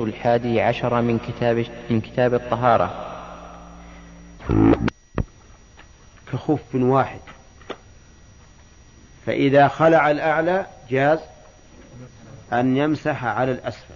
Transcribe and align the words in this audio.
الحادي 0.00 0.60
عشر 0.60 1.02
من 1.02 1.18
كتاب 1.18 1.66
من 1.90 2.00
كتاب 2.00 2.34
الطهارة. 2.34 3.12
كخف 6.32 6.74
واحد. 6.74 7.20
فإذا 9.26 9.68
خلع 9.68 10.10
الأعلى 10.10 10.66
جاز 10.90 11.18
أن 12.52 12.76
يمسح 12.76 13.24
على 13.24 13.52
الأسفل. 13.52 13.94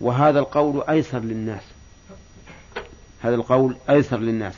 وهذا 0.00 0.38
القول 0.38 0.84
أيسر 0.88 1.18
للناس. 1.18 1.62
هذا 3.22 3.34
القول 3.34 3.76
أيسر 3.90 4.18
للناس. 4.18 4.54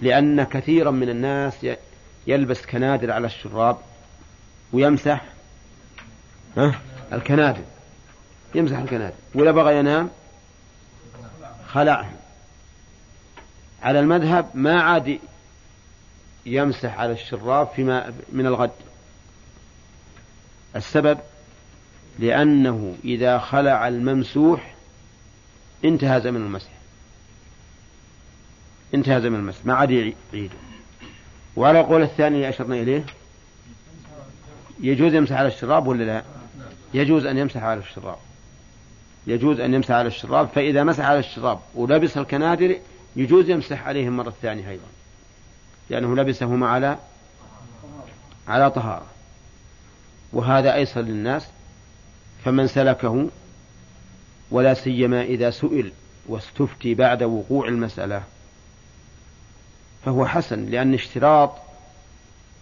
لأن 0.00 0.42
كثيرا 0.42 0.90
من 0.90 1.08
الناس 1.08 1.66
يلبس 2.26 2.66
كنادر 2.66 3.12
على 3.12 3.26
الشراب 3.26 3.76
ويمسح 4.72 5.24
الكنادر. 7.12 7.62
يمسح 8.54 8.78
الكنادر 8.78 9.14
وإذا 9.34 9.50
بغى 9.50 9.78
ينام؟ 9.78 10.10
خلعها 11.68 12.12
على 13.82 14.00
المذهب 14.00 14.50
ما 14.54 14.82
عاد 14.82 15.18
يمسح 16.46 16.98
على 16.98 17.12
الشراب 17.12 17.68
فيما 17.76 18.12
من 18.32 18.46
الغد. 18.46 18.70
السبب 20.76 21.18
لأنه 22.18 22.96
إذا 23.04 23.38
خلع 23.38 23.88
الممسوح 23.88 24.74
انتهى 25.84 26.20
زمن 26.20 26.40
المسح. 26.40 26.70
انتهى 28.94 29.20
زمن 29.20 29.38
المسح. 29.38 29.66
ما 29.66 29.74
عاد 29.74 29.90
يعيده 29.90 30.56
وعلى 31.56 31.80
القول 31.80 32.02
الثاني 32.02 32.36
اللي 32.36 32.48
أشرنا 32.48 32.74
إليه 32.74 33.04
يجوز 34.80 35.14
يمسح 35.14 35.36
على 35.36 35.48
الشراب 35.48 35.86
ولا 35.86 36.04
لا؟ 36.04 36.22
يجوز 36.94 37.26
أن 37.26 37.38
يمسح 37.38 37.62
على 37.62 37.80
الشراب. 37.80 38.18
يجوز 39.26 39.60
أن 39.60 39.74
يمسح 39.74 39.90
على 39.90 40.08
الشراب 40.08 40.48
فإذا 40.48 40.84
مسح 40.84 41.04
على 41.04 41.18
الشراب 41.18 41.58
ولبس 41.74 42.18
الكنادر 42.18 42.76
يجوز 43.16 43.50
يمسح 43.50 43.86
عليهم 43.86 44.16
مرة 44.16 44.34
ثانية 44.42 44.70
أيضا 44.70 44.86
لأنه 45.90 46.16
لبسهما 46.16 46.68
على 46.68 46.98
على 48.48 48.70
طهارة. 48.70 49.06
وهذا 50.32 50.74
أيسر 50.74 51.00
للناس 51.00 51.46
فمن 52.44 52.66
سلكه 52.66 53.28
ولا 54.50 54.74
سيما 54.74 55.22
إذا 55.22 55.50
سئل 55.50 55.92
واستفتي 56.26 56.94
بعد 56.94 57.22
وقوع 57.22 57.68
المسألة 57.68 58.22
فهو 60.04 60.26
حسن 60.26 60.66
لأن 60.66 60.94
اشتراط 60.94 61.52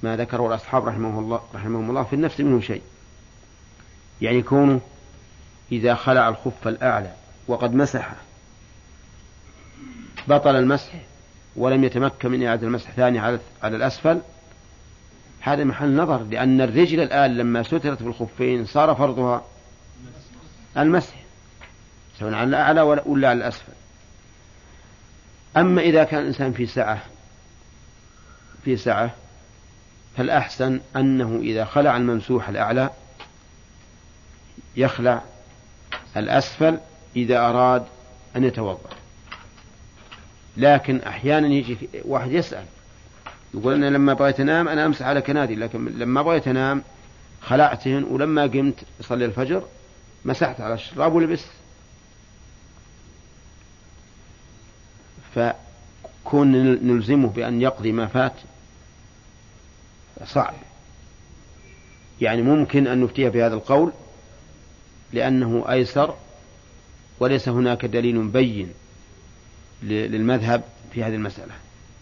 ما 0.03 0.17
ذكره 0.17 0.47
الأصحاب 0.49 0.87
رحمه 0.87 1.19
الله 1.19 1.41
رحمهم 1.55 1.91
الله 1.91 2.03
في 2.03 2.13
النفس 2.13 2.41
منه 2.41 2.61
شيء. 2.61 2.83
يعني 4.21 4.43
كونه 4.43 4.81
إذا 5.73 5.95
خلع 5.95 6.29
الخف 6.29 6.69
الأعلى 6.69 7.13
وقد 7.49 7.75
مسحه 7.75 8.17
بطل 10.29 10.57
المسح 10.57 10.93
ولم 11.57 11.85
يتمكن 11.85 12.31
من 12.31 12.47
إعادة 12.47 12.67
المسح 12.67 12.91
ثاني 12.91 13.19
على 13.19 13.39
الأسفل. 13.65 14.21
هذا 15.41 15.65
محل 15.65 15.97
نظر 15.97 16.23
لأن 16.23 16.61
الرجل 16.61 17.01
الآن 17.01 17.37
لما 17.37 17.63
سترت 17.63 18.03
بالخفين 18.03 18.65
صار 18.65 18.95
فرضها 18.95 19.45
المسح 20.79 21.15
سواء 22.19 22.35
على 22.35 22.49
الأعلى 22.49 22.81
ولا 22.81 23.29
على 23.29 23.39
الأسفل. 23.39 23.73
أما 25.57 25.83
إذا 25.83 26.05
كان 26.05 26.21
الإنسان 26.21 26.53
في 26.53 26.67
سعة 26.67 27.03
في 28.65 28.77
سعة 28.77 29.11
فالأحسن 30.17 30.81
أنه 30.97 31.39
إذا 31.43 31.65
خلع 31.65 31.97
الممسوح 31.97 32.49
الأعلى 32.49 32.91
يخلع 34.77 35.23
الأسفل 36.17 36.79
إذا 37.17 37.39
أراد 37.39 37.85
أن 38.37 38.45
يتوضأ. 38.45 38.91
لكن 40.57 41.01
أحيانا 41.01 41.49
يجي 41.49 41.79
واحد 42.05 42.33
يسأل 42.33 42.65
يقول 43.55 43.75
أنا 43.75 43.87
لما 43.97 44.15
بغيت 44.15 44.41
أنام 44.41 44.69
أنا 44.69 44.87
أمسح 44.87 45.07
على 45.07 45.23
كنادي 45.23 45.55
لكن 45.55 45.85
لما 45.85 46.23
بغيت 46.23 46.49
أنام 46.49 46.83
خلعتهن 47.41 48.05
ولما 48.05 48.43
قمت 48.43 48.75
أصلي 49.01 49.25
الفجر 49.25 49.63
مسحت 50.25 50.61
على 50.61 50.75
الشراب 50.75 51.15
ولبست. 51.15 51.49
فكون 55.35 56.53
نلزمه 56.87 57.29
بأن 57.29 57.61
يقضي 57.63 57.93
ما 57.93 58.07
فات 58.07 58.33
صعب. 60.25 60.55
يعني 62.21 62.43
ممكن 62.43 62.87
أن 62.87 63.01
نفتيه 63.01 63.29
بهذا 63.29 63.55
القول 63.55 63.93
لأنه 65.13 65.65
أيسر 65.71 66.15
وليس 67.21 67.49
هناك 67.49 67.85
دليل 67.85 68.29
بين 68.29 68.73
للمذهب 69.83 70.63
في 70.93 71.05
هذه 71.05 71.15
المسألة. 71.15 71.53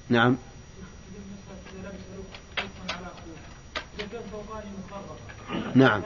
نعم. 0.08 0.36
نعم. 5.74 6.02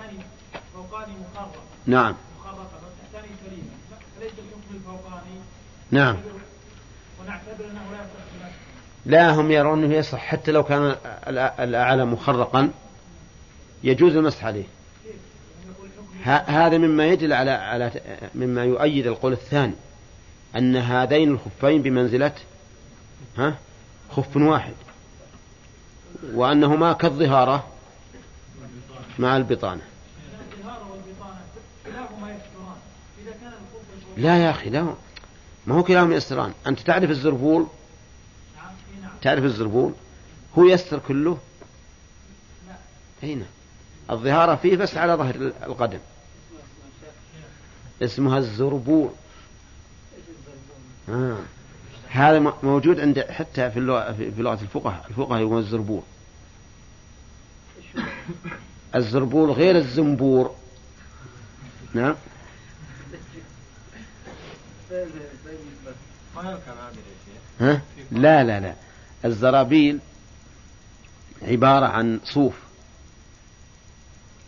نعم. 1.87 2.15
نعم. 5.91 6.17
لا 9.07 9.31
هم 9.31 9.51
يرون 9.51 9.85
أنه 9.85 9.95
يصح 9.95 10.19
حتى 10.19 10.53
لو 10.53 10.63
كان 10.63 10.97
الأعلى 11.59 12.05
مخرقا 12.05 12.71
يجوز 13.85 14.17
المسح 14.17 14.45
عليه. 14.45 14.65
هذا 16.29 16.79
مما 16.79 17.07
يدل 17.07 17.33
على 17.33 17.51
على 17.51 17.93
مما 18.35 18.65
يؤيد 18.65 19.07
القول 19.07 19.33
الثاني 19.33 19.75
أن 20.57 20.77
هذين 20.77 21.31
الخفين 21.31 21.83
بمنزلة 21.83 22.33
ها 23.39 23.59
خف 24.11 24.37
واحد 24.37 24.73
وأنهما 26.35 26.93
كالظهارة 26.93 27.67
مع 29.19 29.37
البطانة. 29.37 29.83
لا 34.17 34.45
يا 34.45 34.51
أخي 34.51 34.71
لا 34.71 34.95
ما 35.67 35.75
هو 35.75 35.83
كلاهما 35.83 36.15
يستران 36.15 36.53
أنت 36.67 36.81
تعرف 36.81 37.11
الزربول؟ 37.11 37.67
تعرف 39.23 39.45
الزربول؟ 39.45 39.93
هو 40.59 40.65
يستر 40.65 40.99
كله؟ 40.99 41.39
هنا 43.23 43.47
الظهارة 44.11 44.55
فيه 44.55 44.77
بس 44.77 44.97
على 44.97 45.15
ظهر 45.15 45.35
القدم. 45.67 45.99
اسمها 48.03 48.39
الزربول 48.39 49.11
آه. 51.09 51.39
هذا 52.09 52.55
موجود 52.63 53.01
عند 53.01 53.21
حتى 53.21 53.71
في 53.71 53.79
اللغة 53.79 54.13
في 54.13 54.43
لغة 54.43 54.63
الفقهاء 54.63 55.07
الفقهاء 55.11 55.41
يقولون 55.41 55.59
الزربول 55.59 56.03
الزربول 58.95 59.51
غير 59.51 59.77
الزنبور. 59.77 60.55
نعم. 61.95 62.15
ها؟ 67.61 67.83
لا 68.11 68.45
لا 68.45 68.61
لا. 68.61 68.75
الزرابيل 69.25 69.99
عبارة 71.43 71.87
عن 71.87 72.21
صوف. 72.25 72.55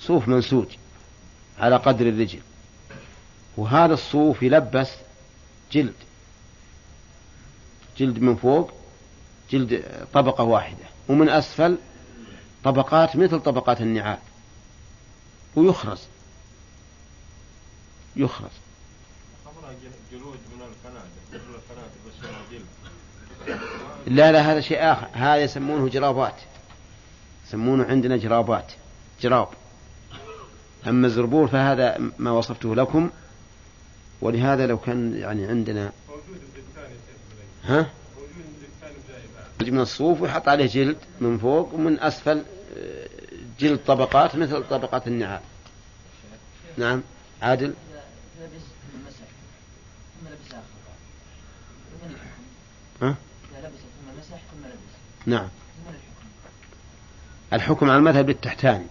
صوف 0.00 0.28
منسوج 0.28 0.66
على 1.58 1.76
قدر 1.76 2.08
الرجل. 2.08 2.40
وهذا 3.60 3.94
الصوف 3.94 4.42
يلبس 4.42 4.90
جلد. 5.72 5.94
جلد 7.98 8.18
من 8.18 8.36
فوق 8.36 8.72
جلد 9.50 9.84
طبقة 10.12 10.44
واحدة. 10.44 10.84
ومن 11.08 11.28
أسفل 11.28 11.78
طبقات 12.64 13.16
مثل 13.16 13.40
طبقات 13.40 13.80
النعال. 13.80 14.18
ويخرز. 15.56 16.00
يخرز. 18.16 18.50
لا 24.06 24.32
لا 24.32 24.52
هذا 24.52 24.60
شيء 24.60 24.78
آخر. 24.92 25.08
هذا 25.12 25.36
يسمونه 25.36 25.88
جرابات. 25.88 26.34
يسمونه 27.46 27.84
عندنا 27.84 28.16
جرابات. 28.16 28.72
جراب. 29.20 29.48
أما 30.86 31.06
الزربور 31.06 31.48
فهذا 31.48 32.10
ما 32.18 32.30
وصفته 32.30 32.74
لكم. 32.74 33.10
ولهذا 34.20 34.66
لو 34.66 34.78
كان 34.78 35.16
يعني 35.16 35.46
عندنا 35.46 35.92
ها؟ 37.64 37.90
من 39.60 39.80
الصوف 39.80 40.20
ويحط 40.20 40.48
عليه 40.48 40.66
جلد 40.66 40.96
من 41.20 41.38
فوق 41.38 41.74
ومن 41.74 42.00
أسفل 42.00 42.44
آه، 42.78 43.08
جلد 43.60 43.80
طبقات 43.86 44.36
مثل 44.36 44.68
طبقات 44.68 45.06
النعال. 45.06 45.40
نعم 46.76 47.02
عادل؟ 47.42 47.74
ها؟ 53.02 53.16
نعم. 55.26 55.48
الحكم 57.52 57.90
على 57.90 57.98
المذهب 57.98 58.28
للتحتاني 58.28 58.86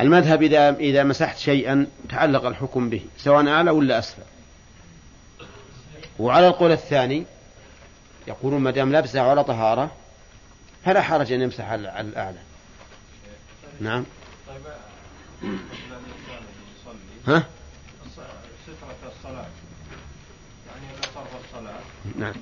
المذهب 0.00 0.42
إذا 0.42 0.76
إذا 0.76 1.04
مسحت 1.04 1.38
شيئا 1.38 1.86
تعلق 2.08 2.44
الحكم 2.44 2.90
به 2.90 3.04
سواء 3.18 3.48
أعلى 3.48 3.70
ولا 3.70 3.98
أسفل. 3.98 4.22
وعلى 6.18 6.48
القول 6.48 6.72
الثاني 6.72 7.24
يقولون 8.26 8.60
ما 8.60 8.70
دام 8.70 8.92
لابسه 8.92 9.20
على 9.20 9.44
طهارة 9.44 9.90
فلا 10.84 11.02
حرج 11.02 11.32
أن 11.32 11.40
يمسح 11.40 11.64
على 11.70 12.00
الأعلى. 12.00 12.38
نعم. 13.80 14.04
ها؟ 17.26 17.46
سترة 18.64 19.12
الصلاة 19.16 19.46
يعني 20.66 20.86
الصلاة 21.44 21.80
نعم. 22.18 22.34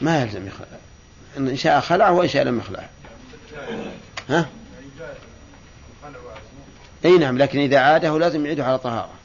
ما 0.00 0.22
يلزم 0.22 0.46
يخلع 0.46 0.66
إن 1.36 1.56
شاء 1.56 1.80
خلع 1.80 2.10
وإن 2.10 2.28
شاء 2.28 2.44
لم 2.44 2.58
يخلع. 2.58 2.88
ها؟ 4.28 4.48
إي 7.04 7.18
نعم 7.18 7.38
لكن 7.38 7.58
إذا 7.58 7.78
عاده 7.78 8.18
لازم 8.18 8.46
يعيده 8.46 8.64
على 8.64 8.78
طهارة. 8.78 9.19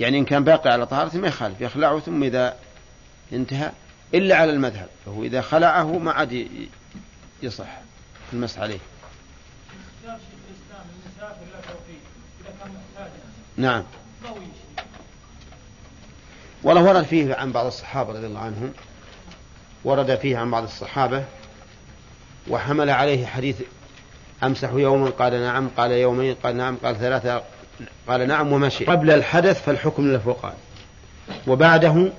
يعني 0.00 0.18
إن 0.18 0.24
كان 0.24 0.44
باقي 0.44 0.70
على 0.70 0.86
طهارة 0.86 1.16
ما 1.16 1.28
يخالف 1.28 1.60
يخلعه 1.60 2.00
ثم 2.00 2.22
إذا 2.22 2.56
انتهى 3.32 3.72
إلا 4.14 4.36
على 4.36 4.52
المذهب 4.52 4.88
فهو 5.06 5.22
إذا 5.22 5.40
خلعه 5.40 5.98
ما 5.98 6.12
عاد 6.12 6.48
يصح 7.42 7.78
المسح 8.32 8.60
عليه. 8.60 8.78
نعم. 13.56 13.84
والله 16.62 16.82
ورد 16.82 17.04
فيه 17.04 17.34
عن 17.34 17.52
بعض 17.52 17.66
الصحابة 17.66 18.12
رضي 18.12 18.26
الله 18.26 18.40
عنهم 18.40 18.72
ورد 19.84 20.14
فيه 20.14 20.38
عن 20.38 20.50
بعض 20.50 20.62
الصحابة 20.62 21.24
وحمل 22.48 22.90
عليه 22.90 23.26
حديث 23.26 23.62
أمسح 24.42 24.70
يوما 24.72 25.10
قال 25.10 25.40
نعم 25.40 25.68
قال 25.76 25.90
يومين 25.90 26.34
قال 26.34 26.56
نعم 26.56 26.76
قال 26.76 26.96
ثلاثة 26.96 27.42
قال 28.08 28.28
نعم 28.28 28.52
ومشي. 28.52 28.84
قبل 28.84 29.10
الحدث 29.10 29.62
فالحكم 29.62 30.06
للفوقان 30.06 30.54
وبعده 31.46 32.12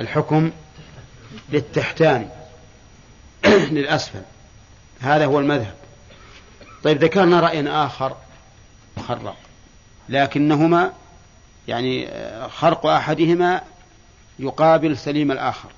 الحكم 0.00 0.50
للتحتاني 1.48 2.28
للأسفل. 3.46 4.22
هذا 5.00 5.24
هو 5.24 5.40
المذهب. 5.40 5.74
طيب 6.84 7.04
ذكرنا 7.04 7.40
رأي 7.40 7.68
آخر 7.68 8.16
مخرق 8.96 9.36
لكنهما 10.08 10.92
يعني 11.68 12.08
خرق 12.48 12.86
أحدهما 12.86 13.60
يقابل 14.38 14.98
سليم 14.98 15.32
الآخر. 15.32 15.68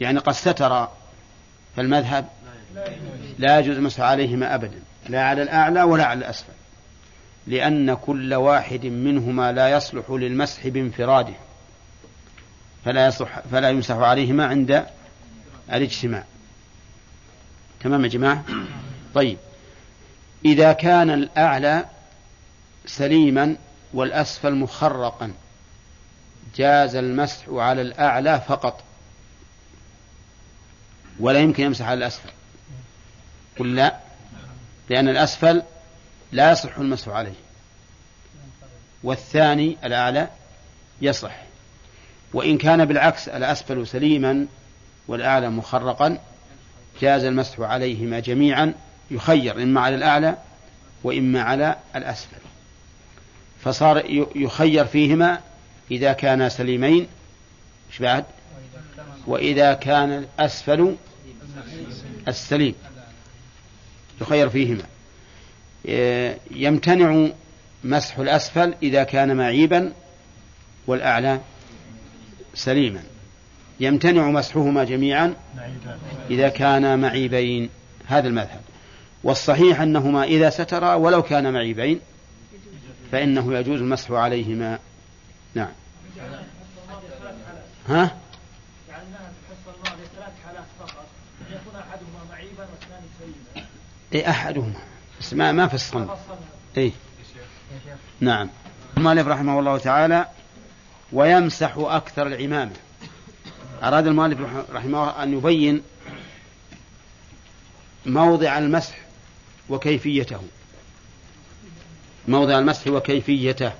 يعني 0.00 0.18
قد 0.18 0.32
ستر 0.32 0.88
فالمذهب 1.76 2.28
لا 3.38 3.58
يجوز 3.58 3.76
المسح 3.76 4.00
عليهما 4.00 4.54
أبدا 4.54 4.82
لا 5.08 5.22
على 5.22 5.42
الأعلى 5.42 5.82
ولا 5.82 6.04
على 6.04 6.18
الأسفل. 6.18 6.52
لأن 7.46 7.94
كل 7.94 8.34
واحد 8.34 8.86
منهما 8.86 9.52
لا 9.52 9.68
يصلح 9.68 10.10
للمسح 10.10 10.68
بانفراده 10.68 11.34
فلا 12.84 13.06
يصلح 13.06 13.40
فلا 13.50 13.70
يمسح 13.70 13.94
عليهما 13.94 14.46
عند 14.46 14.86
الاجتماع. 15.72 16.24
تمام 17.80 18.04
يا 18.04 18.08
جماعة؟ 18.08 18.44
طيب. 19.14 19.38
إذا 20.44 20.72
كان 20.72 21.10
الأعلى 21.10 21.84
سليما 22.86 23.56
والأسفل 23.94 24.54
مخرقا 24.54 25.32
جاز 26.56 26.96
المسح 26.96 27.48
على 27.48 27.82
الأعلى 27.82 28.42
فقط 28.48 28.84
ولا 31.20 31.38
يمكن 31.38 31.62
يمسح 31.64 31.86
على 31.86 31.98
الأسفل؟ 31.98 32.30
قل 33.58 33.74
لا 33.74 33.96
لأن 34.90 35.08
الأسفل 35.08 35.62
لا 36.32 36.52
يصح 36.52 36.78
المسح 36.78 37.08
عليه. 37.08 37.34
والثاني 39.02 39.76
الأعلى 39.84 40.28
يصح. 41.02 41.42
وإن 42.32 42.58
كان 42.58 42.84
بالعكس 42.84 43.28
الأسفل 43.28 43.86
سليما 43.86 44.46
والأعلى 45.08 45.50
مخرقا 45.50 46.18
جاز 47.00 47.24
المسح 47.24 47.60
عليهما 47.60 48.20
جميعا 48.20 48.74
يخير 49.10 49.62
إما 49.62 49.80
على 49.80 49.96
الأعلى 49.96 50.36
وإما 51.04 51.42
على 51.42 51.76
الأسفل. 51.96 52.36
فصار 53.64 54.26
يخير 54.36 54.84
فيهما 54.84 55.40
إذا 55.90 56.12
كانا 56.12 56.48
سليمين. 56.48 57.06
إيش 57.90 57.98
بعد؟ 57.98 58.24
وإذا 59.26 59.74
كان 59.74 60.12
الأسفل 60.12 60.96
السليم 62.28 62.74
يخير 64.20 64.48
فيهما. 64.48 64.82
يمتنع 66.50 67.28
مسح 67.84 68.18
الأسفل 68.18 68.74
إذا 68.82 69.04
كان 69.04 69.36
معيبا 69.36 69.92
والأعلى 70.86 71.40
سليما. 72.54 73.02
يمتنع 73.80 74.30
مسحهما 74.30 74.84
جميعا 74.84 75.34
إذا 76.30 76.48
كانا 76.48 76.96
معيبين. 76.96 77.70
هذا 78.06 78.28
المذهب. 78.28 78.60
والصحيح 79.24 79.80
أنهما 79.80 80.24
إذا 80.24 80.50
سترا 80.50 80.94
ولو 80.94 81.22
كان 81.22 81.52
معيبين 81.52 82.00
فإنه 83.12 83.54
يجوز 83.58 83.80
المسح 83.80 84.10
عليهما. 84.10 84.78
نعم. 85.54 85.72
ها؟ 87.88 88.16
اي 94.14 94.30
أحدهما. 94.30 94.95
بس 95.20 95.34
ما 95.34 95.52
ما 95.52 95.66
فصلنا 95.66 96.16
اي 96.76 96.92
نعم. 98.20 98.48
المؤلف 98.96 99.26
رحمه 99.26 99.58
الله 99.58 99.78
تعالى 99.78 100.26
ويمسح 101.12 101.74
أكثر 101.76 102.26
العمامة. 102.26 102.72
أراد 103.82 104.06
المؤلف 104.06 104.40
رحمه 104.72 105.10
الله 105.10 105.22
أن 105.22 105.32
يبين 105.32 105.82
موضع 108.06 108.58
المسح 108.58 108.98
وكيفيته. 109.68 110.40
موضع 112.28 112.58
المسح 112.58 112.86
وكيفيته. 112.86 113.72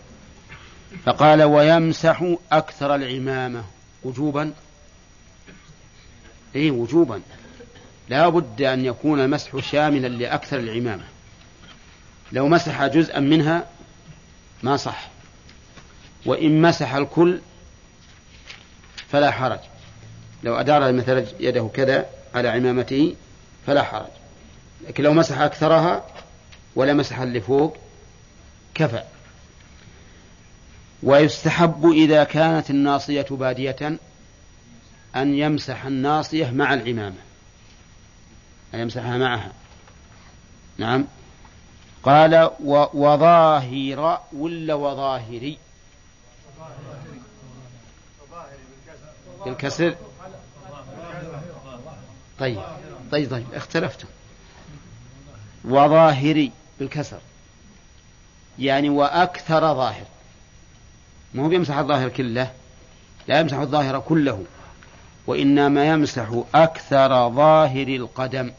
فقال 1.05 1.43
ويمسح 1.43 2.35
أكثر 2.53 2.95
العمامة. 2.95 3.65
وجوبا؟ 4.05 4.53
أي 6.57 6.71
وجوبا. 6.71 7.21
لا 8.09 8.29
بد 8.29 8.63
أن 8.63 8.85
يكون 8.85 9.21
المسح 9.21 9.59
شاملا 9.59 10.09
لأكثر 10.09 10.59
العمامة. 10.59 11.05
لو 12.33 12.49
مسح 12.49 12.87
جزءا 12.87 13.21
منها 13.21 13.67
ما 14.63 14.77
صح. 14.77 15.09
وإن 16.27 16.63
مسح 16.63 16.95
الكل 16.95 17.41
فلا 19.09 19.31
حرج. 19.31 19.59
لو 20.43 20.55
أدار 20.55 20.93
مثلا 20.93 21.27
يده 21.41 21.71
كذا 21.75 22.07
على 22.35 22.49
عمامته 22.49 23.17
فلا 23.67 23.83
حرج. 23.83 24.11
لكن 24.89 25.05
لو 25.05 25.13
مسح 25.13 25.39
أكثرها 25.39 26.07
ولا 26.77 26.95
مسح 26.95 27.19
اللي 27.19 27.41
فوق 27.41 27.77
كفى. 28.75 29.03
ويستحب 31.03 31.91
إذا 31.91 32.25
كانت 32.25 32.71
الناصية 32.71 33.27
بادية 33.31 33.99
أن 35.17 35.35
يمسح 35.35 35.85
الناصية 35.85 36.51
مع 36.51 36.75
العمامة. 36.75 37.17
أن 38.75 38.81
يمسحها 38.81 39.19
معها. 39.19 39.53
نعم. 40.79 41.05
قال 42.07 42.51
وظاهر 42.95 44.21
ولا 44.33 44.75
وظاهري؟ 44.75 45.59
بالكسر. 49.45 49.95
طيب 52.39 52.61
طيب 53.13 53.31
طيب 53.31 53.47
اختلفتم. 53.55 54.09
وظاهري 55.65 56.53
بالكسر. 56.79 57.19
يعني 58.59 58.89
وأكثر 58.89 59.61
ظاهر. 59.61 60.05
ما 61.35 61.47
هو 61.47 61.51
يمسح 61.51 61.77
الظاهر 61.77 62.09
كله؟ 62.09 62.53
لا 63.29 63.41
يمسح 63.41 63.57
الظاهر 63.57 64.01
كله 64.01 64.45
وإنما 65.27 65.87
يمسح 65.87 66.43
أكثر 66.55 67.31
ظاهر 67.31 67.89
القدم. 67.89 68.53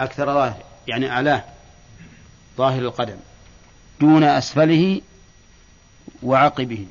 أكثر 0.00 0.26
ظاهر 0.26 0.62
يعني 0.86 1.10
أعلاه. 1.10 1.57
ظاهر 2.58 2.82
القدم. 2.82 3.16
دون 4.00 4.24
أسفله 4.24 5.00
وعقبه. 6.22 6.86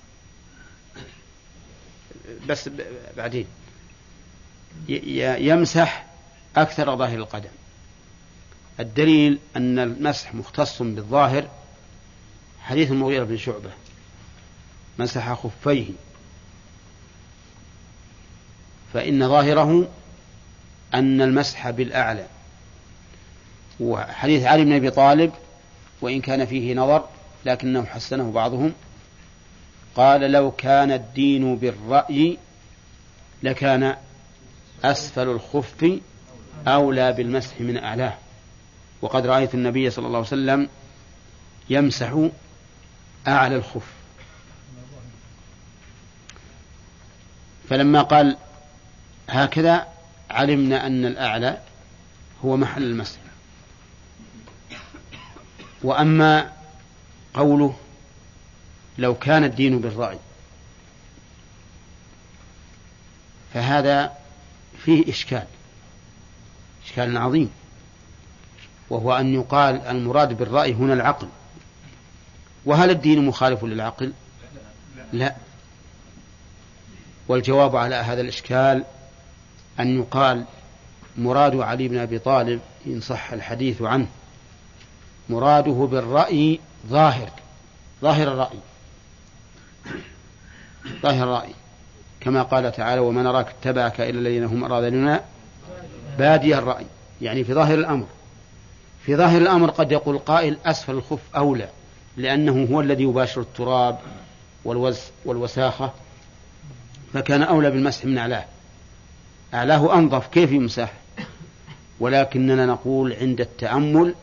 بس 2.47 2.69
بعدين. 3.17 3.47
يمسح 5.37 6.05
أكثر 6.55 6.95
ظاهر 6.95 7.17
القدم. 7.17 7.49
الدليل 8.79 9.39
أن 9.55 9.79
المسح 9.79 10.33
مختص 10.33 10.81
بالظاهر 10.81 11.47
حديث 12.61 12.91
المغيرة 12.91 13.23
بن 13.23 13.37
شعبة. 13.37 13.71
مسح 14.99 15.33
خفيه. 15.33 15.89
فإن 18.93 19.29
ظاهره 19.29 19.87
أن 20.93 21.21
المسح 21.21 21.69
بالأعلى. 21.69 22.27
وحديث 23.79 24.43
علي 24.43 24.63
بن 24.65 24.73
أبي 24.73 24.89
طالب 24.91 25.33
وإن 26.01 26.21
كان 26.21 26.45
فيه 26.45 26.73
نظر 26.73 27.05
لكنه 27.45 27.85
حسنه 27.85 28.31
بعضهم. 28.31 28.73
قال 29.95 30.21
لو 30.31 30.51
كان 30.51 30.91
الدين 30.91 31.55
بالرأي 31.55 32.37
لكان 33.43 33.95
أسفل 34.83 35.29
الخف 35.29 35.99
أولى 36.67 37.13
بالمسح 37.13 37.61
من 37.61 37.77
أعلاه. 37.77 38.13
وقد 39.01 39.25
رأيت 39.25 39.53
النبي 39.53 39.89
صلى 39.89 40.07
الله 40.07 40.17
عليه 40.17 40.27
وسلم 40.27 40.69
يمسح 41.69 42.27
أعلى 43.27 43.55
الخف. 43.55 43.87
فلما 47.69 48.01
قال 48.01 48.37
هكذا 49.29 49.87
علمنا 50.29 50.87
أن 50.87 51.05
الأعلى 51.05 51.57
هو 52.45 52.57
محل 52.57 52.83
المسح. 52.83 53.19
وأما 55.83 56.51
قوله 57.33 57.75
لو 58.97 59.15
كان 59.15 59.43
الدين 59.43 59.79
بالرأي 59.79 60.19
فهذا 63.53 64.11
فيه 64.83 65.09
إشكال 65.09 65.45
إشكال 66.85 67.17
عظيم. 67.17 67.49
وهو 68.89 69.13
أن 69.13 69.33
يقال 69.33 69.81
المراد 69.81 70.37
بالرأي 70.37 70.73
هنا 70.73 70.93
العقل. 70.93 71.27
وهل 72.65 72.89
الدين 72.89 73.25
مخالف 73.25 73.63
للعقل؟ 73.63 74.13
لا. 75.13 75.35
والجواب 77.27 77.75
على 77.75 77.95
هذا 77.95 78.21
الإشكال 78.21 78.83
أن 79.79 79.99
يقال 79.99 80.45
مراد 81.17 81.55
علي 81.55 81.87
بن 81.87 81.97
أبي 81.97 82.19
طالب 82.19 82.61
إن 82.87 83.01
صح 83.01 83.31
الحديث 83.31 83.81
عنه. 83.81 84.07
مراده 85.29 85.87
بالرأي 85.91 86.59
ظاهر 86.87 87.29
ظاهر 88.01 88.27
الرأي 88.27 88.59
ظاهر 91.01 91.23
الرأي. 91.23 91.53
كما 92.19 92.43
قال 92.43 92.71
تعالى 92.71 93.01
وما 93.01 93.23
نراك 93.23 93.47
اتبعك 93.47 94.01
إلا 94.01 94.19
الذين 94.19 94.43
هم 94.43 94.63
أراذلنا 94.63 95.23
بادي 96.17 96.57
الرأي 96.57 96.85
يعني 97.21 97.43
في 97.43 97.53
ظاهر 97.53 97.77
الأمر. 97.77 98.05
في 99.05 99.15
ظاهر 99.15 99.41
الأمر 99.41 99.69
قد 99.69 99.91
يقول 99.91 100.17
قائل 100.17 100.57
أسفل 100.65 100.91
الخف 100.93 101.19
أولى 101.35 101.69
لأنه 102.17 102.67
هو 102.71 102.81
الذي 102.81 103.03
يباشر 103.03 103.41
التراب 103.41 103.99
والوز 104.65 104.99
والوساخة 105.25 105.91
فكان 107.13 107.43
أولى 107.43 107.71
بالمسح 107.71 108.05
من 108.05 108.17
أعلاه. 108.17 108.45
أعلاه 109.53 109.93
أنظف 109.93 110.27
كيف 110.27 110.51
يمسح؟ 110.51 110.93
ولكننا 111.99 112.65
نقول 112.65 113.13
عند 113.13 113.41
التأمل 113.41 114.15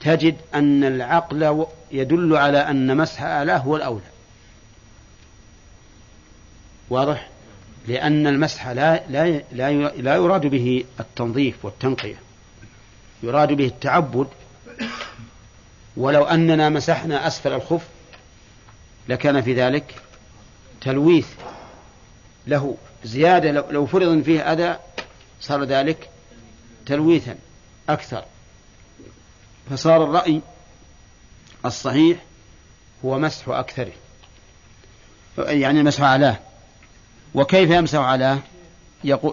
تجد 0.00 0.36
أن 0.54 0.84
العقل 0.84 1.66
يدل 1.92 2.36
على 2.36 2.58
أن 2.58 2.96
مسح 2.96 3.22
أعلاه 3.22 3.58
هو 3.58 3.76
الأولى. 3.76 4.04
واضح؟ 6.90 7.28
لأن 7.88 8.26
المسح 8.26 8.68
لا, 8.68 9.02
لا, 9.08 9.42
لا, 9.52 9.72
لا 9.88 10.14
يراد 10.14 10.46
به 10.46 10.84
التنظيف 11.00 11.64
والتنقية. 11.64 12.16
يراد 13.22 13.52
به 13.52 13.66
التعبد. 13.66 14.26
ولو 15.96 16.24
أننا 16.24 16.68
مسحنا 16.68 17.26
أسفل 17.26 17.52
الخف 17.52 17.86
لكان 19.08 19.42
في 19.42 19.54
ذلك 19.54 19.94
تلويث 20.80 21.28
له. 22.46 22.76
زيادة 23.04 23.50
لو 23.70 23.86
فرض 23.86 24.22
فيه 24.22 24.52
أذى 24.52 24.78
صار 25.40 25.64
ذلك 25.64 26.10
تلويثا 26.86 27.36
أكثر. 27.88 28.24
فصار 29.70 30.04
الرأي 30.04 30.40
الصحيح 31.64 32.18
هو 33.04 33.18
مسح 33.18 33.48
أكثره. 33.48 33.92
يعني 35.38 35.82
مسح 35.82 36.02
علاه. 36.02 36.38
وكيف 37.34 37.70
يمسح 37.70 37.98
علاه؟ 37.98 38.38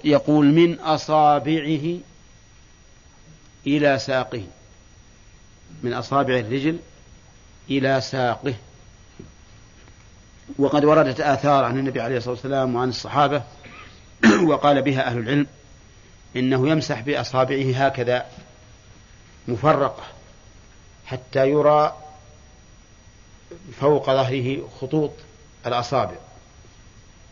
يقول 0.03 0.53
من 0.53 0.79
أصابعه 0.79 1.97
إلى 3.67 3.99
ساقه. 3.99 4.43
من 5.83 5.93
أصابع 5.93 6.37
الرجل 6.37 6.79
إلى 7.69 8.01
ساقه. 8.01 8.53
وقد 10.59 10.85
وردت 10.85 11.19
آثار 11.21 11.63
عن 11.63 11.79
النبي 11.79 12.01
عليه 12.01 12.17
الصلاة 12.17 12.33
والسلام 12.33 12.75
وعن 12.75 12.89
الصحابة. 12.89 13.43
وقال 14.49 14.81
بها 14.81 15.07
أهل 15.07 15.17
العلم 15.17 15.47
إنه 16.35 16.69
يمسح 16.69 16.99
بأصابعه 16.99 17.73
هكذا 17.75 18.25
مفرقة. 19.47 20.03
حتى 21.13 21.49
يرى 21.49 21.97
فوق 23.79 24.05
ظهره 24.05 24.69
خطوط 24.81 25.11
الأصابع. 25.65 26.17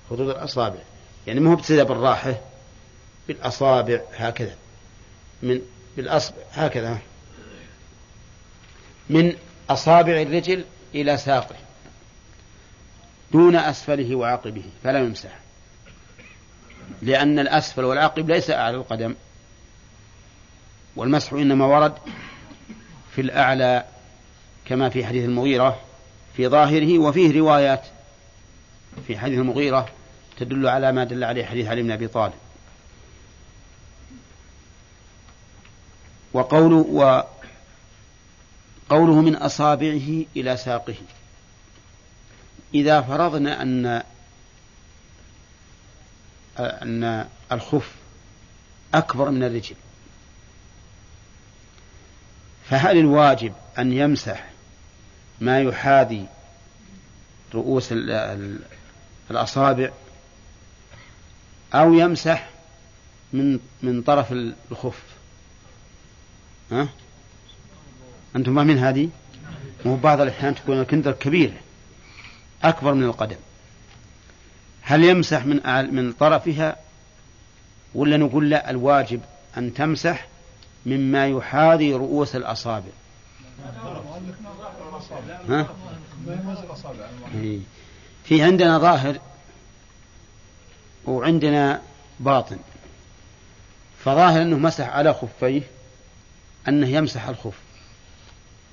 خطوط 0.09 0.35
الأصابع. 0.35 0.79
يعني 1.27 1.39
ما 1.39 1.51
هو 1.51 1.55
بتسدى 1.55 1.83
بالراحة 1.83 2.35
بالأصابع 3.27 4.01
هكذا. 4.15 4.55
من 5.43 5.61
بالأصبع 5.97 6.37
هكذا. 6.51 6.99
من 9.09 9.35
أصابع 9.69 10.21
الرجل 10.21 10.65
إلى 10.95 11.17
ساقه. 11.17 11.55
دون 13.31 13.55
أسفله 13.55 14.15
وعقبه 14.15 14.63
فلا 14.83 14.99
يمسح. 14.99 15.39
لأن 17.01 17.39
الأسفل 17.39 17.83
والعقب 17.83 18.29
ليس 18.29 18.49
أعلى 18.49 18.77
القدم. 18.77 19.15
والمسح 20.95 21.33
إنما 21.33 21.65
ورد 21.65 21.93
في 23.15 23.21
الأعلى 23.21 23.85
كما 24.65 24.89
في 24.89 25.05
حديث 25.05 25.25
المغيرة 25.25 25.79
في 26.37 26.47
ظاهره 26.47 26.99
وفيه 26.99 27.39
روايات 27.39 27.85
في 29.07 29.17
حديث 29.17 29.39
المغيرة 29.39 29.89
تدل 30.37 30.67
على 30.67 30.91
ما 30.91 31.03
دل 31.03 31.23
عليه 31.23 31.45
حديث 31.45 31.67
علي 31.67 31.81
بن 31.81 31.91
أبي 31.91 32.07
طالب. 32.07 32.33
وقوله 36.33 37.25
وقوله 38.89 39.21
من 39.21 39.35
أصابعه 39.35 40.25
إلى 40.35 40.57
ساقه. 40.57 40.95
إذا 42.73 43.01
فرضنا 43.01 43.61
أن 43.61 44.03
أن 46.59 47.27
الخف 47.51 47.95
أكبر 48.93 49.29
من 49.29 49.43
الرجل 49.43 49.75
فهل 52.71 52.97
الواجب 52.97 53.53
أن 53.79 53.93
يمسح 53.93 54.45
ما 55.41 55.61
يحاذي 55.61 56.25
رؤوس 57.53 57.89
الأصابع 59.31 59.89
أو 61.73 61.93
يمسح 61.93 62.49
من 63.33 63.59
من 63.83 64.01
طرف 64.01 64.31
الخف 64.71 65.01
ها؟ 66.71 66.89
أنتم 68.35 68.55
فاهمين 68.55 68.77
هذه؟ 68.77 69.09
مو 69.85 69.95
بعض 69.95 70.21
الأحيان 70.21 70.55
تكون 70.55 70.81
الكندر 70.81 71.11
كبيرة 71.11 71.57
أكبر 72.63 72.93
من 72.93 73.03
القدم 73.03 73.37
هل 74.81 75.03
يمسح 75.03 75.45
من 75.45 75.59
من 75.95 76.13
طرفها 76.13 76.75
ولا 77.95 78.17
نقول 78.17 78.49
لا 78.49 78.69
الواجب 78.69 79.21
أن 79.57 79.73
تمسح 79.73 80.30
مما 80.85 81.27
يحاذي 81.27 81.93
رؤوس 81.93 82.35
الأصابع. 82.35 82.91
ها؟ 85.49 85.67
في 88.23 88.41
عندنا 88.41 88.77
ظاهر 88.77 89.19
وعندنا 91.05 91.81
باطن. 92.19 92.57
فظاهر 94.03 94.41
أنه 94.41 94.57
مسح 94.57 94.89
على 94.89 95.13
خفيه 95.13 95.61
أنه 96.67 96.87
يمسح 96.87 97.27
الخف 97.27 97.59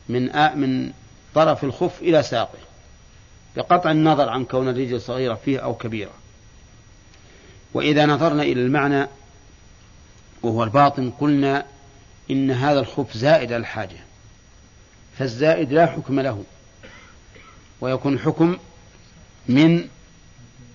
من 0.09 0.57
من 0.59 0.93
طرف 1.35 1.65
الخف 1.65 2.03
إلى 2.03 2.23
ساقه 2.23 2.59
بقطع 3.57 3.91
النظر 3.91 4.29
عن 4.29 4.45
كون 4.45 4.69
الرجل 4.69 5.01
صغيرة 5.01 5.35
فيه 5.35 5.59
أو 5.59 5.75
كبيرة. 5.75 6.13
وإذا 7.75 8.07
نظرنا 8.07 8.43
إلى 8.43 8.63
المعنى 8.63 9.07
وهو 10.43 10.65
الباطن 10.65 11.11
قلنا 11.11 11.67
إن 12.31 12.51
هذا 12.51 12.81
الخف 12.81 13.17
زائد 13.17 13.53
الحاجة 13.53 13.99
فالزائد 15.19 15.73
لا 15.73 15.87
حكم 15.87 16.21
له 16.21 16.45
ويكون 17.81 18.15
الحكم 18.15 18.59
من 19.49 19.89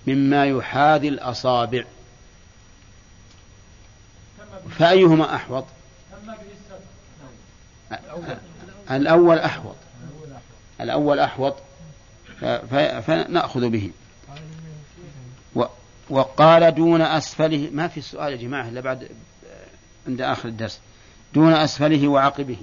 مما 0.06 0.46
يحاذي 0.46 1.08
الأصابع. 1.08 1.84
فأيهما 4.78 5.34
أحوط؟ 5.34 5.64
الأول 8.90 9.38
أحوط 9.38 9.76
الأول 10.80 11.18
أحوط 11.20 11.56
فنأخذ 13.06 13.68
به. 13.68 13.90
وقال 16.10 16.74
دون 16.74 17.00
أسفله 17.00 17.70
ما 17.72 17.88
في 17.88 18.00
سؤال 18.00 18.32
يا 18.32 18.36
جماعة 18.36 18.68
إلا 18.68 18.80
بعد 18.80 19.08
عند 20.06 20.20
آخر 20.20 20.48
الدرس. 20.48 20.80
دون 21.34 21.52
أسفله 21.52 22.08
وعقبه. 22.08 22.56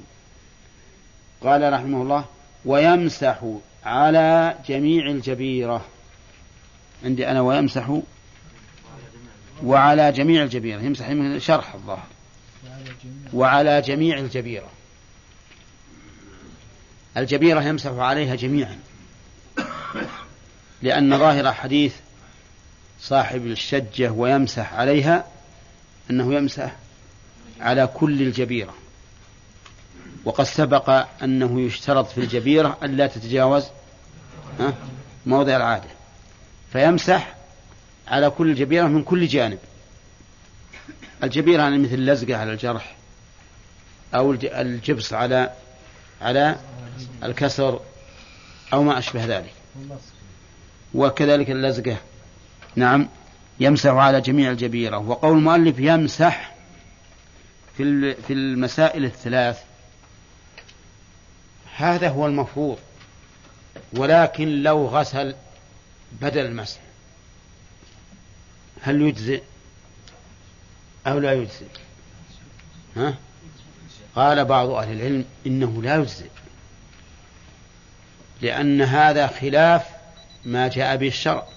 قال 1.44 1.74
رحمه 1.74 2.02
الله 2.02 2.26
ويمسح 2.66 3.40
على 3.86 4.58
جميع 4.68 5.06
الجبيرة. 5.06 5.86
عندي 7.06 7.28
أنا 7.28 7.42
ويمسح 7.42 8.00
وعلى 9.64 10.12
جميع 10.12 10.44
الجبيرة. 10.44 10.82
يمسح 10.82 11.10
من 11.10 11.40
شرح 11.40 11.74
الظاهر. 11.74 12.08
وعلى 13.34 13.82
جميع 13.82 14.18
الجبيرة. 14.18 14.70
الجبيرة 17.18 17.62
يمسح 17.62 17.92
عليها 17.92 18.36
جميعا. 18.36 18.80
لأن 20.82 21.18
ظاهر 21.18 21.54
حديث 21.54 21.96
صاحب 23.02 23.46
الشجة 23.46 24.12
ويمسح 24.12 24.74
عليها 24.74 25.26
أنه 26.10 26.34
يمسح 26.34 26.76
على 27.62 27.88
كل 27.94 28.22
الجبيرة. 28.22 28.74
وقد 30.26 30.44
سبق 30.44 31.06
أنه 31.24 31.62
يشترط 31.62 32.08
في 32.08 32.18
الجبيرة 32.18 32.78
ألا 32.84 33.08
تتجاوز 33.08 33.66
موضع 35.26 35.56
العادة. 35.56 35.90
فيمسح 36.72 37.36
على 38.08 38.30
كل 38.30 38.50
الجبيرة 38.50 38.88
من 38.88 39.04
كل 39.04 39.28
جانب. 39.28 39.60
الجبيرة 41.24 41.62
يعني 41.62 41.78
مثل 41.78 41.94
اللزقة 41.94 42.36
على 42.36 42.52
الجرح 42.52 42.96
أو 44.16 44.32
الجبس 44.34 45.14
على 45.14 45.52
على 46.22 46.56
الكسر 47.24 47.80
أو 48.74 48.84
ما 48.84 48.98
أشبه 48.98 49.26
ذلك. 49.26 49.54
وكذلك 50.94 51.52
اللزقة. 51.52 51.98
نعم 52.76 53.10
يمسح 53.60 53.92
على 53.92 54.22
جميع 54.22 54.52
الجبيرة. 54.52 54.98
وقول 54.98 55.38
المؤلف 55.38 55.80
يمسح 55.80 56.51
في 57.84 58.14
في 58.28 58.34
المسائل 58.34 59.06
الثلاث. 59.06 59.64
هذا 61.78 62.10
هو 62.10 62.28
المفروض. 62.28 62.80
ولكن 63.94 64.64
لو 64.64 64.88
غسل 64.88 65.36
بدل 66.22 66.46
المسح 66.46 66.80
هل 68.82 69.02
يجزئ 69.02 69.44
أو 71.08 71.20
لا 71.20 71.34
يجزئ؟ 71.34 71.66
ها؟ 72.96 73.16
قال 74.16 74.46
بعض 74.46 74.70
أهل 74.70 74.92
العلم 74.92 75.26
إنه 75.46 75.82
لا 75.82 75.96
يجزئ 75.96 76.30
لأن 78.42 78.82
هذا 78.82 79.28
خلاف 79.28 79.86
ما 80.46 80.68
جاء 80.68 80.96
به 80.96 81.08
الشرع. 81.08 81.48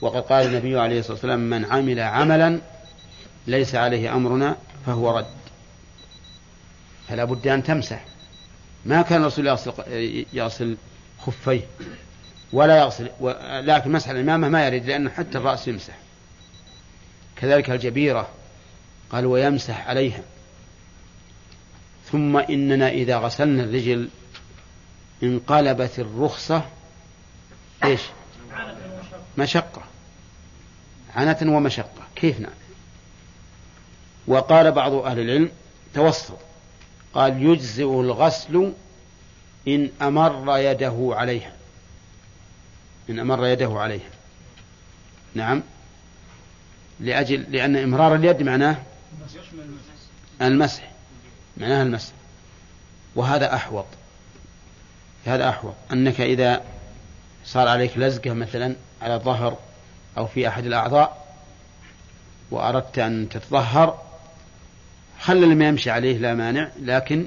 وقد 0.00 0.22
قال 0.22 0.46
النبي 0.46 0.78
عليه 0.78 0.98
الصلاة 0.98 1.12
والسلام 1.12 1.50
من 1.50 1.64
عمل 1.64 2.00
عملا 2.00 2.60
ليس 3.46 3.74
عليه 3.74 4.14
أمرنا 4.14 4.56
فهو 4.88 5.18
رد. 5.18 5.26
فلا 7.08 7.24
بد 7.24 7.48
أن 7.48 7.62
تمسح. 7.62 8.04
ما 8.84 9.02
كان 9.02 9.20
الرسول 9.20 9.46
يغسل, 9.46 9.72
يغسل 10.32 10.76
خفيه 11.26 11.66
ولا 12.52 12.78
يغسل 12.78 13.10
لكن 13.66 13.92
مسح 13.92 14.08
الإمامة 14.08 14.48
ما 14.48 14.66
يريد 14.66 14.86
لأنه 14.86 15.10
حتى 15.10 15.38
الرأس 15.38 15.68
يمسح. 15.68 15.94
كذلك 17.36 17.70
الجبيرة 17.70 18.28
قال 19.10 19.26
ويمسح 19.26 19.88
عليها. 19.88 20.22
ثم 22.12 22.36
إننا 22.36 22.88
إذا 22.88 23.18
غسلنا 23.18 23.64
الرجل 23.64 24.08
انقلبت 25.22 25.98
الرخصة 25.98 26.68
إيش؟ 27.84 28.00
مشقة. 29.38 29.82
عنة 31.14 31.56
ومشقة. 31.56 32.02
كيف 32.16 32.40
نعم 32.40 32.67
وقال 34.28 34.72
بعض 34.72 34.92
أهل 34.92 35.20
العلم 35.20 35.50
توسط. 35.94 36.38
قال 37.14 37.42
يجزئ 37.42 37.84
الغسل 37.84 38.72
إن 39.68 39.90
أمر 40.02 40.58
يده 40.58 41.10
عليها. 41.12 41.52
إن 43.10 43.18
أمر 43.18 43.46
يده 43.46 43.80
عليها. 43.80 44.10
نعم. 45.34 45.62
لأجل 47.00 47.46
لأن 47.48 47.76
إمرار 47.76 48.14
اليد 48.14 48.42
معناه 48.42 48.76
المسح. 50.42 50.90
معناه 51.56 51.82
المسح. 51.82 52.12
وهذا 53.14 53.54
أحوط. 53.54 53.86
هذا 55.26 55.48
أحوط. 55.48 55.74
أنك 55.92 56.20
إذا 56.20 56.62
صار 57.44 57.68
عليك 57.68 57.98
لزقة 57.98 58.32
مثلا 58.32 58.76
على 59.02 59.14
الظهر 59.14 59.56
أو 60.18 60.26
في 60.26 60.48
أحد 60.48 60.66
الأعضاء 60.66 61.28
وأردت 62.50 62.98
أن 62.98 63.28
تتظهر 63.28 64.07
خل 65.20 65.50
لما 65.50 65.68
يمشي 65.68 65.90
عليه 65.90 66.18
لا 66.18 66.34
مانع 66.34 66.70
لكن 66.80 67.26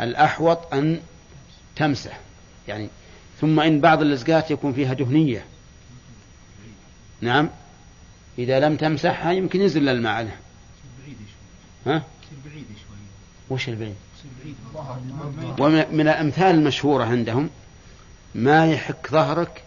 الأحوط 0.00 0.74
أن 0.74 1.00
تمسح 1.76 2.20
يعني 2.68 2.88
ثم 3.40 3.60
إن 3.60 3.80
بعض 3.80 4.00
اللزقات 4.02 4.50
يكون 4.50 4.72
فيها 4.72 4.94
دهنية 4.94 5.44
نعم 7.20 7.50
إذا 8.38 8.60
لم 8.60 8.76
تمسحها 8.76 9.32
يمكن 9.32 9.60
ينزل 9.60 9.88
الماء 9.88 10.12
عليها 10.12 10.38
ها؟ 11.86 12.02
وش 13.50 13.68
البعيد؟ 13.68 13.94
ومن 15.58 16.00
الأمثال 16.08 16.54
المشهورة 16.54 17.04
عندهم 17.04 17.50
ما 18.34 18.72
يحك 18.72 19.08
ظهرك 19.10 19.62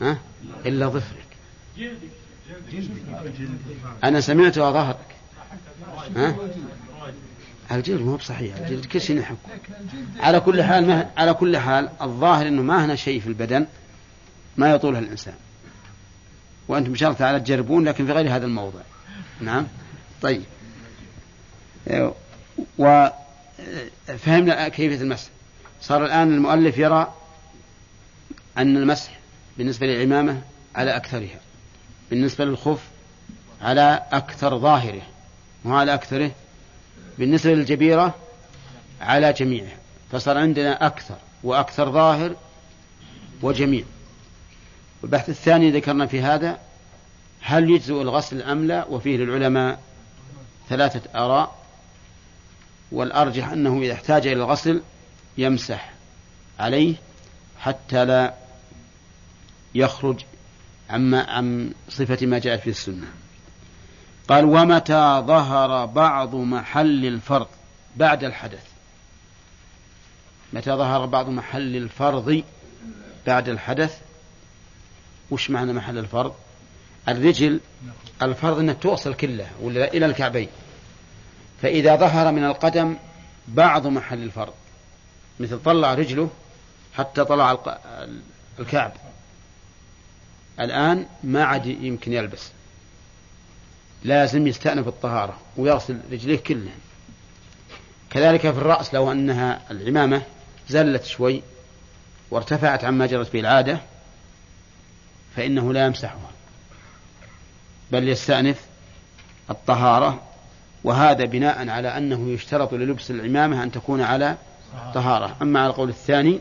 ها؟ 0.00 0.18
إلا 0.66 0.88
ظفرك 0.88 1.26
أنا 4.04 4.20
سمعتها 4.20 4.72
ظهرك 4.72 5.15
ها؟ 6.16 6.36
الجلد 7.70 8.00
مو 8.00 8.16
بصحيح. 8.16 8.56
الجلد 8.56 8.84
كل 8.84 9.00
شيء 9.00 9.24
على 10.20 10.40
كل 10.40 10.62
حال 10.62 10.86
ما 10.86 11.10
على 11.16 11.34
كل 11.34 11.56
حال 11.56 11.88
الظاهر 12.02 12.48
إنه 12.48 12.62
ما 12.62 12.84
هنا 12.84 12.96
شيء 12.96 13.20
في 13.20 13.26
البدن 13.26 13.66
ما 14.56 14.70
يطولها 14.70 15.00
الإنسان. 15.00 15.34
وأنتم 16.68 16.90
إن 16.90 16.96
شاء 16.96 17.08
الله 17.08 17.18
تعالى 17.18 17.40
تجربون 17.40 17.84
لكن 17.84 18.06
في 18.06 18.12
غير 18.12 18.36
هذا 18.36 18.46
الموضع 18.46 18.80
نعم؟ 19.40 19.66
طيب. 20.22 20.42
وفهمنا 22.78 24.68
كيفية 24.68 25.00
المسح. 25.00 25.28
صار 25.80 26.04
الآن 26.04 26.34
المؤلف 26.34 26.78
يرى 26.78 27.14
أن 28.58 28.76
المسح 28.76 29.18
بالنسبة 29.58 29.86
للعمامة 29.86 30.42
على 30.74 30.96
أكثرها. 30.96 31.40
بالنسبة 32.10 32.44
للخف 32.44 32.80
على 33.62 34.02
أكثر 34.12 34.58
ظاهره. 34.58 35.02
وعلى 35.64 35.94
أكثره 35.94 36.30
بالنسبة 37.18 37.54
للجبيرة 37.54 38.14
على 39.00 39.32
جميعها 39.32 39.76
فصار 40.12 40.38
عندنا 40.38 40.86
أكثر 40.86 41.16
وأكثر 41.42 41.92
ظاهر 41.92 42.36
وجميع. 43.42 43.84
البحث 45.04 45.28
الثاني 45.28 45.70
ذكرنا 45.70 46.06
في 46.06 46.20
هذا 46.22 46.58
هل 47.40 47.70
يجزئ 47.70 48.02
الغسل 48.02 48.42
أم 48.42 48.66
لا؟ 48.66 48.84
وفيه 48.84 49.16
للعلماء 49.16 49.80
ثلاثة 50.68 51.00
آراء. 51.14 51.66
والأرجح 52.92 53.48
أنه 53.48 53.82
إذا 53.82 53.92
احتاج 53.92 54.26
إلى 54.26 54.42
الغسل 54.42 54.82
يمسح 55.38 55.92
عليه 56.58 56.94
حتى 57.58 58.04
لا 58.04 58.34
يخرج 59.74 60.20
عما 60.90 61.30
عن 61.30 61.72
صفة 61.88 62.26
ما 62.26 62.38
جاءت 62.38 62.60
في 62.60 62.70
السنة. 62.70 63.06
قال 64.28 64.44
ومتى 64.44 65.22
ظهر 65.26 65.86
بعض 65.86 66.34
محل 66.34 67.06
الفرض 67.06 67.46
بعد 67.96 68.24
الحدث؟ 68.24 68.64
متى 70.52 70.70
ظهر 70.70 71.06
بعض 71.06 71.28
محل 71.28 71.76
الفرض 71.76 72.42
بعد 73.26 73.48
الحدث؟ 73.48 73.98
وش 75.30 75.50
معنى 75.50 75.72
محل 75.72 75.98
الفرض؟ 75.98 76.34
الرجل 77.08 77.60
الفرض 78.22 78.58
انها 78.58 78.74
توصل 78.74 79.14
كلها 79.14 79.50
ولا 79.60 79.92
إلى 79.94 80.06
الكعبين. 80.06 80.48
فإذا 81.62 81.96
ظهر 81.96 82.32
من 82.32 82.44
القدم 82.44 82.96
بعض 83.48 83.86
محل 83.86 84.22
الفرض 84.22 84.54
مثل 85.40 85.62
طلع 85.62 85.94
رجله 85.94 86.30
حتى 86.94 87.24
طلع 87.24 87.58
الكعب. 88.58 88.92
الآن 90.60 91.06
ما 91.24 91.44
عاد 91.44 91.66
يمكن 91.66 92.12
يلبس. 92.12 92.55
لازم 94.06 94.46
يستأنف 94.46 94.88
الطهارة 94.88 95.38
ويغسل 95.56 96.00
رجليه 96.12 96.38
كلها. 96.38 96.74
كذلك 98.10 98.40
في 98.40 98.48
الرأس 98.48 98.94
لو 98.94 99.12
أنها 99.12 99.60
العمامة 99.70 100.22
زلت 100.68 101.04
شوي 101.04 101.42
وارتفعت 102.30 102.84
عما 102.84 103.06
جرت 103.06 103.32
به 103.32 103.40
العادة 103.40 103.80
فإنه 105.36 105.72
لا 105.72 105.86
يمسحها. 105.86 106.30
بل 107.92 108.08
يستأنف 108.08 108.60
الطهارة 109.50 110.22
وهذا 110.84 111.24
بناء 111.24 111.68
على 111.68 111.88
أنه 111.88 112.30
يشترط 112.30 112.74
للبس 112.74 113.10
العمامة 113.10 113.62
أن 113.62 113.72
تكون 113.72 114.00
على 114.00 114.36
طهارة. 114.94 115.36
أما 115.42 115.60
على 115.60 115.70
القول 115.70 115.88
الثاني 115.88 116.40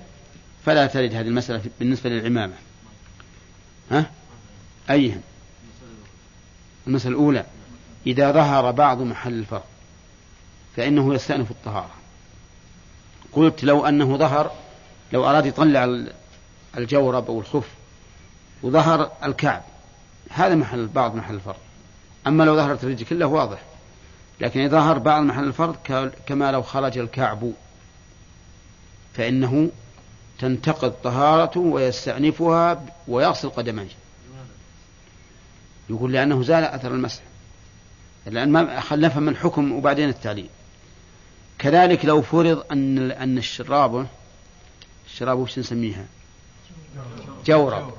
فلا 0.65 0.87
ترد 0.87 1.13
هذه 1.13 1.27
المسألة 1.27 1.61
بالنسبة 1.79 2.09
للعمامة. 2.09 2.53
ها؟ 3.91 4.11
أيهم 4.89 5.21
المسألة 6.87 7.15
الأولى. 7.15 7.45
إذا 8.07 8.31
ظهر 8.31 8.71
بعض 8.71 9.01
محل 9.01 9.33
الفرق 9.33 9.65
فإنه 10.75 11.13
يستأنف 11.13 11.51
الطهارة. 11.51 11.93
قلت 13.33 13.63
لو 13.63 13.85
أنه 13.85 14.17
ظهر 14.17 14.51
لو 15.13 15.29
أراد 15.29 15.45
يطلع 15.45 16.05
الجورب 16.77 17.27
أو 17.27 17.39
الخف 17.39 17.69
وظهر 18.63 19.11
الكعب 19.23 19.63
هذا 20.29 20.55
محل 20.55 20.87
بعض 20.87 21.15
محل 21.15 21.33
الفرض. 21.33 21.55
أما 22.27 22.43
لو 22.43 22.55
ظهرت 22.55 22.83
الرجل 22.83 23.05
كله 23.05 23.25
واضح 23.25 23.61
لكن 24.39 24.59
إذا 24.59 24.77
ظهر 24.77 24.97
بعض 24.97 25.23
محل 25.23 25.43
الفرض 25.43 25.75
كما 26.25 26.51
لو 26.51 26.61
خرج 26.63 26.97
الكعب 26.97 27.51
فإنه 29.13 29.69
تنتقض 30.39 30.91
طهارته 30.91 31.59
ويستأنفها 31.59 32.85
ويغسل 33.07 33.49
قدميه. 33.49 33.87
يقول 35.89 36.13
لأنه 36.13 36.43
زال 36.43 36.63
أثر 36.63 36.91
المسح. 36.91 37.21
لأن 38.25 38.51
ما 38.51 38.83
نفهم 38.91 39.29
الحكم 39.29 39.71
وبعدين 39.71 40.09
التعليل. 40.09 40.49
كذلك 41.59 42.05
لو 42.05 42.21
فرض 42.21 42.65
أن 42.71 43.11
أن 43.11 43.37
الشراب 43.37 44.07
الشراب 45.07 45.39
وش 45.39 45.59
نسميها؟ 45.59 46.05
جورب. 47.45 47.93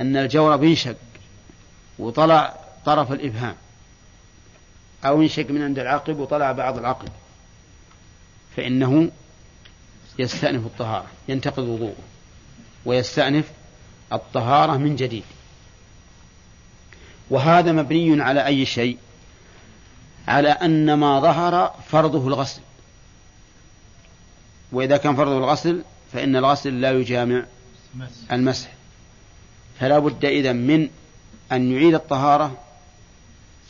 أن 0.00 0.16
الجورب 0.16 0.64
ينشق 0.64 0.96
وطلع 1.98 2.56
طرف 2.84 3.12
الإبهام. 3.12 3.56
أو 5.04 5.22
ينشق 5.22 5.50
من 5.50 5.62
عند 5.62 5.78
العقب 5.78 6.18
وطلع 6.18 6.52
بعض 6.52 6.78
العقب. 6.78 7.08
فإنه 8.56 9.10
يستأنف 10.18 10.66
الطهارة 10.66 11.06
ينتقض 11.28 11.62
وضوءه 11.62 11.96
ويستأنف 12.84 13.50
الطهارة 14.12 14.76
من 14.76 14.96
جديد. 14.96 15.24
وهذا 17.30 17.72
مبني 17.72 18.22
على 18.22 18.46
أي 18.46 18.66
شيء؟ 18.66 18.98
على 20.28 20.48
أن 20.48 20.94
ما 20.94 21.20
ظهر 21.20 21.74
فرضه 21.88 22.28
الغسل. 22.28 22.60
وإذا 24.72 24.96
كان 24.96 25.16
فرضه 25.16 25.38
الغسل 25.38 25.84
فإن 26.12 26.36
الغسل 26.36 26.80
لا 26.80 26.92
يجامع 26.92 27.44
المسح. 28.32 28.68
فلا 29.80 29.98
بد 29.98 30.24
إذا 30.24 30.52
من 30.52 30.88
أن 31.52 31.72
يعيد 31.72 31.94
الطهارة 31.94 32.58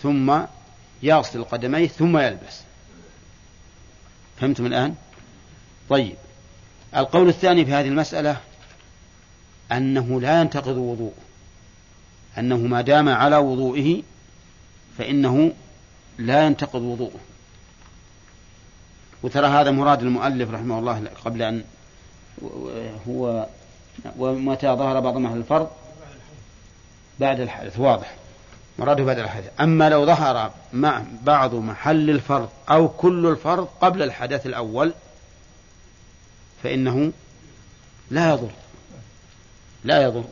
ثم 0.02 0.38
يغسل 1.02 1.44
قدميه 1.44 1.88
ثم 1.88 2.18
يلبس. 2.18 2.60
فهمتم 4.40 4.66
الآن؟ 4.66 4.94
طيب. 5.88 6.16
القول 6.96 7.28
الثاني 7.28 7.64
في 7.64 7.72
هذه 7.72 7.88
المسألة 7.88 8.36
أنه 9.72 10.20
لا 10.20 10.40
ينتقض 10.40 10.76
وضوءه 10.76 11.26
أنه 12.38 12.56
ما 12.56 12.80
دام 12.80 13.08
على 13.08 13.36
وضوئه 13.36 14.02
فإنه 14.98 15.52
لا 16.18 16.46
ينتقض 16.46 16.82
وضوءه. 16.82 17.20
وترى 19.22 19.46
هذا 19.46 19.70
مراد 19.70 20.02
المؤلف 20.02 20.50
رحمه 20.50 20.78
الله 20.78 21.08
قبل 21.24 21.42
أن 21.42 21.64
هو 23.08 23.46
ومتى 24.18 24.66
ظهر 24.66 25.00
بعض 25.00 25.16
محل 25.16 25.36
الفرض؟ 25.36 25.70
بعد 27.20 27.40
الحدث 27.40 27.78
واضح. 27.78 28.14
مراده 28.78 29.04
بعد 29.04 29.18
الحدث 29.18 29.50
أما 29.60 29.88
لو 29.90 30.06
ظهر 30.06 30.52
مع 30.72 31.02
بعض 31.22 31.54
محل 31.54 32.10
الفرض 32.10 32.48
أو 32.70 32.88
كل 32.88 33.26
الفرض 33.26 33.68
قبل 33.80 34.02
الحدث 34.02 34.46
الأول 34.46 34.92
فإنه 36.62 37.12
لا 38.10 38.30
يضر. 38.30 38.50
لا 39.84 40.02
يضر. 40.02 40.24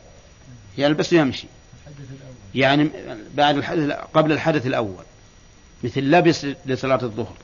يلبس 0.78 1.12
ويمشي. 1.12 1.46
يعني 2.54 2.90
بعد 3.34 3.56
الحدث 3.56 3.90
قبل 3.90 4.32
الحدث 4.32 4.66
الأول. 4.66 5.04
مثل 5.84 6.00
لبس 6.00 6.46
لصلاة 6.66 7.02
الظهر. 7.02 7.36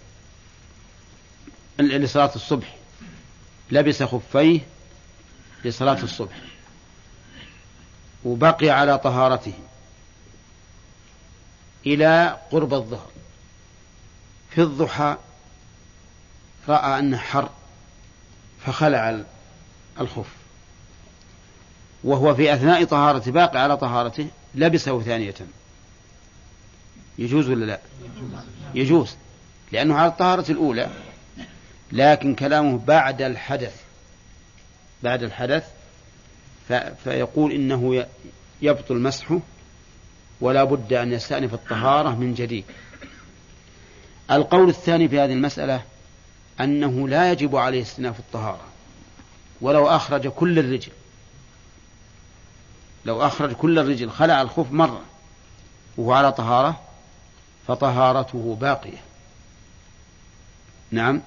لصلاة 1.78 2.30
الصبح. 2.34 2.76
لبس 3.70 4.02
خفيه 4.02 4.60
لصلاة 5.64 6.02
الصبح. 6.02 6.40
وبقي 8.24 8.70
على 8.70 8.98
طهارته. 8.98 9.52
إلى 11.86 12.38
قرب 12.50 12.74
الظهر. 12.74 13.10
في 14.50 14.62
الضحى 14.62 15.16
رأى 16.68 16.98
أنه 16.98 17.16
حر 17.16 17.50
فخلع 18.66 19.20
الخف. 20.00 20.26
وهو 22.04 22.34
في 22.34 22.54
أثناء 22.54 22.84
طهارته 22.84 23.30
باقي 23.30 23.62
على 23.62 23.76
طهارته 23.76 24.28
لبسه 24.54 25.02
ثانية. 25.02 25.34
يجوز 27.20 27.50
ولا 27.50 27.64
لا؟ 27.64 27.80
يجوز 28.74 29.16
لأنه 29.72 29.94
على 29.94 30.10
الطهارة 30.10 30.50
الأولى 30.50 30.90
لكن 31.92 32.34
كلامه 32.34 32.78
بعد 32.78 33.22
الحدث 33.22 33.74
بعد 35.02 35.22
الحدث 35.22 35.64
فيقول 37.04 37.52
إنه 37.52 38.06
يبطل 38.62 38.96
مسحه 38.98 39.40
ولا 40.40 40.64
بد 40.64 40.92
أن 40.92 41.12
يستأنف 41.12 41.54
الطهارة 41.54 42.14
من 42.14 42.34
جديد. 42.34 42.64
القول 44.30 44.68
الثاني 44.68 45.08
في 45.08 45.20
هذه 45.20 45.32
المسألة 45.32 45.82
أنه 46.60 47.08
لا 47.08 47.32
يجب 47.32 47.56
عليه 47.56 47.82
استئناف 47.82 48.18
الطهارة. 48.18 48.64
ولو 49.60 49.88
أخرج 49.88 50.28
كل 50.28 50.58
الرجل 50.58 50.92
لو 53.04 53.26
أخرج 53.26 53.52
كل 53.52 53.78
الرجل 53.78 54.10
خلع 54.10 54.42
الخف 54.42 54.72
مرة 54.72 55.00
وهو 55.96 56.12
على 56.12 56.32
طهارة 56.32 56.80
فطهارته 57.66 58.58
باقية. 58.60 59.02
نعم. 60.90 61.22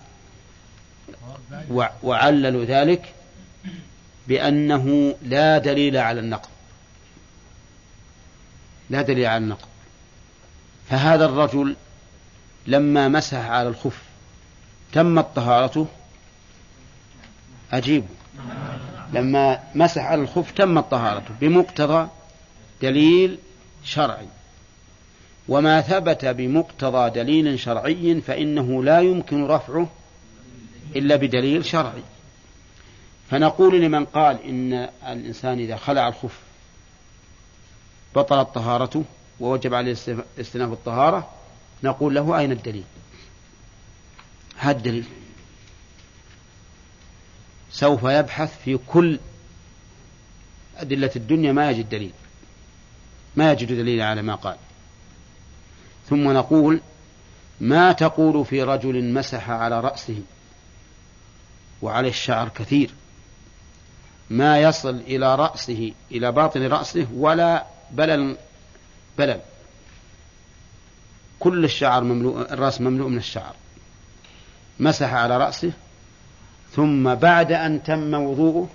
وعللوا 2.03 2.65
ذلك 2.65 3.13
بأنه 4.27 5.15
لا 5.21 5.57
دليل 5.57 5.97
على 5.97 6.19
النقض. 6.19 6.49
لا 8.89 9.01
دليل 9.01 9.25
على 9.25 9.37
النقض. 9.37 9.67
فهذا 10.89 11.25
الرجل 11.25 11.75
لما 12.67 13.07
مسح 13.07 13.37
على 13.37 13.69
الخف 13.69 14.01
تمت 14.93 15.27
طهارته 15.35 15.87
أجيب 17.71 18.05
لما 19.13 19.63
مسح 19.75 20.01
على 20.01 20.21
الخف 20.21 20.51
تمت 20.51 20.91
طهارته 20.91 21.33
بمقتضى 21.41 22.07
دليل 22.81 23.39
شرعي. 23.83 24.27
وما 25.47 25.81
ثبت 25.81 26.25
بمقتضى 26.25 27.09
دليل 27.09 27.59
شرعي 27.59 28.21
فإنه 28.21 28.83
لا 28.83 29.01
يمكن 29.01 29.47
رفعه 29.47 29.89
إلا 30.95 31.15
بدليل 31.15 31.65
شرعي. 31.65 32.03
فنقول 33.29 33.81
لمن 33.81 34.05
قال 34.05 34.43
إن 34.43 34.73
الإنسان 35.07 35.59
إذا 35.59 35.75
خلع 35.75 36.07
الخف 36.07 36.39
بطلت 38.15 38.47
طهارته 38.55 39.03
ووجب 39.39 39.73
عليه 39.73 39.91
استئناف 40.39 40.71
الطهارة 40.71 41.29
نقول 41.83 42.15
له 42.15 42.39
أين 42.39 42.51
الدليل؟ 42.51 42.83
هذا 44.57 44.77
الدليل؟ 44.77 45.05
سوف 47.71 48.03
يبحث 48.03 48.61
في 48.63 48.77
كل 48.87 49.19
أدلة 50.77 51.11
الدنيا 51.15 51.51
ما 51.51 51.71
يجد 51.71 51.89
دليل. 51.89 52.11
ما 53.35 53.51
يجد 53.51 53.67
دليل 53.67 54.01
على 54.01 54.21
ما 54.21 54.35
قال. 54.35 54.57
ثم 56.13 56.31
نقول 56.31 56.81
ما 57.61 57.91
تقول 57.91 58.45
في 58.45 58.63
رجل 58.63 59.13
مسح 59.13 59.49
على 59.49 59.79
رأسه 59.79 60.21
وعليه 61.81 62.09
الشعر 62.09 62.49
كثير. 62.49 62.93
ما 64.29 64.59
يصل 64.59 64.95
إلى 64.95 65.35
رأسه 65.35 65.93
إلى 66.11 66.31
باطن 66.31 66.67
رأسه 66.67 67.07
ولا 67.13 67.65
بلل 67.91 68.37
بلل. 69.17 69.39
كل 71.39 71.65
الشعر 71.65 72.03
مملوء 72.03 72.53
الرأس 72.53 72.81
مملوء 72.81 73.09
من 73.09 73.17
الشعر. 73.17 73.55
مسح 74.79 75.13
على 75.13 75.37
رأسه 75.37 75.71
ثم 76.75 77.15
بعد 77.15 77.51
أن 77.51 77.83
تم 77.83 78.13
وضوءه 78.13 78.69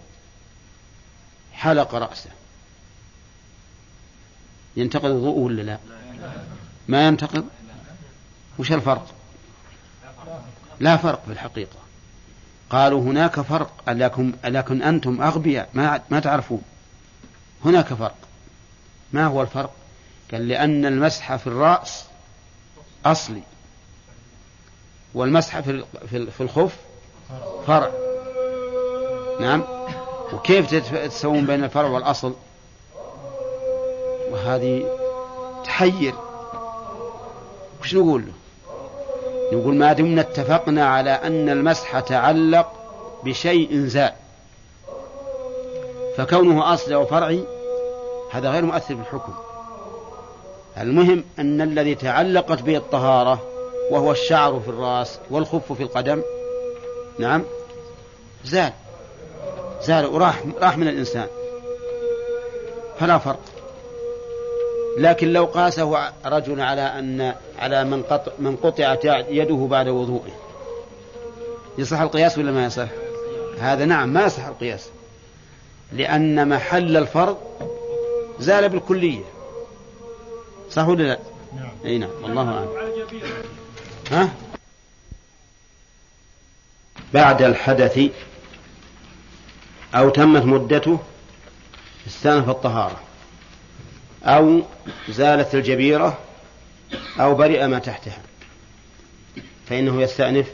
حلق 1.53 1.95
رأسه. 1.95 2.31
ينتقد 4.77 5.11
وضوءه 5.11 5.39
ولا 5.39 5.63
لا؟ 5.63 5.79
ما 6.89 7.07
ينتقد 7.07 7.45
وش 8.59 8.73
الفرق؟ 8.73 9.07
لا 10.81 10.97
فرق 10.97 11.25
في 11.27 11.33
الحقيقة. 11.33 11.77
قالوا 12.71 13.01
هناك 13.01 13.41
فرق 13.41 13.73
لكن, 13.89 14.33
لكن 14.45 14.83
أنتم 14.83 15.23
أغبياء؟ 15.23 15.69
ما, 15.75 16.03
ما 16.11 16.21
تعرفون. 16.21 16.63
هناك 17.65 17.87
فرق. 17.87 18.17
ما 19.13 19.27
هو 19.27 19.43
الفرق؟ 19.43 19.73
قال 20.33 20.49
لأن 20.49 20.87
المسح 20.87 21.37
في 21.37 21.47
الرأس 21.47 22.05
أصلي. 23.07 23.43
والمسح 25.15 25.61
في 25.61 25.85
في 26.07 26.41
الخف 26.41 26.77
فرع. 27.67 27.91
نعم. 29.41 29.65
وكيف 30.33 30.75
تسوون 30.95 31.47
بين 31.47 31.65
الفرع 31.65 31.89
والأصل؟ 31.89 32.35
وهذه 34.31 34.99
تحير. 35.65 36.15
وش 37.81 37.95
نقول 37.95 38.23
له؟ 38.27 38.33
نقول 39.53 39.75
ما 39.75 39.93
دمنا 39.93 40.21
اتفقنا 40.21 40.87
على 40.87 41.11
أن 41.11 41.49
المسح 41.49 42.01
تعلق 42.01 42.73
بشيء 43.25 43.87
زال 43.87 44.13
فكونه 46.17 46.75
أصل 46.75 46.93
أو 46.93 47.07
فرعي 47.07 47.45
هذا 48.31 48.51
غير 48.51 48.65
مؤثر 48.65 48.95
في 48.95 49.01
الحكم 49.01 49.33
المهم 50.81 51.25
أن 51.39 51.61
الذي 51.61 51.95
تعلقت 51.95 52.63
به 52.63 52.77
الطهارة 52.77 53.43
وهو 53.91 54.13
الشعر 54.13 54.61
في 54.61 54.69
الرأس 54.69 55.19
والخف 55.31 55.73
في 55.73 55.83
القدم 55.83 56.23
نعم 57.19 57.45
زال 58.45 58.73
زال 59.83 60.07
وراح 60.07 60.43
راح 60.61 60.79
من 60.79 60.89
الإنسان. 60.89 61.27
فلا 63.01 63.19
فرق. 63.19 63.41
لكن 64.99 65.33
لو 65.33 65.45
قاسه 65.45 66.13
رجل 66.25 66.61
على 66.61 66.83
أن 66.83 67.35
على 67.59 67.85
من 67.85 68.03
قطع 68.03 68.33
من 68.39 68.57
قطعت 68.57 69.05
يده 69.29 69.67
بعد 69.71 69.89
وضوئه. 69.89 70.33
يصح 71.79 72.01
القياس 72.01 72.39
ولا 72.39 72.53
ما 72.53 72.65
يصح؟ 72.65 72.89
هذا 73.61 73.85
نعم 73.85 74.09
ما 74.09 74.25
يصح 74.25 74.47
القياس. 74.47 74.89
لأن 75.93 76.49
محل 76.49 76.97
الفرض 76.97 77.39
زال 78.39 78.69
بالكلية. 78.69 79.25
صح 80.71 80.89
ولا 80.89 81.03
لا؟ 81.03 81.19
نعم. 81.57 81.71
أي 81.85 81.99
نعم 81.99 82.11
والله 82.23 82.43
أعلم. 82.43 82.69
ها؟ 84.11 84.31
بعد 87.15 87.43
الحدث 87.43 88.01
أو 89.95 90.09
تمت 90.09 90.43
مدته 90.43 90.99
استأنف 92.07 92.49
الطهارة. 92.49 93.08
أو 94.29 94.63
زالت 95.09 95.55
الجبيرة 95.55 96.19
أو 97.21 97.35
برئ 97.35 97.67
ما 97.67 97.79
تحتها. 97.79 98.23
فإنه 99.67 100.03
يستأنف 100.03 100.53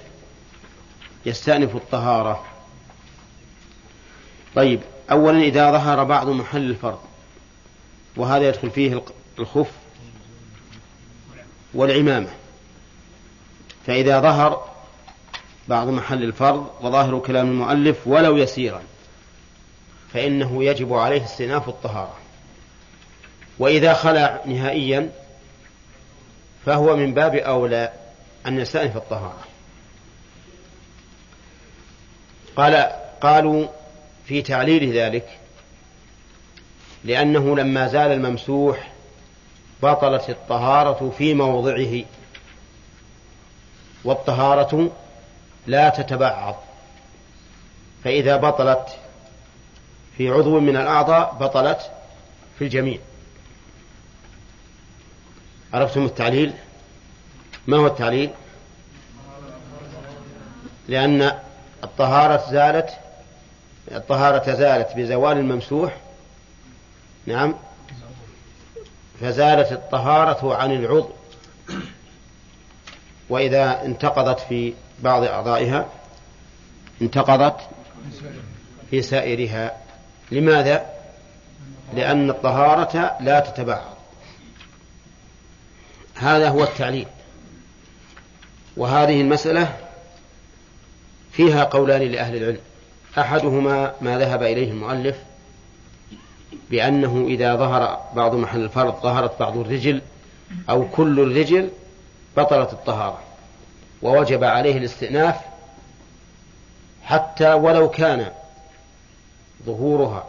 يستأنف 1.26 1.76
الطهارة. 1.76 2.44
طيب 4.54 4.80
أولا 5.10 5.40
إذا 5.40 5.70
ظهر 5.70 6.04
بعض 6.04 6.28
محل 6.28 6.70
الفرض 6.70 6.98
وهذا 8.16 8.48
يدخل 8.48 8.70
فيه 8.70 9.02
الخف 9.38 9.70
والعمامة. 11.74 12.30
فإذا 13.86 14.20
ظهر 14.20 14.70
بعض 15.68 15.88
محل 15.88 16.22
الفرض 16.22 16.70
وظاهر 16.80 17.18
كلام 17.18 17.50
المؤلف 17.50 18.06
ولو 18.06 18.36
يسيرا 18.36 18.82
فإنه 20.12 20.64
يجب 20.64 20.92
عليه 20.92 21.24
استئناف 21.24 21.68
الطهارة. 21.68 22.23
وإذا 23.58 23.94
خلع 23.94 24.40
نهائيا 24.46 25.10
فهو 26.66 26.96
من 26.96 27.14
باب 27.14 27.34
أولى 27.34 27.92
أن 28.46 28.58
يستأنف 28.58 28.96
الطهارة. 28.96 29.44
قال 32.56 32.92
قالوا 33.20 33.66
في 34.26 34.42
تعليل 34.42 34.98
ذلك 34.98 35.38
لأنه 37.04 37.56
لما 37.56 37.88
زال 37.88 38.12
الممسوح 38.12 38.90
بطلت 39.82 40.30
الطهارة 40.30 41.12
في 41.18 41.34
موضعه 41.34 42.04
والطهارة 44.04 44.90
لا 45.66 45.88
تتبعض. 45.88 46.56
فإذا 48.04 48.36
بطلت 48.36 48.98
في 50.16 50.28
عضو 50.28 50.60
من 50.60 50.76
الأعضاء 50.76 51.36
بطلت 51.40 51.90
في 52.58 52.64
الجميع. 52.64 52.98
عرفتم 55.74 56.04
التعليل؟ 56.04 56.52
ما 57.66 57.76
هو 57.76 57.86
التعليل؟ 57.86 58.30
لأن 60.88 61.32
الطهارة 61.84 62.50
زالت 62.50 62.90
الطهارة 63.92 64.52
زالت 64.54 64.96
بزوال 64.96 65.36
الممسوح 65.36 65.96
نعم 67.26 67.54
فزالت 69.20 69.72
الطهارة 69.72 70.54
عن 70.54 70.72
العضو 70.72 71.10
وإذا 73.28 73.84
انتقضت 73.84 74.40
في 74.40 74.74
بعض 75.02 75.22
أعضائها 75.24 75.86
انتقضت 77.02 77.56
في 78.90 79.02
سائرها. 79.02 79.76
لماذا؟ 80.30 80.86
لأن 81.94 82.30
الطهارة 82.30 83.16
لا 83.20 83.40
تتبعض 83.40 83.93
هذا 86.14 86.48
هو 86.48 86.64
التعليل. 86.64 87.06
وهذه 88.76 89.20
المسألة 89.20 89.76
فيها 91.32 91.64
قولان 91.64 92.02
لأهل 92.02 92.36
العلم. 92.36 92.60
أحدهما 93.18 93.92
ما 94.00 94.18
ذهب 94.18 94.42
إليه 94.42 94.70
المؤلف 94.70 95.16
بأنه 96.70 97.26
إذا 97.28 97.56
ظهر 97.56 98.00
بعض 98.16 98.34
محل 98.34 98.64
الفرض 98.64 99.02
ظهرت 99.02 99.40
بعض 99.40 99.56
الرجل 99.58 100.02
أو 100.70 100.88
كل 100.88 101.20
الرجل 101.20 101.70
بطلت 102.36 102.72
الطهارة. 102.72 103.20
ووجب 104.02 104.44
عليه 104.44 104.78
الاستئناف 104.78 105.36
حتى 107.04 107.52
ولو 107.52 107.90
كان 107.90 108.30
ظهورها 109.66 110.24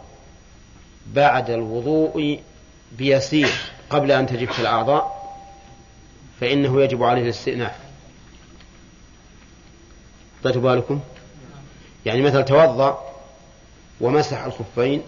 بعد 1.08 1.50
الوضوء 1.50 2.40
بيسير 2.92 3.50
قبل 3.90 4.12
أن 4.12 4.28
تجف 4.28 4.60
الأعضاء. 4.60 5.15
فإنه 6.40 6.82
يجب 6.82 7.04
عليه 7.04 7.22
الاستئناف. 7.22 7.76
طيب 10.44 10.58
بالكم؟ 10.58 11.00
يعني 12.06 12.22
مثلا 12.22 12.42
توضأ 12.42 13.16
ومسح 14.02 14.44
الخفين 14.44 15.02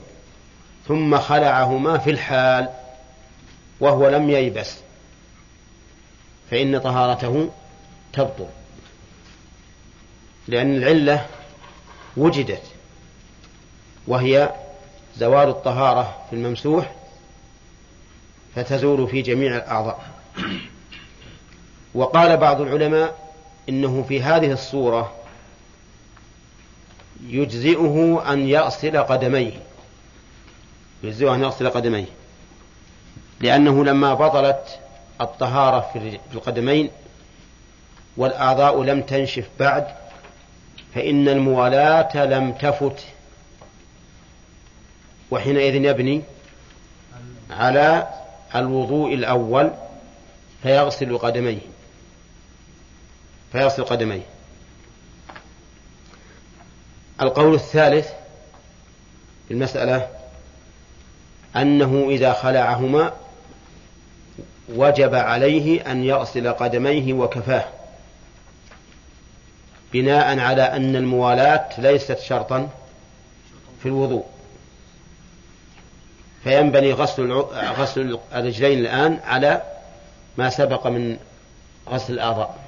ثم 0.87 1.17
خلعهما 1.17 1.97
في 1.97 2.09
الحال 2.09 2.69
وهو 3.79 4.09
لم 4.09 4.29
ييبس. 4.29 4.77
فإن 6.51 6.79
طهارته 6.79 7.49
تبطل. 8.13 8.47
لأن 10.47 10.75
العلة 10.75 11.25
وجدت 12.17 12.63
وهي 14.07 14.53
زوال 15.17 15.49
الطهارة 15.49 16.25
في 16.29 16.35
الممسوح 16.35 16.95
فتزول 18.55 19.07
في 19.07 19.21
جميع 19.21 19.55
الأعضاء. 19.55 20.05
وقال 21.97 22.37
بعض 22.37 22.61
العلماء 22.61 23.15
إنه 23.69 24.05
في 24.07 24.21
هذه 24.21 24.51
الصورة 24.51 25.13
يجزئه 27.27 28.23
أن 28.33 28.47
يغسل 28.47 28.97
قدميه. 28.97 29.51
يجزئه 31.03 31.35
أن 31.35 31.41
يغسل 31.43 31.69
قدميه. 31.69 32.05
لأنه 33.39 33.85
لما 33.85 34.13
بطلت 34.13 34.79
الطهارة 35.21 35.89
في 35.93 36.19
القدمين 36.33 36.89
والأعضاء 38.17 38.83
لم 38.83 39.01
تنشف 39.01 39.49
بعد 39.59 39.87
فإن 40.95 41.29
الموالاة 41.29 42.25
لم 42.25 42.51
تفت. 42.51 43.05
وحينئذ 45.31 45.75
يبني 45.75 46.21
على 47.51 48.07
الوضوء 48.55 49.13
الأول 49.13 49.71
فيغسل 50.63 51.17
قدميه. 51.17 51.76
فيغسل 53.51 53.83
قدميه. 53.83 54.21
القول 57.21 57.53
الثالث 57.53 58.07
في 59.47 59.53
المسألة 59.53 60.09
أنه 61.55 62.07
إذا 62.09 62.33
خلعهما 62.33 63.13
وجب 64.69 65.15
عليه 65.15 65.91
أن 65.91 66.03
يغسل 66.03 66.53
قدميه 66.53 67.13
وكفاه 67.13 67.65
بناء 69.93 70.39
على 70.39 70.61
أن 70.61 70.95
الموالاة 70.95 71.69
ليست 71.77 72.19
شرطا 72.19 72.69
في 73.83 73.85
الوضوء. 73.85 74.25
فينبني 76.43 76.93
غسل 76.93 77.31
غسل 77.53 78.19
الرجلين 78.33 78.79
الآن 78.79 79.19
على 79.25 79.61
ما 80.37 80.49
سبق 80.49 80.87
من 80.87 81.17
غسل 81.89 82.13
الأعضاء. 82.13 82.66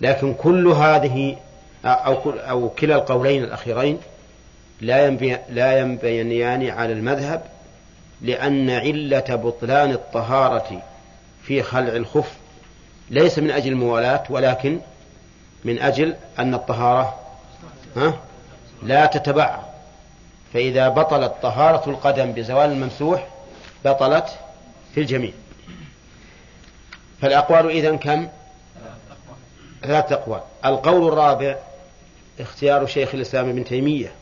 لكن 0.00 0.34
كل 0.34 0.68
هذه 0.68 1.36
أو 1.84 2.20
كل 2.20 2.38
أو 2.38 2.68
كلا 2.68 2.94
القولين 2.94 3.44
الأخيرين 3.44 3.98
لا 4.80 5.06
ينبي 5.06 5.36
لا 5.50 5.78
ينبنيان 5.78 6.70
على 6.70 6.92
المذهب 6.92 7.42
لأن 8.20 8.70
علة 8.70 9.36
بطلان 9.36 9.90
الطهارة 9.92 10.82
في 11.42 11.62
خلع 11.62 11.96
الخف 11.96 12.36
ليس 13.10 13.38
من 13.38 13.50
أجل 13.50 13.72
الموالاة 13.72 14.22
ولكن 14.30 14.80
من 15.64 15.78
أجل 15.78 16.16
أن 16.38 16.54
الطهارة 16.54 17.20
ها 17.96 18.14
لا 18.82 19.06
تتبع. 19.06 19.60
فإذا 20.52 20.88
بطلت 20.88 21.32
طهارة 21.42 21.90
القدم 21.90 22.32
بزوال 22.32 22.70
الممسوح 22.70 23.26
بطلت 23.84 24.38
في 24.94 25.00
الجميع. 25.00 25.32
فالأقوال 27.20 27.70
إذن 27.70 27.98
كم؟ 27.98 28.28
ثلاثة 29.82 30.14
أقوال 30.14 30.40
القول 30.64 31.08
الرابع 31.08 31.56
اختيار 32.40 32.86
شيخ 32.86 33.14
الإسلام 33.14 33.48
ابن 33.48 33.64
تيمية 33.64 34.12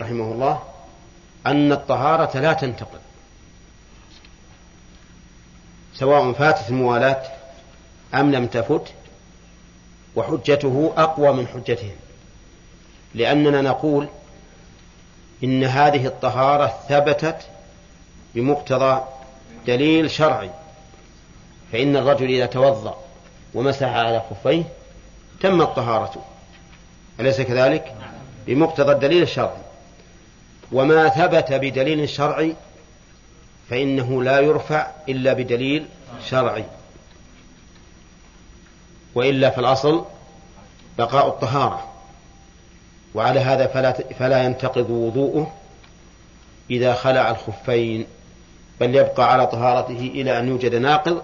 رحمه 0.00 0.32
الله 0.32 0.62
أن 1.46 1.72
الطهارة 1.72 2.38
لا 2.38 2.52
تنتقل. 2.52 2.98
سواء 5.94 6.32
فاتت 6.32 6.68
الموالاة 6.68 7.22
أم 8.14 8.32
لم 8.32 8.46
تفت 8.46 8.82
وحجته 10.16 10.92
أقوى 10.96 11.32
من 11.32 11.46
حجتهم. 11.46 11.96
لأننا 13.14 13.62
نقول 13.62 14.08
إن 15.44 15.64
هذه 15.64 16.06
الطهارة 16.06 16.74
ثبتت 16.88 17.36
بمقتضى 18.34 19.02
دليل 19.66 20.10
شرعي 20.10 20.50
فإن 21.72 21.96
الرجل 21.96 22.30
إذا 22.30 22.46
توضأ 22.46 23.03
ومسح 23.54 23.88
على 23.88 24.22
خفيه 24.30 24.64
تمت 25.40 25.66
طهارته 25.66 26.20
أليس 27.20 27.40
كذلك؟ 27.40 27.94
بمقتضى 28.46 28.92
الدليل 28.92 29.22
الشرعي. 29.22 29.62
وما 30.72 31.08
ثبت 31.08 31.52
بدليل 31.52 32.08
شرعي 32.08 32.54
فإنه 33.70 34.22
لا 34.22 34.40
يرفع 34.40 34.86
إلا 35.08 35.32
بدليل 35.32 35.86
شرعي. 36.24 36.64
وإلا 39.14 39.50
فالأصل 39.50 40.04
بقاء 40.98 41.28
الطهارة. 41.28 41.94
وعلى 43.14 43.40
هذا 43.40 43.66
فلا 43.66 43.92
فلا 43.92 44.44
ينتقض 44.44 44.90
وضوءه 44.90 45.52
إذا 46.70 46.94
خلع 46.94 47.30
الخفين 47.30 48.06
بل 48.80 48.94
يبقى 48.94 49.32
على 49.32 49.46
طهارته 49.46 50.10
إلى 50.14 50.38
أن 50.38 50.48
يوجد 50.48 50.74
ناقض 50.74 51.22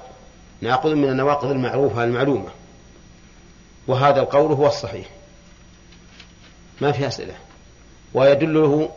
ناقض 0.61 0.91
من 0.91 1.09
النواقض 1.09 1.51
المعروفة 1.51 2.05
المعلومة. 2.05 2.51
وهذا 3.87 4.21
القول 4.21 4.53
هو 4.53 4.67
الصحيح. 4.67 5.07
ما 6.81 6.93
في 6.93 7.07
أسئلة. 7.07 7.35
ويدله 8.15 8.91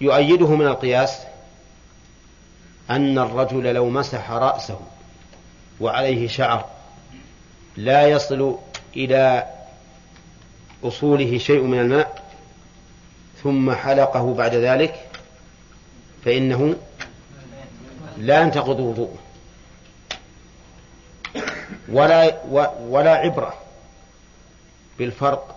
ويؤيده 0.00 0.48
من 0.48 0.66
القياس 0.66 1.18
أن 2.90 3.18
الرجل 3.18 3.74
لو 3.74 3.88
مسح 3.88 4.30
رأسه 4.30 4.80
وعليه 5.80 6.28
شعر 6.28 6.64
لا 7.76 8.08
يصل 8.08 8.58
إلى 8.96 9.46
أصوله 10.84 11.38
شيء 11.38 11.62
من 11.62 11.80
الماء 11.80 12.24
ثم 13.42 13.72
حلقه 13.72 14.34
بعد 14.34 14.54
ذلك 14.54 15.06
فإنه 16.24 16.76
لا 18.18 18.40
ينتقض 18.40 18.80
وضوءه. 18.80 19.18
ولا 21.88 22.34
ولا 22.88 23.14
عبرة 23.14 23.54
بالفرق 24.98 25.56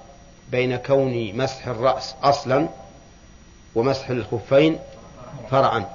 بين 0.52 0.76
كون 0.76 1.38
مسح 1.38 1.68
الرأس 1.68 2.16
أصلا 2.24 2.68
ومسح 3.76 4.10
الخفين 4.10 4.80
فرعا. 5.52 5.86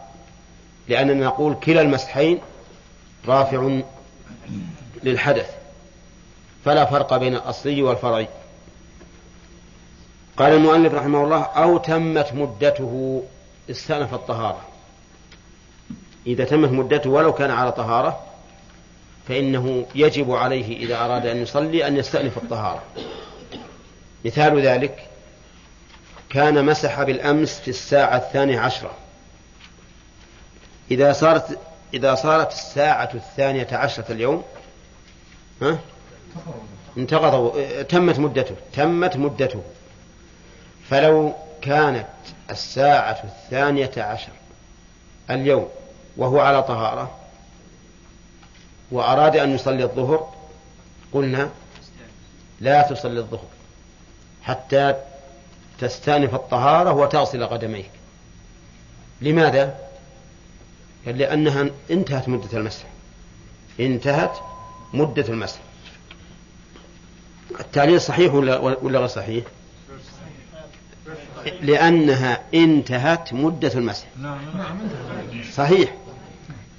لأننا 0.89 1.27
نقول 1.27 1.55
كلا 1.55 1.81
المسحين 1.81 2.39
رافع 3.29 3.81
للحدث 5.03 5.55
فلا 6.65 6.85
فرق 6.85 7.17
بين 7.17 7.35
الأصلي 7.35 7.83
والفرعي. 7.83 8.29
قال 10.37 10.53
المؤلف 10.53 10.95
رحمه 10.95 11.25
الله 11.25 11.43
أو 11.43 11.79
تمت 11.79 12.33
مدته 12.33 13.23
استأنف 13.71 14.15
الطهارة. 14.15 14.61
إذا 16.27 16.45
تمت 16.45 16.71
مدته 16.71 17.11
ولو 17.11 17.33
كان 17.33 17.51
على 17.51 17.73
طهارة 17.73 18.21
فإنه 19.29 19.87
يجب 19.95 20.33
عليه 20.33 20.77
إذا 20.77 20.97
أراد 20.97 21.27
أن 21.27 21.37
يصلي 21.37 21.87
أن 21.87 21.97
يستأنف 21.97 22.39
الطهارة. 22.39 22.83
مثال 24.25 24.61
ذلك 24.61 25.07
كان 26.31 26.65
مسح 26.65 27.03
بالأمس 27.03 27.61
في 27.61 27.69
الساعة 27.69 28.17
الثانية 28.17 28.61
عشرة. 28.61 28.91
إذا 30.91 31.13
صارت 31.13 31.59
إذا 31.95 32.15
صارت 32.15 32.53
الساعة 32.53 33.11
الثانية 33.15 33.69
عشرة 33.73 34.13
اليوم 34.13 34.45
ها؟ 35.63 35.79
انتقض 36.99 37.65
تمت 37.89 38.19
مدته 38.19 38.55
تمت 38.73 39.17
مدته. 39.17 39.63
فلو 40.91 41.33
كانت 41.63 42.07
الساعة 42.51 43.23
الثانية 43.25 43.93
عشر 43.97 44.33
اليوم 45.31 45.69
وهو 46.17 46.41
على 46.41 46.63
طهارة 46.63 47.22
وأراد 48.93 49.37
أن 49.37 49.55
يصلي 49.55 49.85
الظهر 49.85 50.29
قلنا 51.13 51.51
لا 52.61 52.83
تصلي 52.83 53.21
الظهر 53.21 53.49
حتى 54.43 54.95
تستأنف 55.81 56.35
الطهارة 56.35 56.93
وتغسل 56.93 57.47
قدميك. 57.47 57.91
لماذا؟ 59.21 59.79
قال 61.07 61.19
لأنها 61.19 61.71
انتهت 61.91 62.29
مدة 62.29 62.59
المسح. 62.59 62.85
انتهت 63.81 64.39
مدة 64.95 65.29
المسح. 65.29 65.59
التعليل 67.61 68.01
صحيح 68.01 68.35
ولا 68.35 68.59
ولا 68.59 68.99
غير 68.99 69.09
صحيح؟ 69.09 69.45
لأنها 71.61 72.41
انتهت 72.55 73.33
مدة 73.33 73.73
المسح. 73.75 74.07
صحيح. 75.53 75.95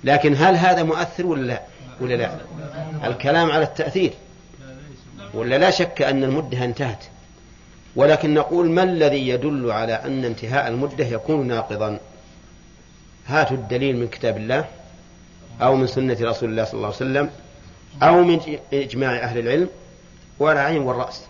لكن 0.03 0.35
هل 0.35 0.55
هذا 0.55 0.83
مؤثر 0.83 1.25
ولا 1.25 1.47
لا؟ 1.47 1.72
ولا 2.01 2.13
لا؟ 2.13 2.37
الكلام 3.03 3.51
على 3.51 3.63
التأثير. 3.63 4.13
ولا 5.33 5.57
لا 5.57 5.69
شك 5.69 6.01
أن 6.01 6.23
المدة 6.23 6.65
انتهت. 6.65 7.03
ولكن 7.95 8.33
نقول 8.33 8.69
ما 8.69 8.83
الذي 8.83 9.27
يدل 9.27 9.71
على 9.71 9.93
أن 9.93 10.25
انتهاء 10.25 10.67
المدة 10.67 11.05
يكون 11.05 11.47
ناقضا؟ 11.47 11.99
هاتوا 13.27 13.57
الدليل 13.57 13.97
من 13.97 14.07
كتاب 14.07 14.37
الله 14.37 14.65
أو 15.61 15.75
من 15.75 15.87
سنة 15.87 16.17
رسول 16.21 16.49
الله 16.49 16.63
صلى 16.63 16.73
الله 16.73 16.87
عليه 16.87 16.95
وسلم 16.95 17.29
أو 18.03 18.23
من 18.23 18.57
إجماع 18.73 19.17
أهل 19.17 19.39
العلم 19.39 19.69
ولا 20.39 20.61
عين 20.61 20.81
والرأس. 20.81 21.23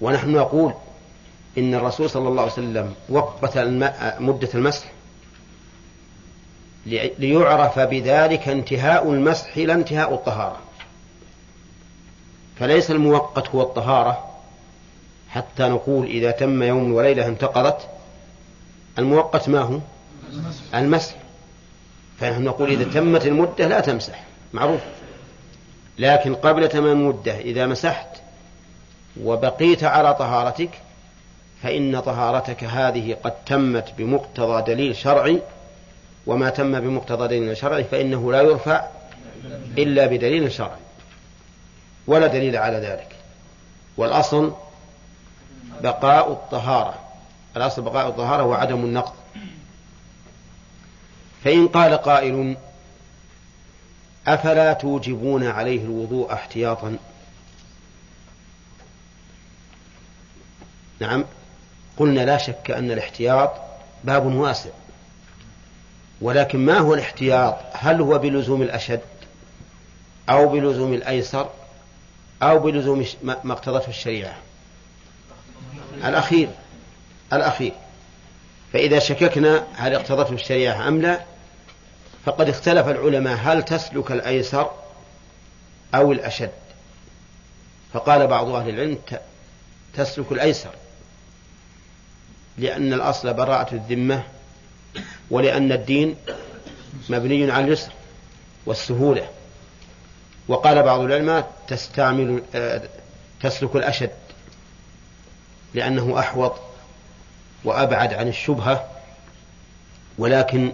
ونحن 0.00 0.30
نقول 0.30 0.74
إن 1.58 1.74
الرسول 1.74 2.10
صلى 2.10 2.28
الله 2.28 2.42
عليه 2.42 2.52
وسلم 2.52 2.94
وقت 3.08 3.58
مدة 4.20 4.48
المسح 4.54 4.92
ليعرف 6.86 7.78
بذلك 7.78 8.48
انتهاء 8.48 9.12
المسح 9.12 9.58
لا 9.58 9.74
انتهاء 9.74 10.14
الطهارة. 10.14 10.58
فليس 12.60 12.90
المؤقت 12.90 13.48
هو 13.48 13.62
الطهارة 13.62 14.28
حتى 15.28 15.62
نقول 15.62 16.06
إذا 16.06 16.30
تم 16.30 16.62
يوم 16.62 16.92
وليلة 16.92 17.26
انتقضت 17.26 17.88
المؤقت 18.98 19.48
ما 19.48 19.60
هو؟ 19.60 19.78
المسح. 20.74 21.14
فنحن 22.20 22.44
نقول 22.44 22.70
إذا 22.70 22.84
تمت 22.84 23.26
المدة 23.26 23.68
لا 23.68 23.80
تمسح 23.80 24.24
معروف. 24.52 24.80
لكن 25.98 26.34
قبل 26.34 26.68
تمام 26.68 26.92
المدة 26.92 27.38
إذا 27.38 27.66
مسحت 27.66 28.08
وبقيت 29.22 29.84
على 29.84 30.14
طهارتك 30.14 30.70
فإن 31.62 32.00
طهارتك 32.00 32.64
هذه 32.64 33.16
قد 33.24 33.32
تمت 33.46 33.92
بمقتضى 33.98 34.74
دليل 34.74 34.96
شرعي 34.96 35.42
وما 36.26 36.50
تم 36.50 36.80
بمقتضى 36.80 37.28
دليل 37.28 37.56
شرعي 37.56 37.84
فإنه 37.84 38.32
لا 38.32 38.42
يرفع 38.42 38.84
إلا 39.78 40.06
بدليل 40.06 40.52
شرعي 40.52 40.80
ولا 42.06 42.26
دليل 42.26 42.56
على 42.56 42.76
ذلك. 42.76 43.16
والأصل 43.96 44.52
بقاء 45.82 46.32
الطهارة 46.32 46.94
الأصل 47.56 47.82
بقاء 47.82 48.08
الطهارة 48.08 48.42
وعدم 48.42 48.84
النقض. 48.84 49.14
فإن 51.44 51.68
قال 51.68 51.94
قائل 51.94 52.56
أفلا 54.26 54.72
توجبون 54.72 55.46
عليه 55.46 55.84
الوضوء 55.84 56.32
احتياطا؟ 56.32 56.96
نعم 61.00 61.24
قلنا 61.96 62.20
لا 62.20 62.38
شك 62.38 62.70
أن 62.70 62.90
الاحتياط 62.90 63.52
باب 64.04 64.26
واسع. 64.26 64.70
ولكن 66.22 66.58
ما 66.58 66.78
هو 66.78 66.94
الاحتياط؟ 66.94 67.58
هل 67.72 68.00
هو 68.00 68.18
بلزوم 68.18 68.62
الأشد 68.62 69.00
أو 70.30 70.48
بلزوم 70.48 70.94
الأيسر 70.94 71.50
أو 72.42 72.58
بلزوم 72.58 73.04
ما 73.22 73.52
اقتضته 73.52 73.88
الشريعة؟ 73.88 74.36
الأخير 76.04 76.48
الأخير. 77.32 77.72
فإذا 78.72 78.98
شككنا 78.98 79.66
هل 79.74 79.94
اقتضته 79.94 80.32
الشريعة 80.32 80.88
أم 80.88 81.00
لا 81.00 81.20
فقد 82.24 82.48
اختلف 82.48 82.88
العلماء 82.88 83.38
هل 83.42 83.62
تسلك 83.62 84.12
الأيسر 84.12 84.70
أو 85.94 86.12
الأشد. 86.12 86.50
فقال 87.92 88.26
بعض 88.26 88.48
أهل 88.48 88.68
العلم 88.68 88.98
تسلك 89.94 90.32
الأيسر 90.32 90.70
لأن 92.58 92.92
الأصل 92.92 93.34
براءة 93.34 93.74
الذمة 93.74 94.22
ولأن 95.30 95.72
الدين 95.72 96.16
مبني 97.08 97.50
على 97.50 97.64
اليسر 97.64 97.92
والسهولة. 98.66 99.28
وقال 100.48 100.82
بعض 100.82 101.00
العلماء 101.00 101.52
تستعمل 101.68 102.42
آه، 102.54 102.82
تسلك 103.42 103.76
الأشد 103.76 104.10
لأنه 105.74 106.18
أحوط 106.18 106.54
وأبعد 107.64 108.14
عن 108.14 108.28
الشبهة 108.28 108.90
ولكن 110.18 110.72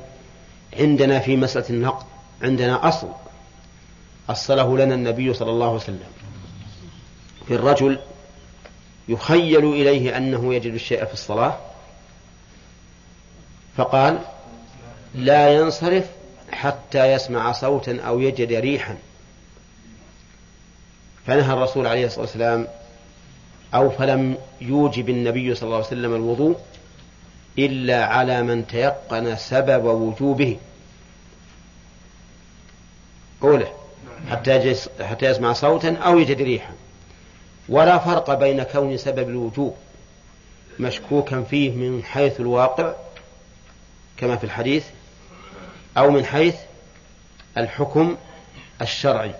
عندنا 0.78 1.18
في 1.18 1.36
مسألة 1.36 1.70
النقد 1.70 2.06
عندنا 2.42 2.88
أصل. 2.88 3.08
أصله 4.28 4.78
لنا 4.78 4.94
النبي 4.94 5.34
صلى 5.34 5.50
الله 5.50 5.66
عليه 5.66 5.76
وسلم. 5.76 6.08
في 7.48 7.54
الرجل 7.54 7.98
يخيل 9.08 9.64
إليه 9.64 10.16
أنه 10.16 10.54
يجد 10.54 10.74
الشيء 10.74 11.04
في 11.04 11.12
الصلاة 11.12 11.58
فقال 13.76 14.18
لا 15.14 15.54
ينصرف 15.54 16.06
حتى 16.52 17.12
يسمع 17.12 17.52
صوتا 17.52 18.00
أو 18.00 18.20
يجد 18.20 18.52
ريحا. 18.52 18.96
فنهى 21.26 21.52
الرسول 21.52 21.86
عليه 21.86 22.06
الصلاة 22.06 22.20
والسلام 22.20 22.68
أو 23.74 23.90
فلم 23.90 24.36
يوجب 24.60 25.08
النبي 25.08 25.54
صلى 25.54 25.66
الله 25.66 25.76
عليه 25.76 25.86
وسلم 25.86 26.14
الوضوء 26.14 26.56
إلا 27.58 28.04
على 28.04 28.42
من 28.42 28.66
تيقن 28.66 29.36
سبب 29.36 29.84
وجوبه. 29.84 30.56
قوله 33.40 33.72
حتى 34.30 34.74
حتى 35.00 35.26
يسمع 35.26 35.52
صوتا 35.52 35.96
أو 35.96 36.18
يجد 36.18 36.42
ريحا. 36.42 36.72
ولا 37.68 37.98
فرق 37.98 38.34
بين 38.34 38.62
كون 38.62 38.96
سبب 38.96 39.28
الوجوب 39.28 39.76
مشكوكا 40.80 41.42
فيه 41.42 41.70
من 41.70 42.04
حيث 42.04 42.40
الواقع 42.40 42.92
كما 44.16 44.36
في 44.36 44.44
الحديث 44.44 44.84
أو 45.98 46.10
من 46.10 46.24
حيث 46.24 46.56
الحكم 47.56 48.16
الشرعي 48.82 49.34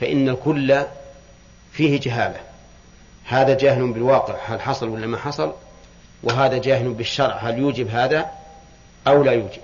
فإن 0.00 0.28
الكل 0.28 0.82
فيه 1.72 2.00
جهالة. 2.00 2.40
هذا 3.24 3.54
جاهل 3.54 3.92
بالواقع 3.92 4.34
هل 4.46 4.60
حصل 4.60 4.88
ولا 4.88 5.06
ما 5.06 5.18
حصل؟ 5.18 5.52
وهذا 6.22 6.58
جاهل 6.58 6.88
بالشرع 6.88 7.36
هل 7.36 7.58
يوجب 7.58 7.88
هذا 7.88 8.30
أو 9.06 9.24
لا 9.24 9.32
يوجب؟ 9.32 9.60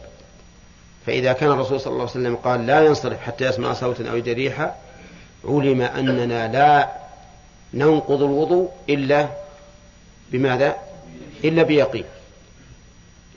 فإذا 1.06 1.32
كان 1.32 1.50
الرسول 1.50 1.80
صلى 1.80 1.90
الله 1.90 2.00
عليه 2.00 2.10
وسلم 2.10 2.36
قال 2.36 2.66
لا 2.66 2.86
ينصرف 2.86 3.20
حتى 3.20 3.44
يسمع 3.44 3.72
صوتا 3.72 4.10
أو 4.10 4.16
يجد 4.16 4.28
ريحا 4.28 4.76
علم 5.44 5.82
أننا 5.82 6.48
لا 6.52 6.88
ننقض 7.74 8.22
الوضوء 8.22 8.70
إلا 8.88 9.28
بماذا؟ 10.32 10.76
إلا 11.44 11.62
بيقين. 11.62 12.04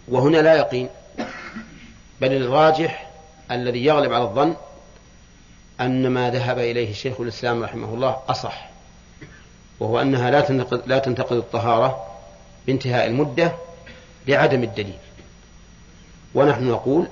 وهنا 0.08 0.38
لا 0.38 0.54
يقين. 0.54 0.89
بل 2.26 2.34
الراجح 2.34 3.07
الذي 3.51 3.86
يغلب 3.86 4.13
على 4.13 4.23
الظن 4.23 4.55
أن 5.82 6.07
ما 6.07 6.30
ذهب 6.30 6.59
إليه 6.59 6.93
شيخ 6.93 7.21
الإسلام 7.21 7.63
رحمه 7.63 7.93
الله 7.93 8.17
أصح 8.30 8.69
وهو 9.80 10.01
أنها 10.01 10.32
لا 10.32 10.41
تنتقد, 10.41 10.82
لا 10.88 10.99
تنتقد 10.99 11.38
الطهارة 11.38 12.05
بانتهاء 12.67 13.07
المدة 13.07 13.55
لعدم 14.28 14.63
الدليل. 14.63 14.97
ونحن 16.36 16.67
نقول 16.67 17.07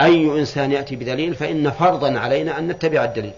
أي 0.00 0.40
إنسان 0.40 0.72
يأتي 0.72 0.96
بدليل 0.96 1.34
فإن 1.34 1.70
فرضا 1.70 2.18
علينا 2.18 2.58
أن 2.58 2.68
نتبع 2.68 3.04
الدليل. 3.04 3.32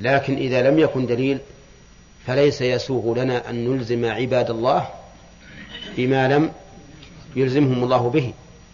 لكن 0.00 0.36
إذا 0.36 0.70
لم 0.70 0.78
يكن 0.78 1.06
دليل 1.06 1.38
فليس 2.26 2.60
يسوغ 2.62 3.14
لنا 3.18 3.50
أن 3.50 3.68
نلزم 3.68 4.04
عباد 4.04 4.50
الله 4.50 4.88
بما 5.96 6.28
لم 6.28 6.52
يلزمهم 7.36 7.84
الله 7.84 8.10
به. 8.10 8.32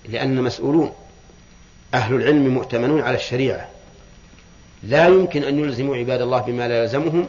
لأن 0.08 0.42
مسؤولون 0.42 0.92
أهل 1.94 2.14
العلم 2.14 2.48
مؤتمنون 2.48 3.00
على 3.02 3.16
الشريعة. 3.16 3.68
لا 4.82 5.06
يمكن 5.06 5.44
أن 5.44 5.58
يلزموا 5.58 5.96
عباد 5.96 6.20
الله 6.20 6.40
بما 6.40 6.68
لا 6.68 6.82
يلزمهم 6.82 7.28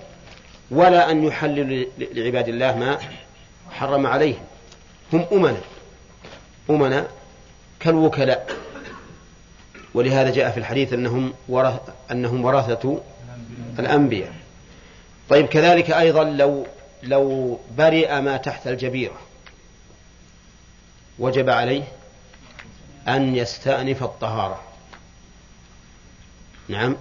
ولا 0.71 1.11
أن 1.11 1.23
يحللوا 1.23 1.85
لعباد 1.97 2.47
الله 2.47 2.77
ما 2.77 2.97
حرم 3.71 4.07
عليهم. 4.07 4.43
هم 5.13 5.25
أمنا 5.31 5.61
أمنا 6.69 7.07
كالوكلاء. 7.79 8.51
ولهذا 9.93 10.31
جاء 10.31 10.51
في 10.51 10.57
الحديث 10.57 10.93
أنهم 10.93 11.33
ورث 11.49 11.79
أنهم 12.11 12.45
ورثة 12.45 13.01
الأنبياء. 13.79 14.33
طيب 15.29 15.45
كذلك 15.45 15.91
أيضا 15.91 16.23
لو 16.23 16.65
لو 17.03 17.59
برئ 17.77 18.21
ما 18.21 18.37
تحت 18.37 18.67
الجبيرة 18.67 19.17
وجب 21.19 21.49
عليه 21.49 21.83
أن 23.07 23.35
يستأنف 23.35 24.03
الطهارة. 24.03 24.61
نعم. 26.69 26.95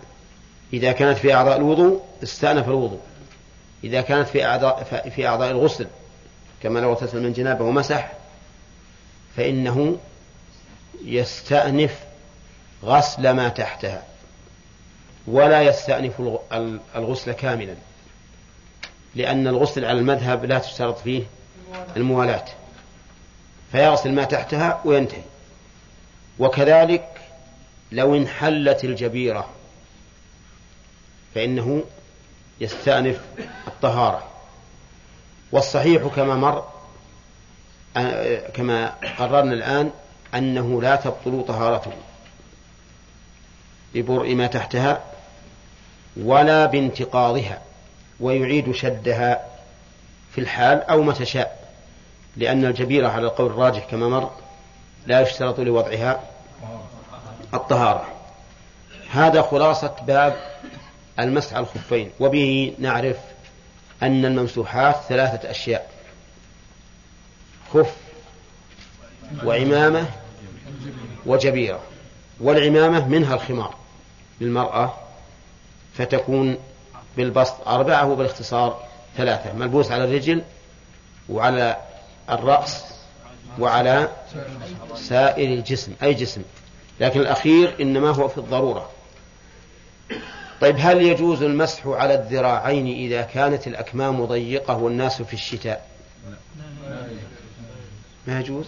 إذا 0.72 0.92
كانت 0.92 1.18
في 1.18 1.34
أعضاء 1.34 1.57
الوضوء 1.57 2.03
استأنف 2.22 2.68
الوضوء. 2.68 3.00
إذا 3.84 4.00
كانت 4.00 4.28
في 4.28 4.44
أعضاء 4.44 4.84
في 5.14 5.26
أعضاء 5.26 5.50
الغسل 5.50 5.86
كما 6.62 6.78
لو 6.78 6.92
اغتسل 6.92 7.22
من 7.22 7.32
جنابه 7.32 7.64
ومسح 7.64 8.12
فإنه 9.36 9.98
يستأنف 11.05 11.98
غسل 12.84 13.30
ما 13.30 13.48
تحتها 13.48 14.03
ولا 15.26 15.62
يستأنف 15.62 16.22
الغسل 16.96 17.32
كاملا. 17.32 17.74
لأن 19.14 19.46
الغسل 19.46 19.84
على 19.84 19.98
المذهب 19.98 20.44
لا 20.44 20.59
تشترط 20.59 20.98
فيه 20.98 21.22
الموالاة. 21.96 22.44
فيغسل 23.72 24.12
ما 24.12 24.24
تحتها 24.24 24.80
وينتهي. 24.84 25.22
وكذلك 26.43 27.09
لو 27.93 28.14
انحلت 28.14 28.84
الجبيرة 28.84 29.49
فإنه 31.34 31.84
يستأنف 32.61 33.20
الطهارة. 33.66 34.28
والصحيح 35.53 36.07
كما 36.07 36.34
مر 36.34 36.64
كما 38.55 38.95
قررنا 39.18 39.53
الآن 39.53 39.90
أنه 40.34 40.82
لا 40.82 40.97
تبطل 40.97 41.45
طهارته 41.49 41.93
ببرء 43.95 44.34
ما 44.34 44.47
تحتها 44.47 45.05
ولا 46.16 46.66
بانتقاضها 46.66 47.62
ويعيد 48.20 48.72
شدها 48.72 49.47
في 50.32 50.40
الحال 50.40 50.82
أو 50.82 51.03
متى 51.03 51.24
شاء 51.24 51.68
لأن 52.36 52.64
الجبيرة 52.64 53.09
على 53.09 53.26
القول 53.26 53.47
الراجح 53.47 53.84
كما 53.84 54.09
مر 54.09 54.30
لا 55.07 55.20
يشترط 55.20 55.61
لوضعها 55.61 56.20
الطهارة. 57.54 58.06
هذا 59.10 59.42
خلاصة 59.42 59.94
باب 60.06 60.36
المسح 61.18 61.56
الخفين 61.56 62.10
وبه 62.20 62.74
نعرف 62.78 63.16
أن 64.02 64.24
الممسوحات 64.24 64.96
ثلاثة 65.08 65.50
أشياء 65.50 65.90
خف 67.74 67.96
وعمامة 69.44 70.06
وجبيرة 71.26 71.80
والعمامة 72.40 73.08
منها 73.08 73.34
الخمار 73.34 73.74
للمرأة 74.40 74.94
فتكون 75.94 76.56
بالبسط 77.16 77.68
أربعة 77.68 78.06
وبالاختصار 78.06 78.82
ثلاثة 79.16 79.52
ملبوس 79.52 79.90
على 79.90 80.04
الرجل 80.04 80.42
وعلى 81.28 81.76
الرأس 82.30 82.91
وعلى 83.59 84.09
سائر 84.94 85.59
الجسم 85.59 85.94
أي 86.03 86.14
جسم. 86.14 86.42
لكن 87.00 87.20
الأخير 87.20 87.76
إنما 87.80 88.11
هو 88.11 88.28
في 88.28 88.38
الضرورة. 88.38 88.90
طيب 90.61 90.76
هل 90.78 91.03
يجوز 91.03 91.42
المسح 91.42 91.86
على 91.86 92.14
الذراعين 92.14 92.86
إذا 92.86 93.22
كانت 93.22 93.66
الأكمام 93.66 94.24
ضيقة 94.24 94.76
والناس 94.76 95.22
في 95.22 95.34
الشتاء؟ 95.34 95.88
ما 98.26 98.40
يجوز؟ 98.40 98.66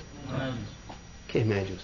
كيف 1.32 1.46
ما 1.46 1.58
يجوز؟ 1.58 1.78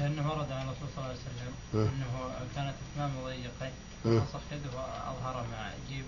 لأنه 0.00 0.30
ورد 0.30 0.52
عن 0.52 0.62
الرسول 0.66 0.88
صلى 0.96 1.04
الله 1.04 1.08
عليه 1.08 1.18
وسلم 1.18 1.52
أنه 1.74 2.30
كانت 2.56 2.74
أكمامه 2.92 3.24
ضيقة. 3.24 3.72
فصح 4.04 4.40
يده 4.52 4.76
وأظهر 4.76 5.44
مع 5.52 5.70
جيبه. 5.88 6.06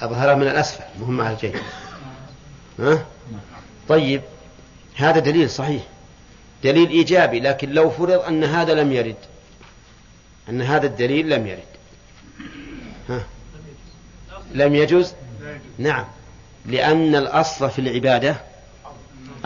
أظهر 0.00 0.34
من 0.36 0.42
الأسفل 0.42 0.84
مهم 1.00 1.16
مع 1.16 1.30
الجيب. 1.30 1.54
ها؟ 2.78 3.06
طيب 3.88 4.22
هذا 4.96 5.18
دليل 5.18 5.50
صحيح 5.50 5.82
دليل 6.64 6.90
إيجابي 6.90 7.40
لكن 7.40 7.70
لو 7.70 7.90
فرض 7.90 8.20
أن 8.20 8.44
هذا 8.44 8.74
لم 8.74 8.92
يرد 8.92 9.16
أن 10.48 10.62
هذا 10.62 10.86
الدليل 10.86 11.30
لم 11.30 11.46
يرد. 11.46 11.64
ها؟ 13.08 13.24
لم 14.52 14.74
يجوز؟ 14.74 15.14
نعم 15.78 16.04
لأن 16.66 17.14
الأصل 17.14 17.70
في 17.70 17.78
العبادة 17.78 18.36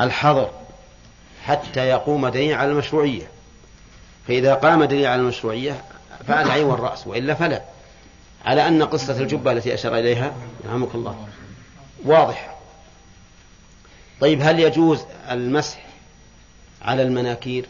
الحظر 0.00 0.50
حتى 1.44 1.80
يقوم 1.80 2.28
دليل 2.28 2.54
على 2.54 2.70
المشروعية. 2.70 3.26
فإذا 4.28 4.54
قام 4.54 4.84
دليل 4.84 5.06
على 5.06 5.20
المشروعية 5.20 5.84
فعلى 6.26 6.52
عين 6.52 6.64
والرأس 6.64 7.06
وإلا 7.06 7.34
فلا. 7.34 7.62
على 8.44 8.68
أن 8.68 8.82
قصة 8.82 9.20
الجبة 9.20 9.52
التي 9.52 9.74
أشار 9.74 9.98
إليها 9.98 10.34
يرحمك 10.64 10.94
الله 10.94 11.28
واضح 12.04 12.57
طيب 14.20 14.42
هل 14.42 14.60
يجوز 14.60 15.04
المسح 15.30 15.86
على 16.82 17.02
المناكير 17.02 17.66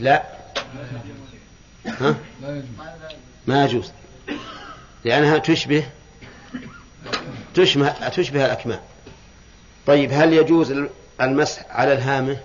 لا 0.00 0.22
ها؟ 1.86 2.14
ما 3.46 3.64
يجوز 3.64 3.92
لأنها 5.04 5.38
تشبه 5.38 5.86
تشبه 7.54 8.08
تشبه 8.08 8.46
الأكمام 8.46 8.80
طيب 9.86 10.12
هل 10.12 10.32
يجوز 10.32 10.74
المسح 11.20 11.64
على 11.70 11.92
الهامة؟ 11.92 12.36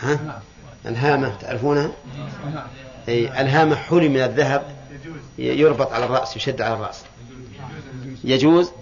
ها؟ 0.00 0.42
الهامة 0.86 1.36
تعرفونها؟ 1.40 1.92
أي 3.08 3.40
الهامة 3.40 3.76
حلي 3.76 4.08
من 4.08 4.20
الذهب 4.20 4.76
يربط 5.38 5.92
على 5.92 6.04
الرأس 6.04 6.36
يشد 6.36 6.60
على 6.60 6.74
الرأس 6.74 7.02
يجوز؟ 8.24 8.72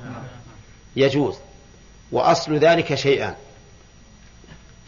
يجوز. 0.96 1.36
وأصل 2.12 2.56
ذلك 2.56 2.94
شيئان. 2.94 3.34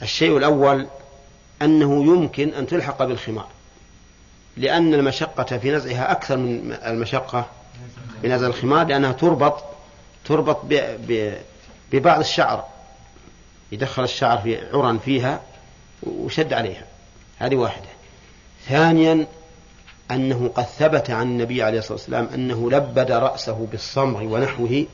الشيء 0.03 0.37
الأول 0.37 0.87
أنه 1.63 2.05
يمكن 2.05 2.55
أن 2.55 2.67
تلحق 2.67 3.05
بالخمار 3.05 3.49
لأن 4.57 4.95
المشقة 4.95 5.59
في 5.59 5.71
نزعها 5.71 6.13
أكثر 6.13 6.37
من 6.37 6.73
المشقة 6.73 7.47
في 8.23 8.29
نزع 8.29 8.47
الخمار 8.47 8.87
لأنها 8.87 9.13
تربط 9.13 9.65
تربط 10.25 10.61
ببعض 11.93 12.21
الشعر. 12.21 12.67
يدخل 13.73 14.05
الشعر 14.05 14.39
في 14.39 14.71
عرى 14.73 14.99
فيها 14.99 15.41
وشد 16.03 16.53
عليها. 16.53 16.85
هذه 17.39 17.57
واحدة. 17.57 17.89
ثانيا 18.69 19.27
أنه 20.15 20.51
قد 20.55 20.65
ثبت 20.65 21.11
عن 21.11 21.27
النبي 21.27 21.63
عليه 21.63 21.79
الصلاة 21.79 21.93
والسلام 21.93 22.29
أنه 22.35 22.71
لبد 22.71 23.11
رأسه 23.11 23.67
بالصمغ 23.71 24.23
ونحوه 24.23 24.87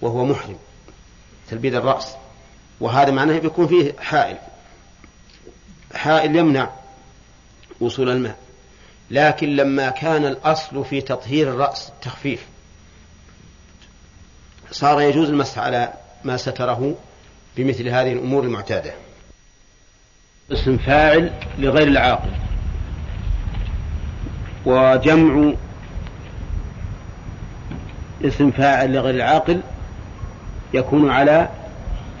وهو 0.00 0.24
محرم 0.24 0.56
تلبيد 1.50 1.74
الرأس. 1.74 2.14
وهذا 2.80 3.10
معناه 3.10 3.38
بيكون 3.38 3.66
فيه 3.66 3.92
حائل 3.98 4.36
حائل 5.94 6.36
يمنع 6.36 6.70
وصول 7.80 8.10
الماء. 8.10 8.36
لكن 9.10 9.56
لما 9.56 9.90
كان 9.90 10.24
الأصل 10.24 10.84
في 10.84 11.00
تطهير 11.00 11.48
الرأس 11.48 11.92
تخفيف 12.02 12.46
صار 14.70 15.00
يجوز 15.00 15.28
المسح 15.28 15.58
على 15.58 15.92
ما 16.24 16.36
ستره 16.36 16.94
بمثل 17.56 17.88
هذه 17.88 18.12
الأمور 18.12 18.44
المعتادة. 18.44 18.94
اسم 20.52 20.78
فاعل 20.78 21.32
لغير 21.58 21.88
العاقل. 21.88 22.45
وجمع 24.66 25.52
اسم 28.24 28.50
فاعل 28.50 28.92
لغير 28.92 29.14
العاقل 29.14 29.60
يكون 30.74 31.10
على 31.10 31.48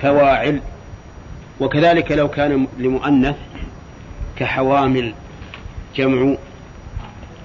فواعل. 0.02 0.60
وكذلك 1.60 2.12
لو 2.12 2.28
كان 2.28 2.66
لمؤنث 2.78 3.36
كحوامل 4.36 5.14
جمع 5.96 6.36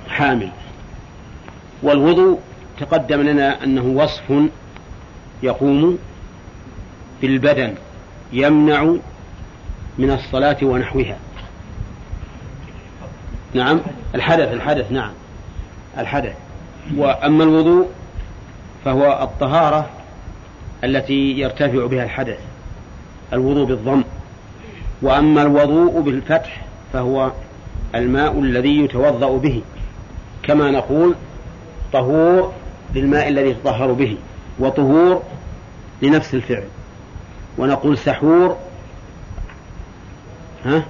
حامل. 0.10 0.50
والوضوء 1.84 2.40
تقدم 2.80 3.22
لنا 3.22 3.64
أنه 3.64 3.84
وصف 3.84 4.34
يقوم 5.44 6.00
بالبدن 7.22 7.76
يمنع 8.34 8.96
من 9.98 10.12
الصلاة 10.12 10.58
ونحوها. 10.62 11.18
نعم. 13.54 13.80
الحدث 14.16 14.54
الحدث 14.54 14.92
نعم. 14.92 15.12
الحدث. 15.98 16.34
وأما 16.98 17.44
الوضوء 17.44 17.88
فهو 18.86 19.20
الطهارة 19.24 19.90
التي 20.84 21.40
يرتفع 21.40 21.86
بها 21.86 22.04
الحدث 22.04 22.40
الوضوء 23.34 23.66
بالضم. 23.66 24.04
وأما 25.02 25.42
الوضوء 25.42 26.02
بالفتح 26.02 26.66
فهو 26.94 27.32
الماء 27.96 28.40
الذي 28.40 28.84
يتوضأ 28.84 29.38
به. 29.38 29.62
كما 30.44 30.72
نقول 30.72 31.16
طهور 31.94 32.54
للماء 32.96 33.28
الذي 33.28 33.50
يتطهر 33.50 33.92
به 33.92 34.18
وطهور 34.60 35.24
لنفس 36.02 36.34
الفعل. 36.34 36.64
ونقول 37.58 37.98
سحور 37.98 38.58
ها؟ 40.66 40.84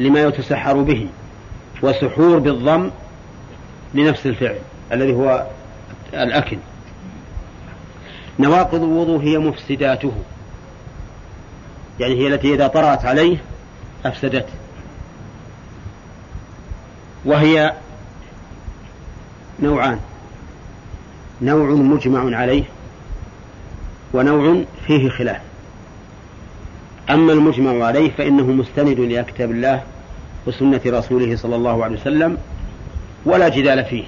لما 0.00 0.20
يتسحر 0.20 0.74
به. 0.82 1.08
وسحور 1.82 2.38
بالضم 2.38 2.90
لنفس 3.94 4.26
الفعل 4.26 4.58
الذي 4.92 5.12
هو 5.12 5.46
الأكل. 6.14 6.58
نواقض 8.38 8.82
الوضوء 8.82 9.22
هي 9.22 9.38
مفسداته. 9.38 10.12
يعني 12.00 12.14
هي 12.14 12.26
التي 12.26 12.54
إذا 12.54 12.66
طرأت 12.66 13.04
عليه 13.04 13.36
أفسدته 14.04 14.52
وهي 17.24 17.74
نوعان. 19.60 19.98
نوع 21.42 21.70
مجمع 21.70 22.36
عليه 22.36 22.64
ونوع 24.12 24.62
فيه 24.86 25.08
خلاف. 25.08 25.40
أما 27.10 27.32
المجمع 27.32 27.84
عليه 27.84 28.10
فإنه 28.10 28.44
مستند 28.44 28.98
إلى 28.98 29.24
كتاب 29.24 29.50
الله 29.50 29.82
وسنة 30.46 30.80
رسوله 30.86 31.36
صلى 31.36 31.56
الله 31.56 31.84
عليه 31.84 32.00
وسلم 32.00 32.38
ولا 33.24 33.48
جدال 33.48 33.84
فيه. 33.84 34.04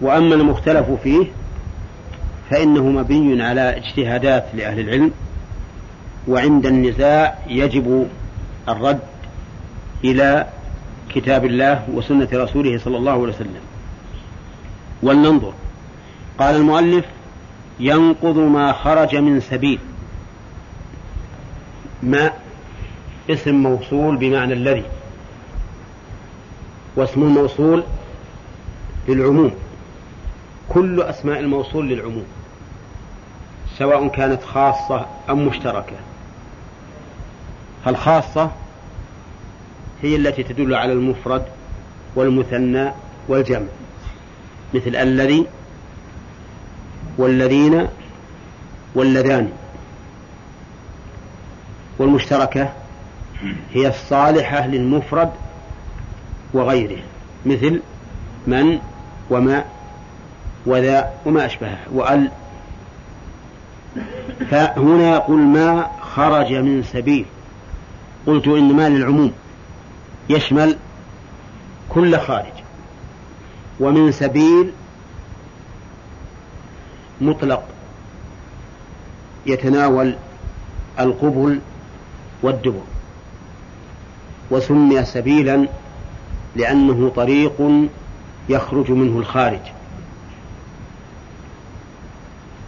وأما 0.00 0.34
المختلف 0.34 0.86
فيه 1.02 1.26
فإنه 2.50 2.82
مبني 2.82 3.42
على 3.42 3.76
اجتهادات 3.76 4.44
لأهل 4.54 4.80
العلم 4.80 5.10
وعند 6.28 6.66
النزاع 6.66 7.38
يجب 7.48 8.06
الرد 8.68 9.00
إلى 10.04 10.46
كتاب 11.14 11.44
الله 11.44 11.84
وسنة 11.94 12.28
رسوله 12.32 12.78
صلى 12.78 12.96
الله 12.96 13.12
عليه 13.12 13.22
وسلم. 13.22 13.60
ولننظر. 15.02 15.52
قال 16.38 16.56
المؤلف 16.56 17.04
ينقض 17.80 18.38
ما 18.38 18.72
خرج 18.72 19.16
من 19.16 19.40
سبيل. 19.40 19.78
ما 22.02 22.30
اسم 23.32 23.54
موصول 23.54 24.16
بمعنى 24.16 24.52
الذي 24.52 24.84
واسم 26.96 27.22
الموصول 27.22 27.84
للعموم. 29.08 29.54
كل 30.68 31.02
أسماء 31.02 31.40
الموصول 31.40 31.88
للعموم 31.88 32.24
سواء 33.78 34.08
كانت 34.08 34.42
خاصة 34.42 35.06
أم 35.30 35.46
مشتركة. 35.46 35.96
فالخاصة 37.84 38.50
هي 40.02 40.16
التي 40.16 40.42
تدل 40.42 40.74
على 40.74 40.92
المفرد 40.92 41.44
والمثنى 42.16 42.90
والجمع. 43.28 43.66
مثل 44.74 44.96
الذي 44.96 45.46
والذين 47.18 47.88
واللذان 48.94 49.52
والمشتركة 51.98 52.72
هي 53.72 53.88
الصالحة 53.88 54.66
للمفرد 54.66 55.30
وغيره 56.52 57.02
مثل 57.46 57.80
من 58.46 58.78
وما 59.30 59.64
وذا 60.66 61.12
وما 61.26 61.46
أشبهه 61.46 61.78
وأل. 61.92 62.30
فهنا 64.50 65.14
يقول 65.14 65.38
ما 65.40 65.90
خرج 66.00 66.52
من 66.52 66.82
سبيل. 66.82 67.26
قلت 68.26 68.48
إن 68.48 68.72
ما 68.76 68.88
للعموم 68.88 69.32
يشمل 70.28 70.76
كل 71.88 72.18
خارج. 72.18 72.52
ومن 73.80 74.12
سبيل 74.12 74.72
مطلق 77.20 77.62
يتناول 79.46 80.14
القبل 81.00 81.60
والدبر. 82.42 82.82
وسمي 84.50 85.04
سبيلا 85.04 85.68
لأنه 86.56 87.12
طريق 87.16 87.88
يخرج 88.48 88.90
منه 88.90 89.18
الخارج. 89.18 89.60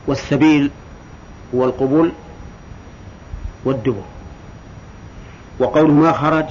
والسبيل 0.06 0.70
هو 1.54 1.64
القبول 1.64 2.12
والدبر. 3.64 4.02
وقوله 5.58 5.92
ما 5.92 6.12
خرج 6.12 6.44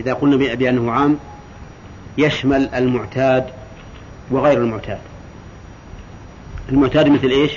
إذا 0.00 0.12
قلنا 0.12 0.54
بأنه 0.54 0.92
عام 0.92 1.18
يشمل 2.18 2.74
المعتاد 2.74 3.46
وغير 4.30 4.58
المعتاد. 4.58 4.98
المعتاد 6.68 7.08
مثل 7.08 7.26
إيش؟ 7.26 7.52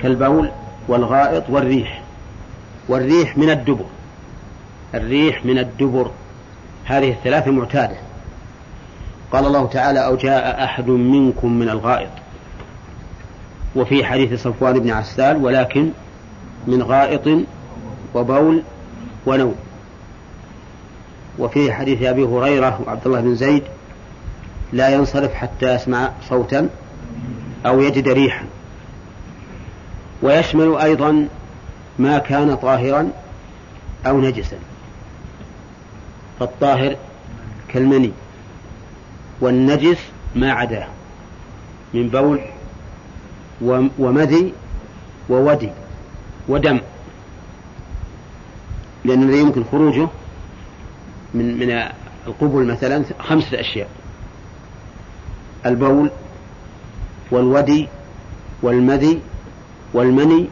كالبول 0.00 0.50
والغائط 0.88 1.50
والريح. 1.50 2.02
والريح 2.88 3.38
من 3.38 3.50
الدبر. 3.50 3.84
الريح 4.94 5.46
من 5.46 5.58
الدبر. 5.58 6.10
هذه 6.84 7.10
الثلاثة 7.10 7.50
معتادة. 7.50 7.96
قال 9.32 9.46
الله 9.46 9.66
تعالى 9.66 10.06
أو 10.06 10.16
جاء 10.16 10.64
أحد 10.64 10.88
منكم 10.88 11.52
من 11.52 11.68
الغائط. 11.68 12.10
وفي 13.76 14.04
حديث 14.04 14.42
صفوان 14.42 14.78
بن 14.78 14.90
عسال 14.90 15.44
ولكن 15.44 15.90
من 16.66 16.82
غائط 16.82 17.28
وبول 18.14 18.62
ونوم. 19.26 19.54
وفي 21.38 21.72
حديث 21.72 22.02
أبي 22.02 22.24
هريرة 22.24 22.80
وعبد 22.86 23.06
الله 23.06 23.20
بن 23.20 23.34
زيد 23.34 23.62
لا 24.72 24.88
ينصرف 24.88 25.34
حتى 25.34 25.74
يسمع 25.74 26.10
صوتا 26.28 26.68
أو 27.66 27.80
يجد 27.80 28.08
ريحا. 28.08 28.44
ويشمل 30.22 30.76
أيضا 30.76 31.28
ما 31.98 32.18
كان 32.18 32.56
طاهرا 32.56 33.08
أو 34.06 34.20
نجسا. 34.20 34.56
فالطاهر 36.40 36.96
كالمني 37.68 38.12
والنجس 39.40 39.98
ما 40.34 40.52
عداه 40.52 40.86
من 41.94 42.08
بول 42.08 42.40
ومذي 43.98 44.52
وودي 45.28 45.70
ودم 46.48 46.80
لأن 49.04 49.22
الذي 49.22 49.38
يمكن 49.38 49.64
خروجه 49.64 50.08
من 51.34 51.58
من 51.58 51.88
القبل 52.26 52.64
مثلا 52.64 53.04
خمسة 53.20 53.60
أشياء 53.60 53.88
البول 55.66 56.10
والودي 57.30 57.88
والمذي 58.62 59.20
والمني 59.94 60.48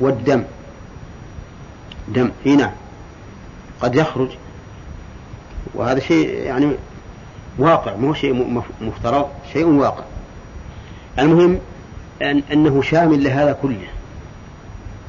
والدم. 0.00 0.42
دم. 2.08 2.30
نعم. 2.46 2.70
قد 3.80 3.94
يخرج. 3.94 4.28
وهذا 5.74 6.00
شيء 6.00 6.28
يعني 6.28 6.72
واقع 7.58 7.96
مو 7.96 8.14
شيء 8.14 8.62
مفترض 8.80 9.28
شيء 9.52 9.64
واقع. 9.64 10.04
المهم 11.18 11.58
أن 12.22 12.42
أنه 12.52 12.82
شامل 12.82 13.24
لهذا 13.24 13.52
كله. 13.52 13.86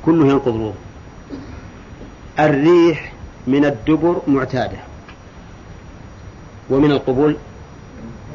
كله 0.06 0.28
ينقض 0.28 0.48
الوضوء 0.48 0.76
الريح 2.40 3.14
من 3.48 3.66
الدبر 3.66 4.22
معتادة. 4.28 4.78
ومن 6.70 6.92
القبول 6.92 7.38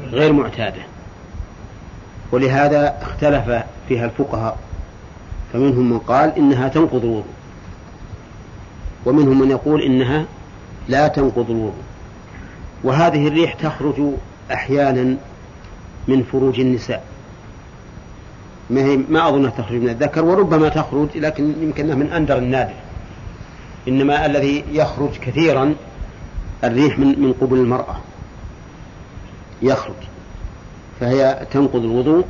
غير 0.03 0.33
معتادة. 0.33 0.81
ولهذا 2.31 2.97
اختلف 3.01 3.63
فيها 3.87 4.05
الفقهاء. 4.05 4.57
فمنهم 5.53 5.89
من 5.89 5.99
قال 5.99 6.35
إنها 6.37 6.67
تنقض 6.67 7.03
الوضوء 7.03 7.25
ومنهم 9.05 9.39
من 9.39 9.51
يقول 9.51 9.81
إنها 9.81 10.25
لا 10.89 11.07
تنقض 11.07 11.49
الوضوء. 11.49 11.73
وهذه 12.83 13.27
الريح 13.27 13.53
تخرج 13.53 14.01
أحيانا 14.53 15.17
من 16.07 16.23
فروج 16.23 16.59
النساء. 16.59 17.03
ما 18.69 18.81
هي 18.81 18.97
ما 19.09 19.29
أظنها 19.29 19.49
تخرج 19.49 19.77
من 19.77 19.89
الذكر 19.89 20.25
وربما 20.25 20.69
تخرج 20.69 21.07
لكن 21.15 21.53
يمكنها 21.61 21.95
من 21.95 22.11
أندر 22.11 22.37
النادر. 22.37 22.73
إنما 23.87 24.25
الذي 24.25 24.63
يخرج 24.71 25.09
كثيرا 25.09 25.75
الريح 26.63 26.99
من 26.99 27.07
من 27.07 27.33
قبل 27.41 27.57
المرأة. 27.57 27.95
يخرج. 29.61 29.95
فهي 30.99 31.47
تنقض 31.51 31.83
الوضوء. 31.83 32.25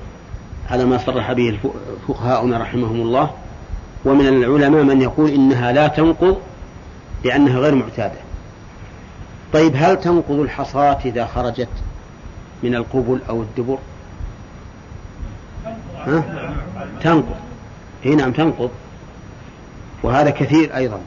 على 0.70 0.86
ما 0.86 0.98
صرح 0.98 1.32
به 1.34 1.60
فقهاؤنا 2.08 2.58
رحمهم 2.58 3.02
الله. 3.02 3.30
ومن 4.06 4.28
العلماء 4.28 4.84
من 4.84 5.02
يقول 5.02 5.30
إنها 5.30 5.72
لا 5.72 5.88
تنقض 5.88 6.38
لأنها 7.24 7.60
غير 7.60 7.76
معتادة. 7.76 8.20
طيب 9.54 9.74
هل 9.76 10.00
تنقض 10.00 10.40
الحصاة 10.40 11.00
إذا 11.06 11.26
خرجت 11.26 11.70
من 12.64 12.76
القبل 12.76 13.20
أو 13.30 13.42
الدبر؟ 13.42 13.78
ها؟ 16.06 16.24
تنقض. 17.02 17.36
هي 18.04 18.16
نعم 18.16 18.32
تنقض. 18.32 18.70
وهذا 20.04 20.30
كثير 20.30 20.76
أيضا 20.76 21.02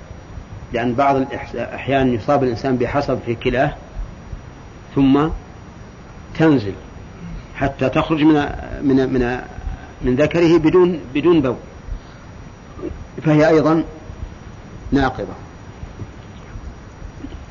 لأن 0.72 0.94
بعض 0.94 1.16
الأحيان 1.16 2.14
يصاب 2.14 2.44
الإنسان 2.44 2.76
بحصب 2.76 3.18
في 3.26 3.34
كلاه 3.34 3.74
ثم 4.94 5.28
تنزل 6.38 6.74
حتى 7.54 7.88
تخرج 7.88 8.22
من 8.22 8.34
من 8.82 9.12
من 9.12 9.40
من 10.02 10.16
ذكره 10.16 10.58
بدون 10.58 11.00
بدون 11.14 11.40
بول. 11.40 11.56
فهي 13.22 13.48
أيضا 13.48 13.84
ناقضة. 14.92 15.43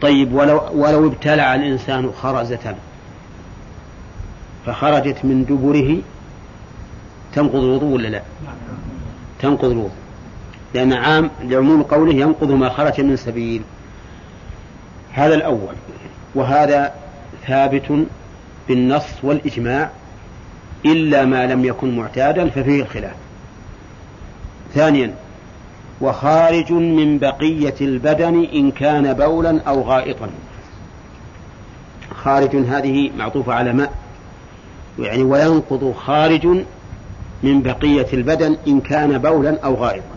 طيب 0.04 0.34
ولو 0.34 0.62
ولو 0.74 1.08
ابتلع 1.08 1.56
الإنسان 1.56 2.12
خرزة 2.12 2.76
فخرجت 4.66 5.26
من 5.26 5.46
دبره 5.46 5.98
تنقض 7.34 7.56
الوضوء 7.56 7.96
ولا 7.96 8.08
لا؟ 8.08 8.22
تنقض 9.40 9.72
الوضوء. 9.72 9.92
لأن 10.74 10.94
عام 10.94 11.30
لعموم 11.44 11.84
قوله 11.84 12.14
ينقض 12.14 12.52
ما 12.52 12.70
خرج 12.70 13.02
من 13.02 13.16
سبيل. 13.16 13.62
هذا 15.14 15.36
الأول. 15.36 15.76
وهذا 16.36 16.94
ثابت 17.48 18.06
بالنص 18.68 19.24
والإجماع. 19.24 19.90
إلا 20.86 21.26
ما 21.26 21.46
لم 21.46 21.66
يكن 21.66 21.98
معتادا 21.98 22.50
ففيه 22.50 22.82
الخلاف. 22.82 23.16
ثانيا 24.74 25.14
وخارج 26.04 26.72
من 26.72 27.20
بقية 27.20 27.76
البدن 27.82 28.46
إن 28.46 28.72
كان 28.72 29.14
بولا 29.14 29.62
أو 29.62 29.82
غائطا. 29.82 30.30
خارج 32.16 32.56
هذه 32.56 33.12
معطوفة 33.18 33.54
على 33.54 33.74
ماء. 33.74 33.94
يعني 35.00 35.24
وينقض 35.24 35.94
خارج 35.94 36.48
من 37.44 37.62
بقية 37.62 38.08
البدن 38.14 38.58
إن 38.68 38.82
كان 38.82 39.18
بولا 39.18 39.60
أو 39.60 39.76
غائطا. 39.76 40.16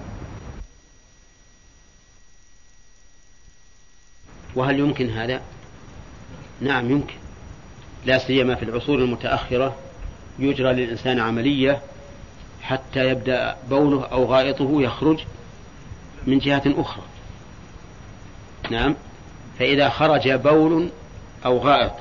وهل 4.54 4.78
يمكن 4.78 5.10
هذا؟ 5.10 5.40
نعم 6.60 6.90
يمكن. 6.90 7.14
لا 8.06 8.18
سيما 8.18 8.54
في 8.54 8.62
العصور 8.62 8.98
المتأخرة 8.98 9.76
يجرى 10.38 10.72
للإنسان 10.72 11.20
عملية 11.20 11.80
حتى 12.62 13.08
يبدأ 13.08 13.56
بوله 13.70 14.04
أو 14.04 14.24
غائطه 14.24 14.82
يخرج 14.82 15.24
من 16.26 16.38
جهة 16.38 16.62
أخرى. 16.66 17.02
نعم. 18.70 18.94
فإذا 19.58 19.88
خرج 19.88 20.32
بول 20.32 20.88
أو 21.44 21.58
غائط. 21.58 21.92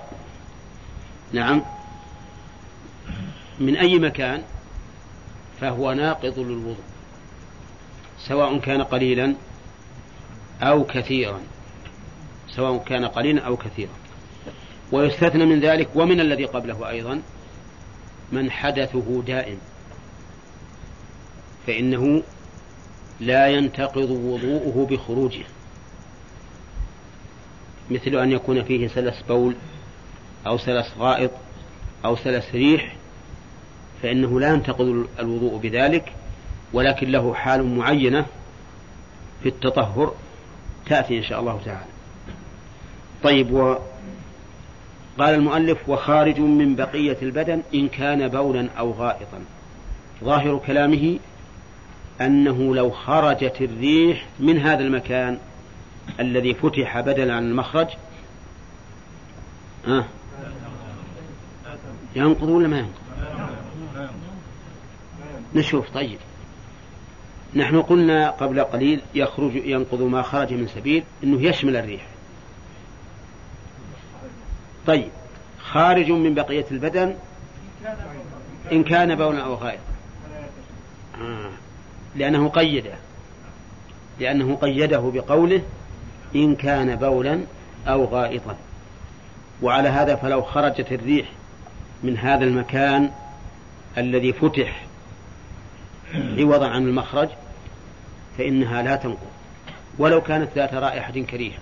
نعم. 1.34 1.62
من 3.60 3.78
أي 3.78 4.00
مكان 4.00 4.44
فهو 5.62 5.94
ناقض 5.94 6.40
للوضوء. 6.40 6.84
سواء 8.20 8.60
كان 8.60 8.82
قليلا 8.82 9.36
أو 10.62 10.84
كثيرا. 10.84 11.40
سواء 12.50 12.78
كان 12.78 13.06
قليلا 13.06 13.42
أو 13.42 13.58
كثيرا. 13.58 13.94
ويستثنى 14.92 15.46
من 15.46 15.60
ذلك 15.60 15.90
ومن 15.96 16.20
الذي 16.20 16.46
قبله 16.46 16.90
أيضا 16.90 17.22
من 18.32 18.52
حدثه 18.52 19.24
دائم. 19.28 19.58
فإنه 21.68 22.24
لا 23.20 23.48
ينتقض 23.48 24.10
وضوءه 24.10 24.88
بخروجه. 24.92 25.44
مثل 27.92 28.16
أن 28.16 28.32
يكون 28.32 28.64
فيه 28.64 28.88
سلس 28.88 29.22
بول 29.30 29.56
أو 30.48 30.58
سلس 30.58 30.94
غائط 31.00 31.32
أو 32.06 32.16
سلس 32.16 32.46
ريح 32.54 32.96
فإنه 34.04 34.40
لا 34.40 34.54
ينتقض 34.54 35.08
الوضوء 35.20 35.58
بذلك 35.58 36.14
ولكن 36.74 37.12
له 37.12 37.34
حال 37.34 37.78
معينة 37.78 38.26
في 39.44 39.50
التطهر 39.50 40.14
تأتي 40.86 41.18
إن 41.18 41.24
شاء 41.24 41.40
الله 41.40 41.62
تعالى. 41.66 41.86
طيب 43.24 43.52
و 43.52 43.76
قال 45.20 45.34
المؤلف 45.34 45.90
وخارج 45.90 46.40
من 46.40 46.76
بقية 46.76 47.18
البدن 47.22 47.62
إن 47.74 47.88
كان 47.88 48.28
بولا 48.28 48.68
أو 48.80 48.92
غائطا. 48.92 49.40
ظاهر 50.24 50.62
كلامه 50.68 51.20
أنه 52.22 52.76
لو 52.76 52.92
خرجت 52.92 53.62
الريح 53.62 54.26
من 54.40 54.60
هذا 54.60 54.80
المكان 54.80 55.38
الذي 56.20 56.54
فتح 56.54 57.00
بدلا 57.00 57.36
عن 57.36 57.44
المخرج 57.44 57.88
ها؟ 59.88 60.08
ينقض 62.16 62.50
ولا 62.50 62.68
ما 62.68 62.78
ينقض؟ 62.78 64.10
نشوف 65.56 65.90
طيب. 65.90 66.20
نحن 67.56 67.82
قلنا 67.82 68.30
قبل 68.30 68.64
قليل 68.64 69.02
يخرج 69.16 69.56
ينقض 69.56 70.02
ما 70.02 70.22
خرج 70.22 70.54
من 70.54 70.68
سبيل 70.68 71.04
إنه 71.24 71.42
يشمل 71.42 71.76
الريح. 71.76 72.06
طيب 74.88 75.10
خارج 75.60 76.12
من 76.12 76.34
بقية 76.34 76.66
البدن 76.72 77.16
إن 78.72 78.84
كان 78.84 79.16
بولا 79.16 79.40
أو 79.40 79.54
غائط. 79.54 79.80
لأنه 82.16 82.50
قيده. 82.50 82.94
لأنه 84.20 84.56
قيده 84.56 85.12
بقوله 85.14 85.62
إن 86.36 86.56
كان 86.56 86.96
بولا 86.96 87.42
أو 87.88 88.06
غائطا. 88.06 88.56
وعلى 89.62 89.90
هذا 89.90 90.16
فلو 90.16 90.42
خرجت 90.42 90.92
الريح 90.92 91.28
من 92.04 92.18
هذا 92.18 92.44
المكان 92.44 93.12
الذي 93.98 94.34
فتح 94.34 94.86
عوضا 96.16 96.68
عن 96.68 96.88
المخرج 96.88 97.30
فإنها 98.38 98.82
لا 98.82 98.96
تنقض 98.96 99.28
ولو 99.98 100.22
كانت 100.22 100.50
ذات 100.56 100.74
رائحة 100.74 101.14
كريهة. 101.14 101.60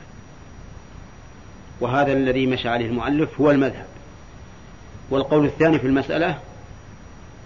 وهذا 1.81 2.13
الذي 2.13 2.47
مشى 2.47 2.69
عليه 2.69 2.85
المؤلف 2.85 3.41
هو 3.41 3.51
المذهب. 3.51 3.85
والقول 5.09 5.45
الثاني 5.45 5.79
في 5.79 5.87
المسألة 5.87 6.37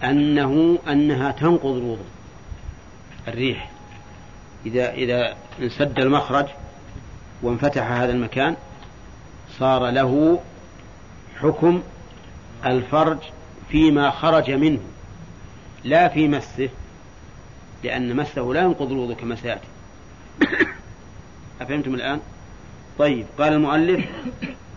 أنه 0.04 0.78
أنها 0.88 1.30
تنقض 1.30 1.76
الوضوء. 1.76 2.17
الريح. 3.28 3.70
إذا 4.66 4.92
إذا 4.92 5.36
انسد 5.60 5.98
المخرج 5.98 6.46
وانفتح 7.42 7.90
هذا 7.90 8.12
المكان 8.12 8.56
صار 9.58 9.90
له 9.90 10.40
حكم 11.40 11.82
الفرج 12.66 13.18
فيما 13.70 14.10
خرج 14.10 14.50
منه 14.50 14.80
لا 15.84 16.08
في 16.08 16.28
مسه 16.28 16.68
لأن 17.84 18.16
مسه 18.16 18.42
لا 18.54 18.62
ينقض 18.62 18.92
الوضوء 18.92 19.14
كما 19.14 19.36
سيأتي. 19.36 19.68
أفهمتم 21.60 21.94
الآن؟ 21.94 22.20
طيب 22.98 23.26
قال 23.38 23.52
المؤلف 23.52 24.04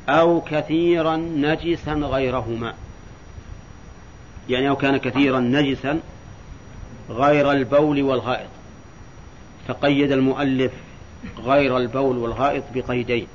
أو 0.10 0.42
كثيرا 0.42 1.18
نجسا 1.18 1.94
غيرهما. 1.94 2.74
يعني 4.50 4.70
أو 4.70 4.76
كان 4.76 4.98
كثيرا 4.98 5.40
نجسا 5.40 6.00
غير 7.10 7.52
البول 7.52 8.04
والغائط. 8.04 8.50
فقيد 9.68 10.12
المؤلف 10.12 10.72
غير 11.38 11.78
البول 11.78 12.18
والغائط 12.18 12.64
بقيدين 12.76 13.28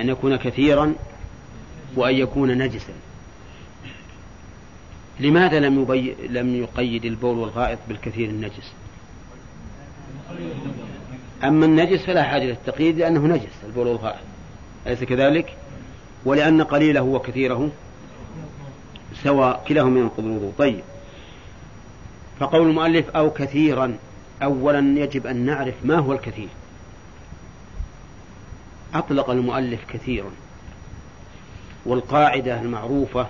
أن 0.00 0.08
يكون 0.08 0.36
كثيرا 0.36 0.94
وأن 1.96 2.14
يكون 2.14 2.58
نجسا. 2.58 2.92
لماذا 5.20 5.60
لم, 5.60 5.82
يبي... 5.82 6.14
لم 6.28 6.54
يقيد 6.54 7.04
البول 7.04 7.38
والغائط 7.38 7.78
بالكثير 7.88 8.28
النجس؟ 8.28 8.72
أما 11.44 11.66
النجس 11.66 12.00
فلا 12.04 12.22
حاجة 12.22 12.44
للتقييد 12.44 12.98
لأنه 12.98 13.26
نجس 13.26 13.64
البول 13.66 13.86
والغائط. 13.86 14.20
أليس 14.86 15.04
كذلك؟ 15.04 15.56
ولأن 16.24 16.62
قليله 16.62 17.02
وكثيره 17.02 17.70
سواء 19.22 19.64
كلاهما 19.68 20.00
ينقض 20.00 20.52
طيب. 20.58 20.80
فقول 22.42 22.68
المؤلف 22.68 23.10
أو 23.10 23.30
كثيرا. 23.30 23.96
أولا 24.42 25.00
يجب 25.00 25.26
أن 25.26 25.36
نعرف 25.36 25.74
ما 25.84 25.98
هو 25.98 26.12
الكثير. 26.12 26.48
أطلق 28.94 29.30
المؤلف 29.30 29.80
كثيرا. 29.88 30.30
والقاعدة 31.86 32.60
المعروفة 32.60 33.26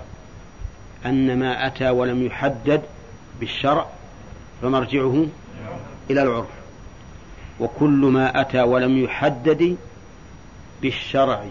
أن 1.05 1.39
ما 1.39 1.67
أتى 1.67 1.89
ولم 1.89 2.25
يحدد 2.25 2.81
بالشرع 3.39 3.87
فمرجعه 4.61 5.25
إلى 6.09 6.21
العرف. 6.21 6.49
وكل 7.59 8.05
ما 8.13 8.41
أتى 8.41 8.61
ولم 8.61 9.03
يحدد 9.03 9.77
بالشرع 10.81 11.45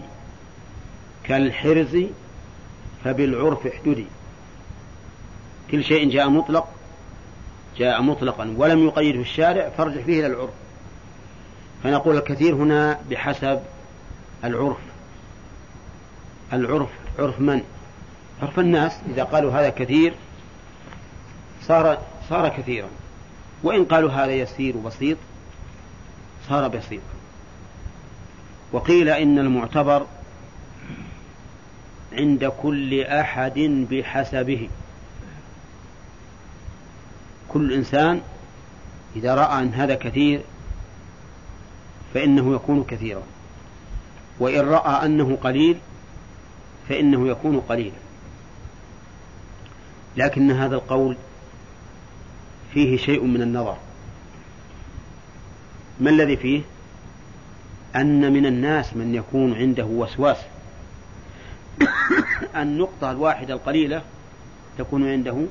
كالحرز 1.23 1.97
فبالعرف 3.03 3.67
احددي 3.67 4.05
كل 5.71 5.83
شيء 5.83 6.09
جاء 6.09 6.29
مطلق 6.29 6.72
جاء 7.77 8.01
مطلقا 8.01 8.53
ولم 8.57 8.87
يقيده 8.87 9.21
الشارع 9.21 9.69
فارجع 9.69 10.01
فيه 10.01 10.19
إلى 10.19 10.27
العرف. 10.27 10.49
فنقول 11.83 12.17
الكثير 12.17 12.55
هنا 12.55 12.99
بحسب 13.09 13.59
العرف. 14.43 14.77
العرف 16.53 16.89
عرف 17.19 17.39
من؟ 17.39 17.61
عرف 18.41 18.59
الناس. 18.59 18.91
إذا 19.09 19.23
قالوا 19.23 19.51
هذا 19.51 19.69
كثير 19.69 20.13
صار 21.61 21.97
صار 22.29 22.49
كثيرا. 22.49 22.87
وإن 23.63 23.85
قالوا 23.85 24.11
هذا 24.11 24.31
يسير 24.31 24.77
وبسيط 24.77 25.17
صار 26.49 26.67
بسيطا 26.67 27.03
وقيل 28.71 29.09
إن 29.09 29.39
المعتبر 29.39 30.05
عند 32.13 32.45
كل 32.45 33.01
أحد 33.01 33.59
بحسبه. 33.91 34.69
كل 37.53 37.73
إنسان 37.73 38.21
إذا 39.15 39.35
رأى 39.35 39.63
أن 39.63 39.73
هذا 39.73 39.95
كثير 39.95 40.41
فإنه 42.13 42.55
يكون 42.55 42.83
كثيرا. 42.83 43.23
وإن 44.39 44.59
رأى 44.59 45.05
أنه 45.05 45.35
قليل 45.35 45.77
فإنه 46.89 47.27
يكون 47.27 47.59
قليلا. 47.59 47.95
لكن 50.17 50.51
هذا 50.51 50.75
القول 50.75 51.17
فيه 52.73 52.97
شيء 52.97 53.23
من 53.23 53.41
النظر. 53.41 53.77
ما 55.99 56.09
الذي 56.09 56.37
فيه؟ 56.37 56.61
أن 57.95 58.33
من 58.33 58.45
الناس 58.45 58.95
من 58.95 59.15
يكون 59.15 59.53
عنده 59.53 59.85
وسواس. 59.85 60.37
النقطة 62.55 63.11
الواحدة 63.11 63.53
القليلة 63.53 64.01
تكون 64.77 65.11
عنده 65.11 65.45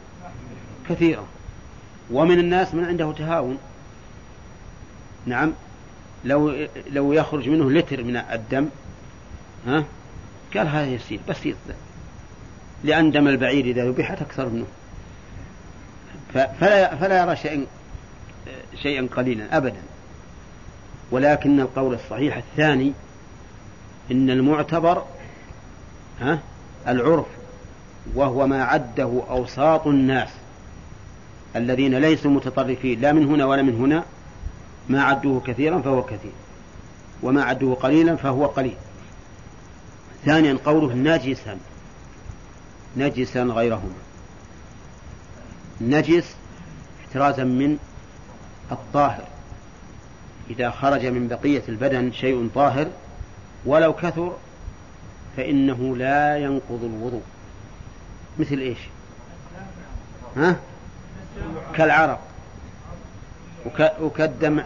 كثيرة. 0.88 1.26
ومن 2.11 2.38
الناس 2.38 2.74
من 2.74 2.84
عنده 2.84 3.12
تهاون. 3.12 3.59
نعم. 5.26 5.53
لو 6.24 6.68
لو 6.90 7.12
يخرج 7.12 7.48
منه 7.48 7.70
لتر 7.70 8.05
من 8.05 8.16
الدم 8.16 8.68
ها 9.66 9.84
قال 10.55 10.68
هذا 10.68 10.86
يسير 10.86 11.20
بسيط. 11.28 11.57
لأن 12.84 13.11
دم 13.11 13.28
البعير 13.28 13.64
إذا 13.64 13.90
ذبحت 13.90 14.22
أكثر 14.22 14.48
منه. 14.48 14.66
فلا 16.32 16.96
فلا 16.96 17.22
يرى 17.22 17.36
شيئا 17.36 17.66
شيئا 18.82 19.09
قليلا 19.16 19.57
أبدا. 19.57 19.82
ولكن 21.11 21.61
القول 21.61 21.94
الصحيح 21.94 22.36
الثاني 22.36 22.92
إن 24.11 24.30
المعتبر 24.30 25.05
ها 26.20 26.38
العرف 26.88 27.26
وهو 28.14 28.46
ما 28.46 28.64
عده 28.64 29.22
أوساط 29.30 29.86
الناس. 29.86 30.28
الذين 31.57 31.94
ليسوا 31.94 32.30
متطرفين 32.30 33.00
لا 33.00 33.12
من 33.12 33.26
هنا 33.26 33.44
ولا 33.44 33.62
من 33.62 33.74
هنا 33.74 34.05
ما 34.88 35.03
عدوه 35.03 35.40
كثيرا 35.40 35.80
فهو 35.80 36.03
كثير 36.03 36.32
وما 37.22 37.42
عدوه 37.42 37.74
قليلا 37.74 38.16
فهو 38.16 38.46
قليل. 38.46 38.76
ثانيا 40.24 40.59
قوله 40.64 40.94
نجسا 40.94 41.59
نجسا 42.96 43.42
غيرهما. 43.42 43.94
نجس 45.80 46.34
احترازا 47.00 47.44
من 47.44 47.78
الطاهر. 48.72 49.24
إذا 50.50 50.70
خرج 50.70 51.07
من 51.07 51.28
بقية 51.28 51.62
البدن 51.68 52.12
شيء 52.12 52.48
طاهر 52.55 52.86
ولو 53.66 53.92
كثر 53.92 54.36
فإنه 55.36 55.96
لا 55.96 56.38
ينقض 56.38 56.84
الوضوء. 56.84 57.22
مثل 58.38 58.59
إيش؟ 58.59 58.78
ها؟ 60.36 60.57
كالعرق 61.74 62.20
وك... 63.66 63.92
وكالدمع 64.00 64.64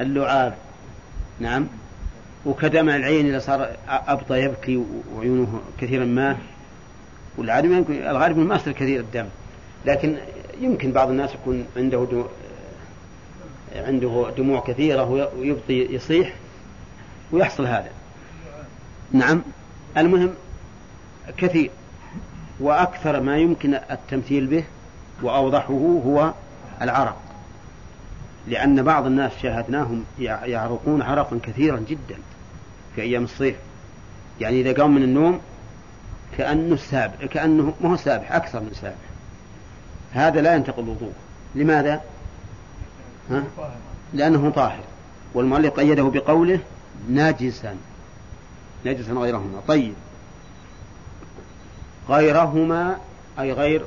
وكاللعاب 0.00 0.54
نعم 1.40 1.66
وكدمع 2.46 2.96
العين 2.96 3.26
إذا 3.26 3.38
صار 3.38 3.76
أبطى 3.88 4.40
يبكي 4.40 4.84
وعيونه 5.16 5.60
كثيرا 5.80 6.04
ما 6.04 6.36
والعادة 7.36 7.76
يمكن 7.76 7.94
الغالب 7.94 8.38
ما 8.38 8.54
يصير 8.54 8.72
كثير 8.72 9.00
الدم 9.00 9.26
لكن 9.86 10.16
يمكن 10.60 10.92
بعض 10.92 11.08
الناس 11.08 11.34
يكون 11.34 11.66
عنده 11.76 12.06
دو... 12.10 12.24
عنده 13.76 14.32
دموع 14.36 14.60
كثيرة 14.60 15.30
ويبطي 15.38 15.94
يصيح 15.94 16.34
ويحصل 17.32 17.66
هذا. 17.66 17.90
نعم 19.12 19.42
المهم 19.96 20.34
كثير. 21.36 21.70
وأكثر 22.62 23.20
ما 23.20 23.36
يمكن 23.36 23.74
التمثيل 23.74 24.46
به 24.46 24.64
وأوضحه 25.22 26.00
هو 26.06 26.32
العرق. 26.82 27.16
لأن 28.48 28.82
بعض 28.82 29.06
الناس 29.06 29.32
شاهدناهم 29.42 30.04
يعرقون 30.18 31.02
عرقا 31.02 31.38
كثيرا 31.42 31.84
جدا 31.88 32.16
في 32.94 33.02
أيام 33.02 33.24
الصيف. 33.24 33.56
يعني 34.40 34.60
إذا 34.60 34.82
قام 34.82 34.94
من 34.94 35.02
النوم 35.02 35.40
كأنه 36.38 36.76
سابح 36.76 37.24
كأنه 37.24 37.74
ما 37.80 37.90
هو 37.90 37.96
سابح 37.96 38.32
أكثر 38.32 38.60
من 38.60 38.72
سابح. 38.74 38.96
هذا 40.12 40.40
لا 40.40 40.54
ينتقل 40.54 40.82
الوضوء. 40.82 41.12
لماذا؟ 41.54 42.00
ها؟ 43.30 43.44
لأنه 44.14 44.50
طاهر. 44.50 44.84
والمؤلف 45.34 45.74
قيده 45.74 46.02
بقوله 46.02 46.60
ناجسا. 47.08 47.76
نجسا 48.86 49.12
غيرهما. 49.12 49.60
طيب. 49.68 49.94
غيرهما 52.08 52.96
أي 53.38 53.52
غير 53.52 53.84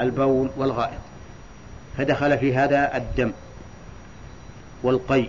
البول 0.00 0.50
والغائط. 0.56 1.00
فدخل 1.98 2.38
في 2.38 2.56
هذا 2.56 2.96
الدم 2.96 3.32
والقي 4.82 5.28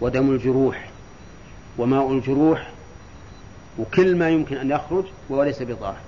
ودم 0.00 0.30
الجروح 0.30 0.90
وماء 1.78 2.12
الجروح 2.12 2.70
وكل 3.78 4.16
ما 4.16 4.30
يمكن 4.30 4.56
أن 4.56 4.70
يخرج 4.70 5.04
وليس 5.28 5.62
بطاهر 5.62 6.00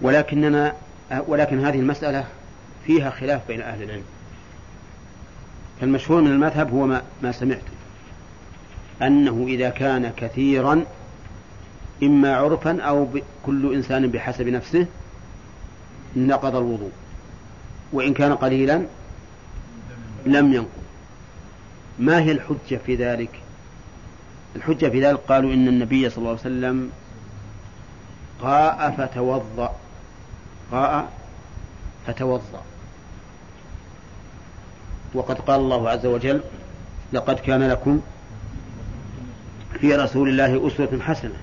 ولكننا 0.00 0.74
ولكن 1.26 1.64
هذه 1.64 1.78
المسألة 1.78 2.24
فيها 2.86 3.10
خلاف 3.10 3.40
بين 3.48 3.60
أهل 3.60 3.82
العلم. 3.82 4.04
فالمشهور 5.80 6.20
من 6.20 6.30
المذهب 6.30 6.70
هو 6.70 6.86
ما, 6.86 7.02
ما 7.22 7.32
سمعت 7.32 7.62
أنه 9.02 9.44
إذا 9.48 9.70
كان 9.70 10.12
كثيرا 10.16 10.84
إما 12.02 12.36
عرفا 12.36 12.82
أو 12.82 13.08
كل 13.46 13.74
إنسان 13.74 14.06
بحسب 14.06 14.48
نفسه 14.48 14.86
نقض 16.16 16.56
الوضوء. 16.56 16.90
وإن 17.92 18.14
كان 18.14 18.34
قليلا 18.34 18.82
لم 20.26 20.54
ينقض. 20.54 20.82
ما 21.98 22.20
هي 22.20 22.32
الحجة 22.32 22.80
في 22.86 22.94
ذلك؟ 22.94 23.30
الحجة 24.56 24.88
في 24.88 25.06
ذلك 25.06 25.18
قالوا 25.28 25.54
إن 25.54 25.68
النبي 25.68 26.10
صلى 26.10 26.18
الله 26.18 26.30
عليه 26.30 26.40
وسلم 26.40 26.90
قاء 28.42 28.90
فتوضأ. 28.98 29.76
قاء 30.72 31.12
فتوضأ. 32.06 32.62
وقد 35.14 35.38
قال 35.38 35.60
الله 35.60 35.90
عز 35.90 36.06
وجل 36.06 36.40
لقد 37.12 37.38
كان 37.38 37.62
لكم 37.62 38.00
في 39.80 39.94
رسول 39.94 40.28
الله 40.28 40.66
أسوة 40.66 41.00
حسنة 41.00 41.34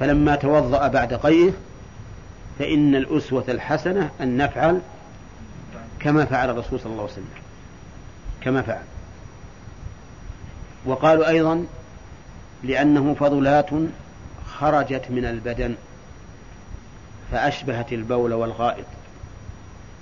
فلما 0.00 0.36
توضأ 0.36 0.88
بعد 0.88 1.14
قيئه 1.14 1.52
فإن 2.58 2.94
الأسوة 2.94 3.44
الحسنة 3.48 4.10
أن 4.20 4.36
نفعل 4.36 4.80
كما 6.00 6.24
فعل 6.24 6.50
الرسول 6.50 6.80
صلى 6.80 6.92
الله 6.92 7.02
عليه 7.02 7.12
وسلم. 7.12 7.28
كما 8.40 8.62
فعل. 8.62 8.82
وقالوا 10.86 11.28
أيضا 11.28 11.66
لأنه 12.62 13.14
فضلات 13.14 13.70
خرجت 14.46 15.10
من 15.10 15.24
البدن 15.24 15.74
فأشبهت 17.32 17.92
البول 17.92 18.32
والغائط 18.32 18.86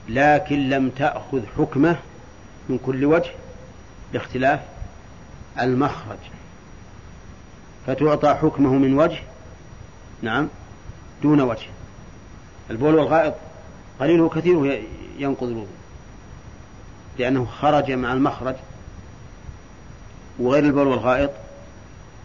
لكن 0.09 0.68
لم 0.68 0.90
تأخذ 0.90 1.40
حكمه 1.59 1.97
من 2.68 2.78
كل 2.78 3.05
وجه 3.05 3.30
باختلاف 4.12 4.61
المخرج. 5.61 6.18
فتعطى 7.86 8.34
حكمه 8.34 8.70
من 8.70 8.99
وجه 8.99 9.18
نعم. 10.25 10.49
دون 11.22 11.41
وجه. 11.41 11.66
البول 12.70 12.95
والغائط 12.95 13.35
قليله 14.01 14.29
كثيره 14.29 14.79
ينقض 15.18 15.47
الوضوء. 15.47 15.66
لأنه 17.18 17.47
خرج 17.61 17.93
مع 17.93 18.12
المخرج 18.12 18.55
وغير 20.39 20.64
البول 20.64 20.87
والغائط 20.87 21.31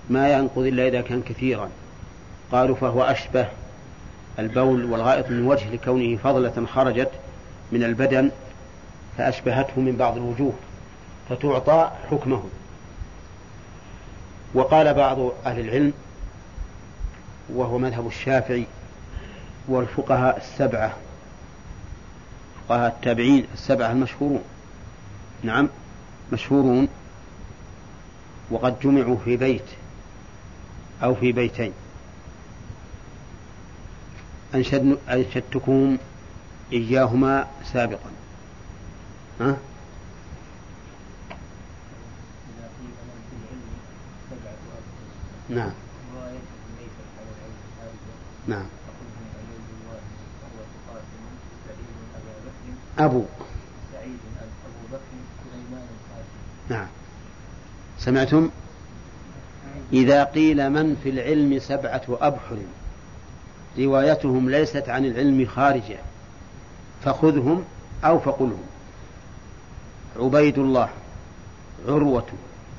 ما 0.10 0.34
ينقض 0.34 0.60
إلا 0.60 0.88
إذا 0.88 1.02
كان 1.02 1.22
كثيرا. 1.22 1.70
قالوا 2.52 2.76
فهو 2.76 3.04
أشبه 3.04 3.47
البول 4.39 4.86
والغائط 4.86 5.30
من 5.30 5.47
وجه 5.47 5.74
لكونه 5.74 6.18
فضلة 6.18 6.66
خرجت 6.74 7.12
من 7.72 7.84
البدن 7.84 8.32
فأشبهته 9.18 9.82
من 9.82 9.95
بعض 9.95 10.18
الوجوه 10.18 10.54
فتعطى 11.30 11.91
حكمه. 12.12 12.43
وقال 14.54 14.93
بعض 14.93 15.20
أهل 15.45 15.60
العلم 15.60 15.93
وهو 17.54 17.78
مذهب 17.78 18.08
الشافعي 18.08 18.66
والفقهاء 19.68 20.38
السبعة 20.38 20.93
فقهاء 22.68 22.88
التابعين 22.88 23.45
السبعة 23.54 23.91
المشهورون. 23.91 24.43
نعم 25.43 25.70
مشهورون. 26.34 26.88
وقد 28.52 28.80
جمعوا 28.80 29.18
في 29.26 29.38
بيت 29.38 29.66
أو 31.04 31.16
في 31.16 31.32
بيتين. 31.32 31.74
أنشد 34.56 34.97
أنشدتكم 35.10 35.97
إياهما 36.74 37.47
سابقا. 37.74 38.10
ها؟ 39.41 39.58
نعم. 45.50 45.72
نعم. 48.50 48.66
أبو. 53.00 53.26
نعم. 56.70 56.88
سمعتم؟ 58.00 58.50
إذا 59.93 60.24
قيل 60.24 60.70
من 60.70 60.95
في 61.04 61.10
العلم 61.10 61.60
سبعة 61.60 62.02
أبحر 62.10 62.58
روايتهم 63.78 64.50
ليست 64.50 64.89
عن 64.89 65.06
العلم 65.06 65.45
خارجة 65.45 65.97
فخذهم 67.04 67.64
أو 68.04 68.20
فقلهم. 68.20 68.64
عبيد 70.20 70.58
الله 70.58 70.89
عروة 71.88 72.28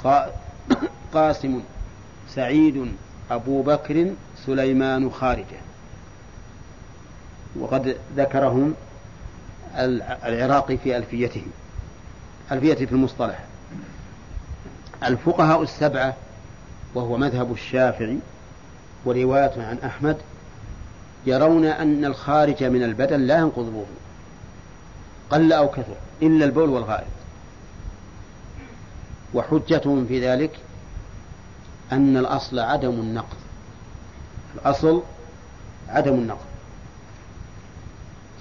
قاسم 1.14 1.62
سعيد 2.28 2.92
أبو 3.30 3.62
بكر 3.62 4.06
سليمان 4.46 5.10
خارجة. 5.10 5.60
وقد 7.60 7.96
ذكرهم 8.16 8.74
العراقي 10.24 10.76
في 10.76 10.96
ألفيته 10.96 11.42
ألفية 12.52 12.74
في 12.74 12.92
المصطلح. 12.92 13.44
الفقهاء 15.04 15.62
السبعة 15.62 16.16
وهو 16.94 17.16
مذهب 17.16 17.52
الشافعي 17.52 18.18
ورواية 19.04 19.52
عن 19.56 19.78
أحمد 19.84 20.16
يرون 21.26 21.64
أن 21.64 22.04
الخارج 22.04 22.64
من 22.64 22.82
البدن 22.82 23.20
لا 23.20 23.38
ينقض 23.38 23.62
الوضوء 23.62 23.86
قل 25.30 25.52
أو 25.52 25.68
كثر 25.68 25.96
إلا 26.22 26.44
البول 26.44 26.68
والغائط. 26.68 27.06
وحجتهم 29.34 30.06
في 30.06 30.28
ذلك 30.28 30.50
أن 31.92 32.16
الأصل 32.16 32.58
عدم 32.58 32.90
النقض. 32.90 33.36
الأصل 34.54 35.02
عدم 35.88 36.14
النقض. 36.14 36.46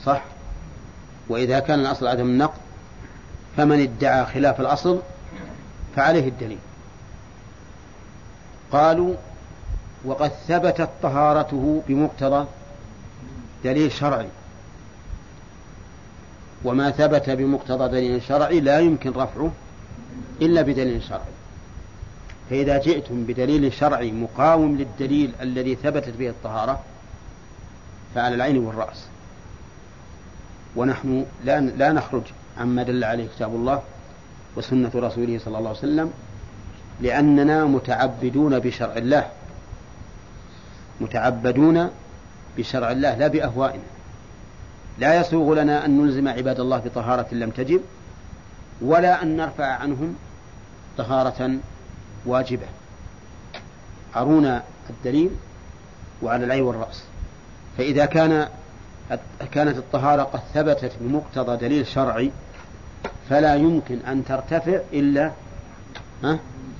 صح؟ 0.05 0.23
وإذا 1.29 1.59
كان 1.59 1.79
الأصل 1.79 2.07
عدم 2.07 2.25
النقض 2.25 2.59
فمن 3.57 3.81
ادعى 3.81 4.25
خلاف 4.25 4.61
الأصل 4.61 5.01
فعليه 5.95 6.27
الدليل. 6.27 6.59
قالوا 8.71 9.15
وقد 10.05 10.31
ثبتت 10.47 10.89
طهارته 11.01 11.83
بمقتضى 11.87 12.45
دليل 13.63 13.91
شرعي. 13.91 14.29
وما 16.63 16.91
ثبت 16.91 17.29
بمقتضى 17.29 17.89
دليل 17.89 18.21
شرعي 18.21 18.59
لا 18.59 18.79
يمكن 18.79 19.09
رفعه 19.09 19.51
إلا 20.41 20.61
بدليل 20.61 21.03
شرعي. 21.03 21.38
فإذا 22.49 22.77
جئتم 22.77 23.23
بدليل 23.23 23.73
شرعي 23.73 24.11
مقاوم 24.11 24.77
للدليل 24.77 25.31
الذي 25.41 25.75
ثبتت 25.75 26.13
به 26.17 26.29
الطهارة 26.29 26.83
فعلى 28.15 28.35
العين 28.35 28.57
والرأس. 28.57 29.05
ونحن 30.75 31.25
لا 31.45 31.59
لا 31.59 31.91
نخرج 31.91 32.23
عما 32.57 32.83
دل 32.83 33.03
عليه 33.03 33.27
كتاب 33.35 33.55
الله 33.55 33.81
وسنة 34.55 34.91
رسوله 34.95 35.39
صلى 35.39 35.57
الله 35.57 35.69
عليه 35.69 35.79
وسلم 35.79 36.13
لأننا 37.01 37.65
متعبدون 37.65 38.59
بشرع 38.59 38.93
الله. 38.97 39.29
متعبدون 41.01 41.89
بشرع 42.57 42.91
الله 42.91 43.15
لا 43.15 43.27
بأهوائنا. 43.27 43.83
لا 44.99 45.19
يسوغ 45.21 45.53
لنا 45.53 45.85
أن 45.85 46.01
نلزم 46.01 46.27
عباد 46.27 46.59
الله 46.59 46.77
بطهارة 46.77 47.27
لم 47.31 47.49
تجب 47.49 47.81
ولا 48.81 49.23
أن 49.23 49.37
نرفع 49.37 49.65
عنهم 49.65 50.15
طهارة 50.97 51.59
واجبة. 52.25 52.65
أرونا 54.15 54.63
الدليل 54.89 55.29
وعلى 56.21 56.45
العين 56.45 56.63
والرأس. 56.63 57.03
فإذا 57.77 58.05
كان 58.05 58.47
كانت 59.51 59.77
الطهارة 59.77 60.23
قد 60.23 60.39
ثبتت 60.53 60.91
بمقتضى 61.01 61.57
دليل 61.57 61.87
شرعي 61.87 62.31
فلا 63.29 63.55
يمكن 63.55 63.99
أن 63.99 64.25
ترتفع 64.25 64.79
إلا 64.93 65.31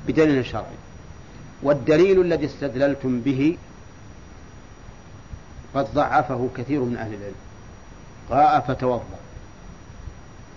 بدليل 0.08 0.46
شرعي. 0.46 0.78
والدليل 1.64 2.22
الذي 2.22 2.46
استدللتم 2.46 3.22
به 3.22 3.58
قد 5.76 5.88
ضعفه 5.94 6.50
كثير 6.58 6.82
من 6.82 6.98
أهل 6.98 7.14
العلم. 7.14 7.36
قاء 8.30 8.60
فتوضأ. 8.60 9.20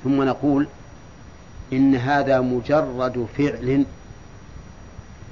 ثم 0.05 0.23
نقول 0.23 0.69
إن 1.73 1.95
هذا 1.95 2.41
مجرد 2.41 3.27
فعل 3.39 3.85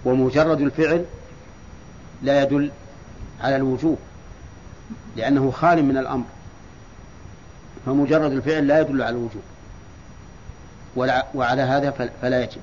ومجرد 0.04 0.60
الفعل 0.60 1.04
لا 2.22 2.42
يدل 2.42 2.70
على 3.40 3.56
الوجوب 3.56 3.98
لأنه 5.16 5.50
خال 5.50 5.84
من 5.84 5.96
الأمر. 5.96 6.24
فمجرد 7.86 8.32
الفعل 8.32 8.66
لا 8.66 8.80
يدل 8.80 9.02
على 9.02 9.16
الوجوب. 9.16 9.42
وعلى 11.34 11.62
هذا 11.62 11.90
فلا 12.22 12.42
يجب. 12.42 12.60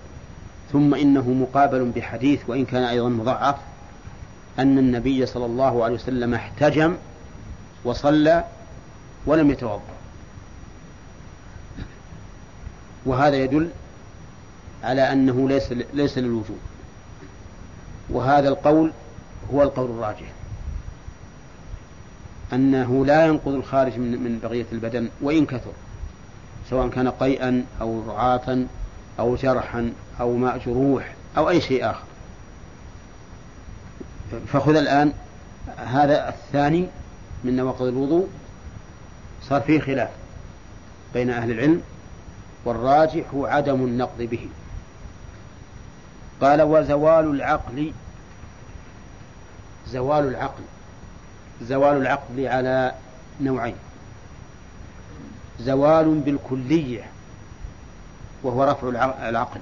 ثم 0.72 0.96
إنه 0.96 1.30
مقابل 1.30 1.86
بحديث 1.86 2.42
وإن 2.48 2.66
كان 2.66 2.84
أيضا 2.84 3.10
مضعف 3.10 3.56
أن 4.60 4.78
النبي 4.78 5.26
صلى 5.26 5.46
الله 5.46 5.84
عليه 5.84 5.96
وسلم 5.96 6.34
احتجم 6.34 6.96
وصلى 7.84 8.44
ولم 9.26 9.52
يتوضأ. 9.52 9.82
وهذا 13.06 13.36
يدل 13.36 13.70
على 14.84 15.12
أنه 15.12 15.50
ليس 15.50 15.72
ليس 15.94 16.18
للوجوب. 16.18 16.58
وهذا 18.10 18.49
القول 18.49 18.91
هو 19.53 19.64
القول 19.64 19.89
الراجح. 19.89 20.32
أنه 22.53 23.05
لا 23.05 23.26
ينقض 23.26 23.53
الخارج 23.53 23.97
من 23.97 24.24
من 24.24 24.39
بقية 24.43 24.66
البدن 24.72 25.10
وإن 25.22 25.45
كثر 25.45 25.72
سواء 26.70 26.88
كان 26.89 27.08
قيئا 27.08 27.66
أو 27.82 28.03
رعافا 28.08 28.68
أو 29.20 29.36
جرحا 29.36 29.93
أو 30.20 30.38
ماء 30.38 30.58
جروح 30.58 31.14
أو 31.38 31.49
أي 31.49 31.62
شيء 31.62 31.89
آخر. 31.89 32.03
فخذ 34.47 34.76
الآن 34.76 35.14
هذا 35.78 36.30
الثاني 36.30 36.88
من 37.43 37.55
نواقض 37.55 37.86
الوضوء 37.86 38.28
صار 39.49 39.62
فيه 39.62 39.80
خلاف 39.80 40.10
بين 41.14 41.30
أهل 41.30 41.51
العلم 41.51 41.82
والراجح 42.66 43.26
عدم 43.34 43.84
النقض 43.84 44.22
به. 44.22 44.47
قال 46.42 46.62
وزوال 46.62 47.26
العقل 47.26 47.94
زوال 49.88 50.28
العقل 50.28 50.64
زوال 51.62 51.98
العقل 51.98 52.48
على 52.48 52.92
نوعين. 53.42 53.76
زوال 55.60 56.20
بالكلية 56.20 57.04
وهو 58.44 58.64
رفع 58.64 58.90
العقل 59.30 59.60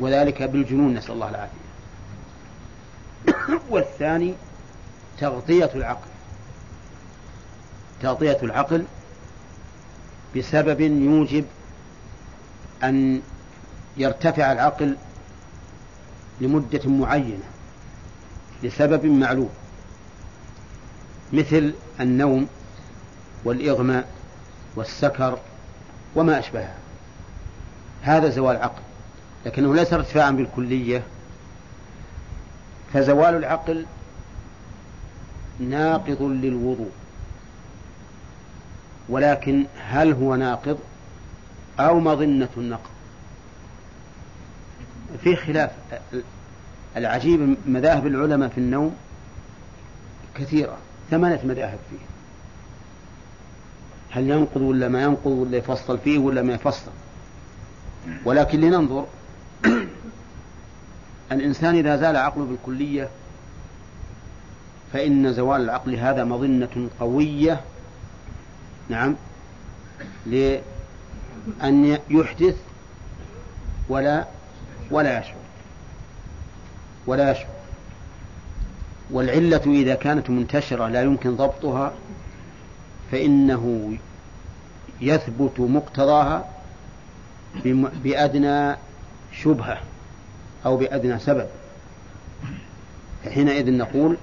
وذلك 0.00 0.42
بالجنون 0.42 0.94
نسأل 0.94 1.12
الله 1.12 1.28
العافية. 1.28 1.64
والثاني 3.70 4.34
تغطية 5.20 5.70
العقل 5.74 6.08
تغطية 8.02 8.38
العقل 8.42 8.84
بسبب 10.36 10.80
يوجب 10.80 11.44
أن 12.84 13.22
يرتفع 13.96 14.52
العقل 14.52 14.96
لمدة 16.40 16.90
معينة 16.90 17.44
لسبب 18.62 19.06
معلوم 19.06 19.50
مثل 21.32 21.74
النوم 22.00 22.46
والإغماء 23.44 24.08
والسكر 24.76 25.38
وما 26.14 26.38
أشبهها. 26.38 26.74
هذا 28.02 28.28
زوال 28.28 28.56
عقل 28.56 28.82
لكنه 29.46 29.74
ليس 29.74 29.92
ارتفاعا 29.92 30.30
بالكلية. 30.30 31.02
فزوال 32.92 33.34
العقل 33.34 33.86
ناقض 35.60 36.22
للوضوء 36.22 36.90
ولكن 39.08 39.66
هل 39.88 40.12
هو 40.12 40.36
ناقض 40.36 40.78
أو 41.80 42.00
مظنة 42.00 42.48
النقض؟ 42.56 42.93
في 45.22 45.36
خلاف. 45.36 45.70
العجيب 46.96 47.56
مذاهب 47.66 48.06
العلماء 48.06 48.48
في 48.48 48.58
النوم 48.58 48.96
كثيرة 50.34 50.76
ثمانية 51.10 51.40
مذاهب 51.44 51.78
فيه 51.90 52.04
هل 54.10 54.30
ينقض 54.30 54.60
ولا 54.60 54.88
ما 54.88 55.02
ينقض 55.02 55.30
ولا 55.30 55.56
يفصل 55.56 55.98
فيه 55.98 56.18
ولا 56.18 56.42
ما 56.42 56.54
يفصل؟ 56.54 56.90
ولكن 58.24 58.60
لننظر 58.60 59.06
الإنسان 61.32 61.74
إذا 61.74 61.96
زال 61.96 62.16
عقله 62.16 62.44
بالكلية 62.44 63.08
فإن 64.92 65.32
زوال 65.32 65.60
العقل 65.60 65.94
هذا 65.94 66.24
مظنة 66.24 66.88
قوية 67.00 67.60
نعم 68.88 69.16
لأن 70.26 71.98
يحدث 72.10 72.56
ولا 73.88 74.24
ولا 74.90 75.18
يشعر. 75.18 75.34
ولا 77.06 77.30
يشعر. 77.30 77.46
والعلة 79.10 79.62
إذا 79.66 79.94
كانت 79.94 80.30
منتشرة 80.30 80.88
لا 80.88 81.02
يمكن 81.02 81.36
ضبطها 81.36 81.92
فإنه 83.12 83.96
يثبت 85.00 85.60
مقتضاها 85.60 86.48
بأدنى 88.04 88.76
شبهة 89.32 89.80
أو 90.66 90.76
بأدنى 90.76 91.18
سبب. 91.18 91.46
فحينئذ 93.24 93.70
نقول 93.70 94.16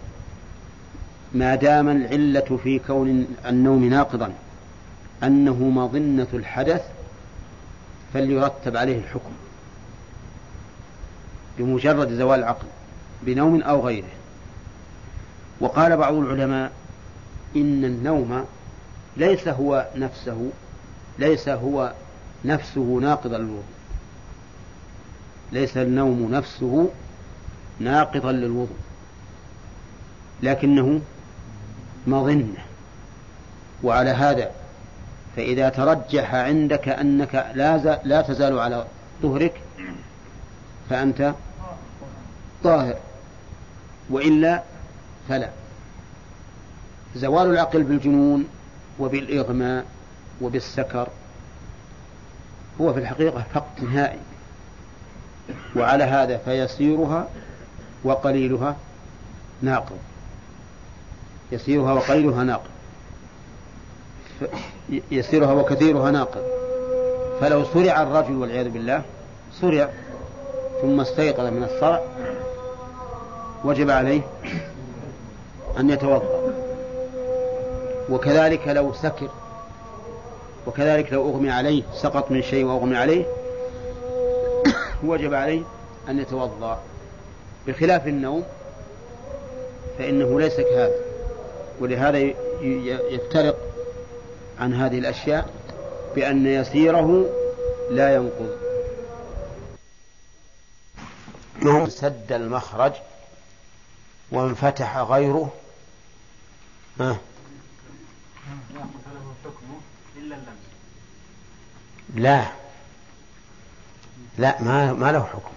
ما 1.34 1.56
دام 1.56 1.90
العلة 1.90 2.60
في 2.64 2.80
كون 2.80 3.28
النوم 3.46 3.86
ناقضا 3.86 4.34
أنه 5.24 5.64
مظنة 5.64 6.28
الحدث 6.34 6.82
فليرتب 8.14 8.78
عليه 8.78 8.98
الحكم. 8.98 9.32
بمجرد 11.62 12.14
زوال 12.14 12.40
العقل 12.40 12.68
بنوم 13.24 13.62
أو 13.62 13.88
غيره. 13.88 14.08
وقال 15.60 15.98
بعض 15.98 16.14
العلماء 16.14 16.72
إن 17.56 17.86
النوم 17.86 18.46
ليس 19.18 19.48
هو 19.48 19.88
نفسه 19.96 20.50
ليس 21.20 21.50
هو 21.50 21.94
نفسه 22.46 23.00
ناقضا 23.02 23.38
للوضوء. 23.38 23.64
ليس 25.52 25.78
النوم 25.78 26.32
نفسه 26.32 26.90
ناقضا 27.80 28.32
للوضوء. 28.32 28.78
لكنه 30.44 31.02
مظنة. 32.08 32.64
وعلى 33.84 34.10
هذا 34.10 34.52
فإذا 35.36 35.70
ترجح 35.70 36.36
عندك 36.36 36.90
أنك 36.90 37.52
لا, 37.56 38.00
لا 38.04 38.22
تزال 38.22 38.60
على 38.60 38.86
ظهرك 39.22 39.62
فأنت 40.90 41.34
طاهر 42.64 42.96
وإلا 44.10 44.64
فلا. 45.30 45.50
زوال 47.16 47.50
العقل 47.50 47.84
بالجنون 47.84 48.48
وبالإغماء 49.00 49.86
وبالسكر 50.42 51.08
هو 52.82 52.94
في 52.94 53.00
الحقيقة 53.00 53.44
فقد 53.54 53.84
نهائي. 53.84 54.20
وعلى 55.76 56.04
هذا 56.04 56.38
فيسيرها 56.38 57.28
وقليلها 58.04 58.76
ناقض. 59.62 59.98
يسيرها 61.52 61.94
وقليلها 61.94 62.44
ناقض. 62.44 62.70
يسيرها 65.12 65.52
وكثيرها 65.52 66.12
ناقض. 66.12 66.44
فلو 67.42 67.66
صرع 67.66 68.02
الرجل 68.02 68.36
والعياذ 68.36 68.70
بالله 68.70 69.04
صرع 69.62 69.90
ثم 70.82 71.00
استيقظ 71.00 71.46
من 71.46 71.64
الصرع 71.64 72.02
وجب 73.66 73.90
عليه 73.90 74.22
أن 75.80 75.90
يتوضأ. 75.90 76.54
وكذلك 78.10 78.68
لو 78.68 78.94
سكر 78.94 79.30
وكذلك 80.68 81.14
لو 81.14 81.30
أغمي 81.30 81.52
عليه 81.52 81.84
سقط 81.94 82.32
من 82.32 82.42
شيء 82.42 82.66
وأغمي 82.66 82.98
عليه 82.98 83.26
وجب 85.04 85.34
عليه 85.34 85.64
أن 86.10 86.20
يتوضأ. 86.20 86.80
بخلاف 87.68 88.08
النوم 88.08 88.44
فإنه 89.98 90.40
ليس 90.40 90.56
كهذا. 90.56 90.96
ولهذا 91.80 92.18
يفترق 93.12 93.58
عن 94.60 94.74
هذه 94.74 95.00
الأشياء 95.00 95.50
بأن 96.16 96.48
يسيره 96.48 97.26
لا 97.90 98.16
ينقض. 98.16 98.58
نوم 101.64 101.90
سد 101.90 102.32
المخرج 102.32 102.92
وانفتح 104.32 104.98
غيره. 104.98 105.54
ها. 107.00 107.18
لا. 112.16 112.46
لا 114.38 114.62
ما 114.62 114.94
ما 114.94 115.12
له 115.12 115.24
حكم. 115.24 115.52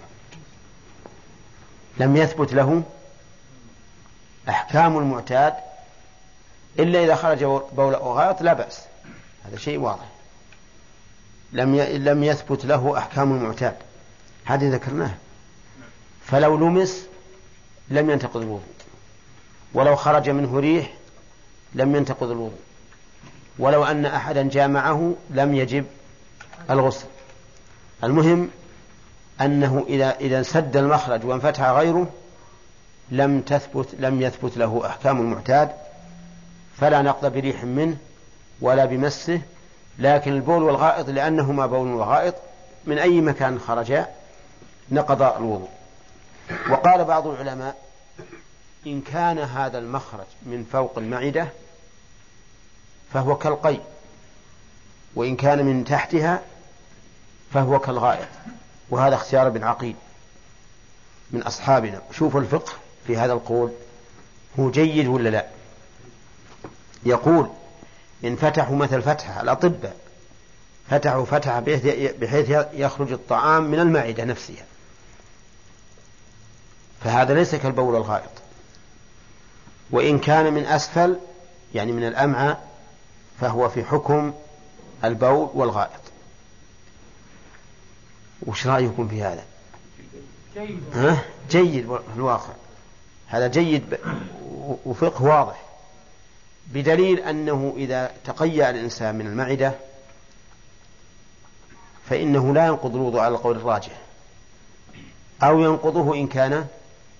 لم 1.97 2.17
يثبت 2.17 2.53
له 2.53 2.83
أحكام 4.49 4.97
المعتاد 4.97 5.53
إلا 6.79 7.03
إذا 7.03 7.15
خرج 7.15 7.43
بول 7.73 7.95
أو 7.95 8.13
غائط 8.13 8.41
لا 8.41 8.53
بأس. 8.53 8.81
هذا 9.45 9.57
شيء 9.57 9.79
واضح. 9.79 10.05
لم 11.51 11.75
لم 11.79 12.23
يثبت 12.23 12.65
له 12.65 12.97
أحكام 12.97 13.31
المعتاد. 13.35 13.75
هذه 14.45 14.69
ذكرناه 14.73 15.15
فلو 16.25 16.57
لمس 16.57 17.05
لم 17.89 18.09
ينتقض 18.09 18.41
الوضوء. 18.41 18.61
ولو 19.73 19.95
خرج 19.95 20.29
منه 20.29 20.59
ريح 20.59 20.93
لم 21.73 21.95
ينتقض 21.95 22.31
الوضوء. 22.31 22.59
ولو 23.59 23.83
أن 23.83 24.05
أحدا 24.05 24.49
جامعه 24.49 25.13
لم 25.29 25.55
يجب 25.55 25.85
الغسل. 26.69 27.05
المهم 28.03 28.49
أنه 29.41 29.85
إذا 29.87 30.15
إذا 30.19 30.43
سد 30.43 30.77
المخرج 30.77 31.25
وانفتح 31.25 31.63
غيره 31.69 32.07
لم 33.11 33.41
تثبت 33.41 33.87
لم 33.99 34.21
يثبت 34.21 34.57
له 34.57 34.85
أحكام 34.85 35.21
المعتاد 35.21 35.71
فلا 36.77 37.01
نقض 37.01 37.33
بريح 37.33 37.63
منه 37.63 37.97
ولا 38.61 38.85
بمسه. 38.85 39.41
لكن 39.99 40.31
البول 40.33 40.63
والغائط 40.63 41.09
لأنهما 41.09 41.65
بول 41.65 41.87
وغائط 41.87 42.35
من 42.85 42.97
أي 42.97 43.21
مكان 43.21 43.59
خرجا 43.59 44.07
نقض 44.91 45.21
الوضوء. 45.21 45.69
وقال 46.69 47.03
بعض 47.03 47.27
العلماء 47.27 47.75
إن 48.87 49.01
كان 49.01 49.39
هذا 49.39 49.77
المخرج 49.77 50.25
من 50.43 50.65
فوق 50.71 50.97
المعدة 50.97 51.47
فهو 53.13 53.37
كالقي 53.37 53.79
وإن 55.15 55.35
كان 55.35 55.65
من 55.65 55.85
تحتها 55.85 56.41
فهو 57.53 57.79
كالغائط 57.79 58.27
وهذا 58.89 59.15
اختيار 59.15 59.47
ابن 59.47 59.63
عقيل 59.63 59.95
من 61.31 61.41
أصحابنا. 61.41 62.01
شوفوا 62.11 62.41
الفقه 62.41 62.73
في 63.07 63.17
هذا 63.17 63.33
القول 63.33 63.71
هو 64.59 64.71
جيد 64.71 65.07
ولا 65.07 65.29
لا؟ 65.29 65.45
يقول 67.05 67.49
إن 68.23 68.35
فتحوا 68.35 68.75
مثل 68.75 69.01
فتحة 69.01 69.41
الأطباء 69.41 69.95
فتحوا 70.89 71.25
فتحة 71.25 71.59
بحيث 72.19 72.49
يخرج 72.73 73.11
الطعام 73.11 73.63
من 73.63 73.79
المعدة 73.79 74.23
نفسها. 74.23 74.65
فهذا 77.05 77.33
ليس 77.33 77.55
كالبول 77.55 77.95
الغائط. 77.95 78.29
وإن 79.91 80.19
كان 80.19 80.53
من 80.53 80.65
أسفل 80.65 81.19
يعني 81.75 81.91
من 81.91 82.07
الأمعاء 82.07 82.67
فهو 83.41 83.69
في 83.69 83.83
حكم 83.83 84.33
البول 85.03 85.49
والغائط. 85.53 86.01
وش 88.45 88.67
رأيكم 88.67 89.07
في 89.07 89.23
هذا؟ 89.23 89.43
جيد. 90.57 90.83
ها؟ 90.93 91.23
جيد 91.49 91.85
في 91.85 92.15
الواقع. 92.15 92.53
هذا 93.27 93.47
جيد 93.47 93.97
وفقه 94.85 95.23
واضح. 95.23 95.61
بدليل 96.67 97.19
أنه 97.19 97.73
إذا 97.77 98.11
تقيأ 98.25 98.69
الإنسان 98.69 99.15
من 99.15 99.27
المعدة 99.27 99.73
فإنه 102.09 102.53
لا 102.53 102.65
ينقض 102.65 102.95
الوضوء 102.95 103.19
على 103.19 103.35
القول 103.35 103.55
الراجح. 103.55 104.01
أو 105.43 105.59
ينقضه 105.59 106.15
إن 106.15 106.27
كان 106.27 106.67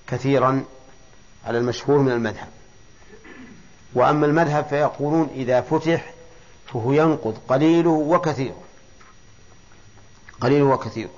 كثيرا 0.08 0.64
على 1.45 1.58
المشهور 1.58 1.99
من 1.99 2.12
المذهب. 2.12 2.47
وأما 3.93 4.26
المذهب 4.26 4.66
فيقولون 4.66 5.30
إذا 5.36 5.62
فتح 5.62 6.14
فهو 6.68 6.93
ينقض 6.93 7.38
قليله 7.47 7.89
وكثيره. 7.89 8.64
قليله 10.41 10.66
وكثيره. 10.66 11.14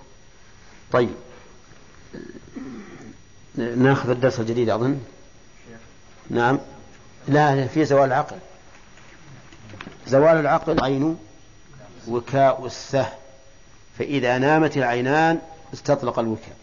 طيب. 0.92 1.16
ناخذ 3.56 4.10
الدرس 4.10 4.40
الجديد 4.40 4.70
أظن؟ 4.70 5.00
نعم. 6.30 6.60
لا 7.28 7.68
في 7.68 7.86
زوال 7.86 8.08
العقل. 8.08 8.38
زوال 10.08 10.38
العقل 10.38 10.84
عين 10.84 11.18
وكاء 12.08 12.66
السه. 12.66 13.14
فإذا 14.00 14.38
نامت 14.38 14.78
العينان 14.78 15.40
استطلق 15.74 16.20
الوكاء. 16.20 16.58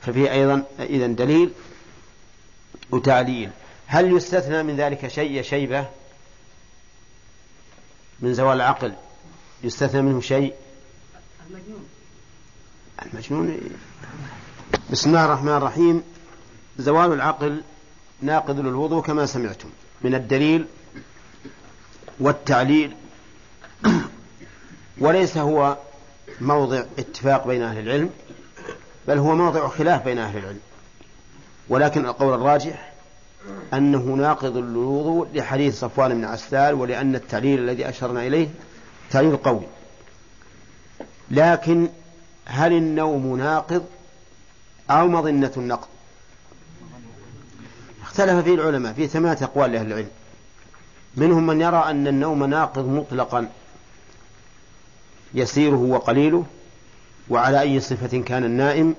ففي 0.00 0.32
أيضا 0.32 0.64
إذا 0.80 1.06
دليل 1.06 1.52
وتعليل. 2.90 3.50
هل 3.86 4.16
يستثنى 4.16 4.62
من 4.62 4.76
ذلك 4.76 5.08
شيء 5.08 5.30
يا 5.30 5.42
شيبة؟ 5.42 5.86
من 8.20 8.34
زوال 8.34 8.56
العقل 8.56 8.94
يستثنى 9.64 10.02
منه 10.02 10.20
شيء؟ 10.20 10.54
المجنون. 11.50 11.88
المجنون. 13.06 13.70
بسم 14.90 15.10
الله 15.10 15.24
الرحمن 15.24 15.52
الرحيم. 15.52 16.02
زوال 16.78 17.12
العقل 17.12 17.62
ناقض 18.22 18.60
للوضوء 18.60 19.02
كما 19.02 19.26
سمعتم. 19.26 19.68
من 20.02 20.14
الدليل 20.14 20.66
والتعليل. 22.20 22.96
وليس 24.98 25.36
هو 25.36 25.76
موضع 26.40 26.84
اتفاق 26.98 27.46
بين 27.46 27.62
أهل 27.62 27.78
العلم. 27.78 28.10
بل 29.08 29.18
هو 29.18 29.34
موضع 29.34 29.68
خلاف 29.68 30.04
بين 30.04 30.18
أهل 30.18 30.38
العلم. 30.38 30.60
ولكن 31.68 32.06
القول 32.06 32.34
الراجح 32.34 32.92
أنه 33.74 33.98
ناقض 33.98 34.56
للوضوء 34.56 35.28
لحديث 35.34 35.80
صفوان 35.80 36.14
بن 36.14 36.24
عسال 36.24 36.74
ولأن 36.74 37.14
التعليل 37.14 37.58
الذي 37.58 37.88
أشرنا 37.88 38.26
إليه 38.26 38.48
تعليل 39.10 39.36
قوي. 39.36 39.62
لكن 41.30 41.88
هل 42.44 42.72
النوم 42.72 43.36
ناقض 43.36 43.86
أو 44.90 45.08
مظنة 45.08 45.52
النقض؟ 45.56 45.88
اختلف 48.02 48.44
فيه 48.44 48.54
العلماء 48.54 48.92
في 48.92 49.06
ثمانية 49.06 49.38
أقوال 49.42 49.72
لأهل 49.72 49.86
العلم. 49.86 50.08
منهم 51.16 51.46
من 51.46 51.60
يرى 51.60 51.76
أن 51.76 52.06
النوم 52.06 52.44
ناقض 52.44 52.88
مطلقا. 52.88 53.48
يسيره 55.34 55.76
وقليله. 55.76 56.44
وعلى 57.30 57.60
أي 57.60 57.80
صفة 57.80 58.18
كان 58.18 58.44
النائم 58.44 58.94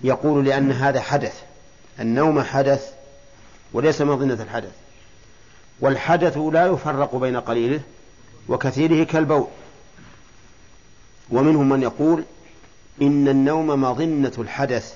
يقول 0.00 0.44
لأن 0.44 0.72
هذا 0.72 1.00
حدث 1.00 1.42
النوم 2.00 2.42
حدث 2.42 2.90
وليس 3.72 4.02
مظنة 4.02 4.42
الحدث. 4.42 4.72
والحدث 5.80 6.36
لا 6.38 6.66
يفرق 6.66 7.16
بين 7.16 7.36
قليله 7.36 7.80
وكثيره 8.48 9.04
كالبول. 9.04 9.46
ومنهم 11.30 11.68
من 11.68 11.82
يقول 11.82 12.24
إن 13.02 13.28
النوم 13.28 13.66
مظنة 13.82 14.32
الحدث 14.38 14.94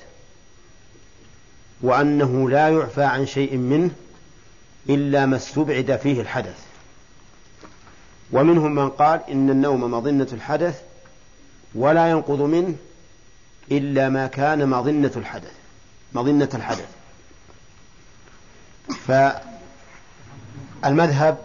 وأنه 1.83 2.51
لا 2.51 2.69
يعفى 2.69 3.03
عن 3.03 3.27
شيء 3.27 3.57
منه 3.57 3.91
إلا 4.89 5.27
ما 5.27 5.37
استبعد 5.37 5.97
فيه 6.03 6.21
الحدث. 6.21 6.59
ومنهم 8.33 8.75
من 8.75 8.89
قال 8.89 9.21
إن 9.31 9.51
النوم 9.51 9.91
مظنة 9.95 10.29
الحدث 10.33 10.83
ولا 11.75 12.11
ينقض 12.11 12.41
منه 12.43 12.75
إلا 13.73 14.09
ما 14.09 14.27
كان 14.27 14.69
مظنة 14.69 15.13
الحدث 15.17 15.53
مظنة 16.13 16.49
الحدث. 16.55 16.89
فالمذهب 20.83 21.39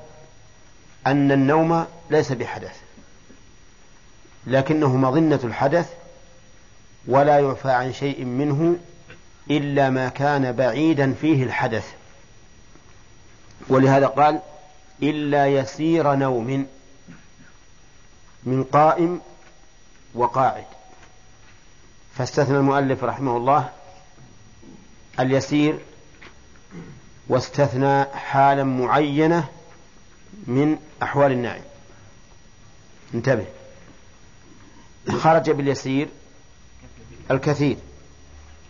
أن 1.08 1.32
النوم 1.32 1.86
ليس 2.10 2.32
بحدث 2.32 2.76
لكنه 4.48 4.96
مظنة 4.96 5.40
الحدث 5.44 5.90
ولا 7.08 7.40
يعفى 7.40 7.72
عن 7.72 7.94
شيء 7.94 8.26
منه 8.26 8.78
إلا 9.52 9.90
ما 9.90 10.10
كان 10.10 10.52
بعيدا 10.52 11.14
فيه 11.22 11.44
الحدث. 11.44 11.86
ولهذا 13.68 14.08
قال 14.08 14.40
إلا 15.04 15.48
يسير 15.48 16.14
نوم 16.16 16.68
من 18.44 18.64
قائم 18.64 19.22
وقاعد. 20.16 20.66
فاستثنى 22.16 22.58
المؤلف 22.58 23.04
رحمه 23.04 23.38
الله 23.38 23.70
اليسير 25.20 25.80
واستثنى 27.28 28.04
حالا 28.06 28.64
معينة 28.64 29.50
من 30.48 30.78
أحوال 31.04 31.32
النائم 31.32 31.64
انتبه. 33.14 33.46
خرج 35.10 35.52
باليسير 35.52 36.10
الكثير 37.32 37.78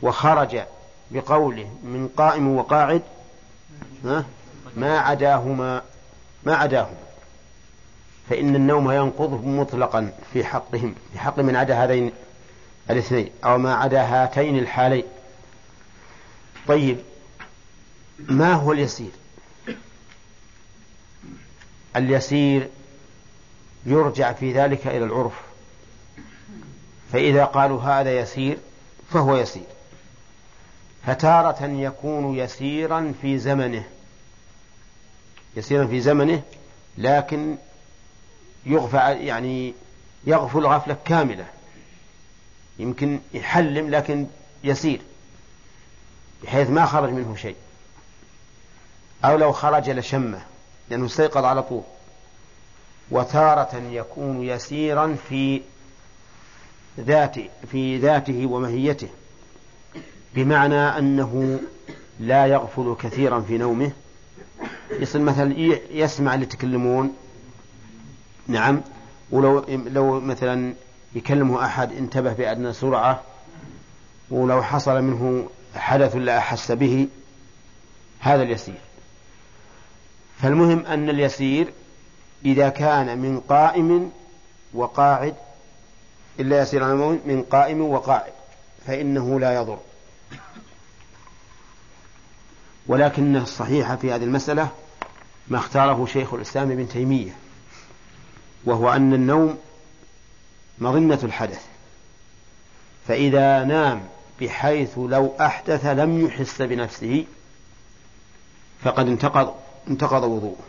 وخرج 0.01 0.61
بقوله 1.11 1.69
من 1.83 2.09
قائم 2.17 2.55
وقاعد 2.55 3.01
ما 4.75 4.99
عداهما 4.99 5.81
ما 6.43 6.55
عداهما. 6.55 7.04
فإن 8.29 8.55
النوم 8.55 8.91
ينقض 8.91 9.45
مطلقا 9.45 10.13
في 10.33 10.45
حقهم 10.45 10.95
في 11.13 11.19
حق 11.19 11.39
من 11.39 11.55
عدا 11.55 11.83
هذين 11.83 12.11
الاثنين 12.89 13.29
أو 13.43 13.57
ما 13.57 13.75
عدا 13.75 14.01
هاتين 14.01 14.59
الحالين. 14.59 15.03
طيب 16.67 16.97
ما 18.19 18.53
هو 18.53 18.71
اليسير؟ 18.71 19.11
اليسير 21.95 22.69
يرجع 23.85 24.33
في 24.33 24.53
ذلك 24.53 24.87
إلى 24.87 25.05
العرف. 25.05 25.41
فإذا 27.11 27.45
قالوا 27.45 27.81
هذا 27.81 28.19
يسير 28.19 28.57
فهو 29.11 29.37
يسير. 29.37 29.75
فتارة 31.05 31.65
يكون 31.65 32.35
يسيرا 32.35 33.13
في 33.21 33.39
زمنه 33.39 33.83
يسيرا 35.55 35.87
في 35.87 36.01
زمنه 36.01 36.41
لكن 36.97 37.55
يغفى 38.65 38.97
يعني 38.97 39.73
يغفل 40.27 40.65
غفلة 40.65 40.97
كاملة. 41.05 41.45
يمكن 42.79 43.19
يحلم 43.33 43.89
لكن 43.89 44.27
يسير 44.63 45.01
بحيث 46.43 46.69
ما 46.69 46.85
خرج 46.85 47.09
منه 47.09 47.35
شيء. 47.35 47.55
أو 49.25 49.37
لو 49.37 49.51
خرج 49.51 49.89
لشمة 49.89 50.41
لأنه 50.89 51.05
استيقظ 51.05 51.45
على 51.45 51.63
طول. 51.63 51.83
وتارة 53.11 53.81
يكون 53.91 54.43
يسيرا 54.43 55.17
في 55.29 55.61
ذاته 56.99 57.49
في 57.71 57.97
ذاته 57.97 58.45
ومهيته. 58.45 59.09
بمعنى 60.35 60.75
أنه 60.75 61.59
لا 62.19 62.45
يغفل 62.45 62.95
كثيرا 62.99 63.39
في 63.39 63.57
نومه. 63.57 63.91
يصير 64.91 65.21
مثلا 65.21 65.55
يسمع 65.91 66.33
اللي 66.33 66.45
يتكلمون 66.45 67.15
نعم. 68.47 68.81
ولو 69.31 69.65
لو 69.69 70.19
مثلا 70.19 70.73
يكلمه 71.15 71.65
أحد 71.65 71.91
انتبه 71.91 72.33
بأدنى 72.33 72.73
سرعة 72.73 73.21
ولو 74.31 74.63
حصل 74.63 75.01
منه 75.01 75.49
حدث 75.75 76.15
لا 76.15 76.37
أحس 76.37 76.71
به 76.71 77.07
هذا 78.19 78.43
اليسير. 78.43 78.75
فالمهم 80.41 80.85
أن 80.85 81.09
اليسير 81.09 81.73
إذا 82.45 82.69
كان 82.69 83.17
من 83.17 83.39
قائم 83.39 84.11
وقاعد 84.73 85.35
إلا 86.39 86.61
يسير 86.61 86.83
على 86.83 86.95
من 87.25 87.45
قائم 87.51 87.81
وقاعد 87.81 88.31
فإنه 88.87 89.39
لا 89.39 89.55
يضر. 89.55 89.77
ولكن 92.87 93.35
الصحيح 93.35 93.95
في 93.95 94.11
هذه 94.11 94.23
المسألة 94.23 94.69
ما 95.47 95.57
اختاره 95.57 96.05
شيخ 96.05 96.33
الإسلام 96.33 96.71
ابن 96.71 96.89
تيمية. 96.89 97.44
وهو 98.65 98.89
أن 98.89 99.13
النوم 99.13 99.57
مظنة 100.79 101.19
الحدث. 101.23 101.65
فإذا 103.07 103.63
نام 103.63 104.07
بحيث 104.41 104.97
لو 104.97 105.33
أحدث 105.39 105.85
لم 105.85 106.25
يحس 106.25 106.61
بنفسه 106.61 107.25
فقد 108.83 109.07
انتقض 109.07 109.53
انتقض 109.87 110.23
وضوءه. 110.23 110.63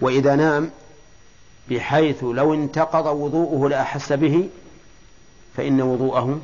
وإذا 0.00 0.36
نام 0.36 0.70
بحيث 1.70 2.24
لو 2.24 2.54
انتقض 2.54 3.06
وضوءه 3.06 3.68
لأحس 3.68 4.12
به 4.12 4.48
فإن 5.56 5.82
وضوءه 5.82 6.40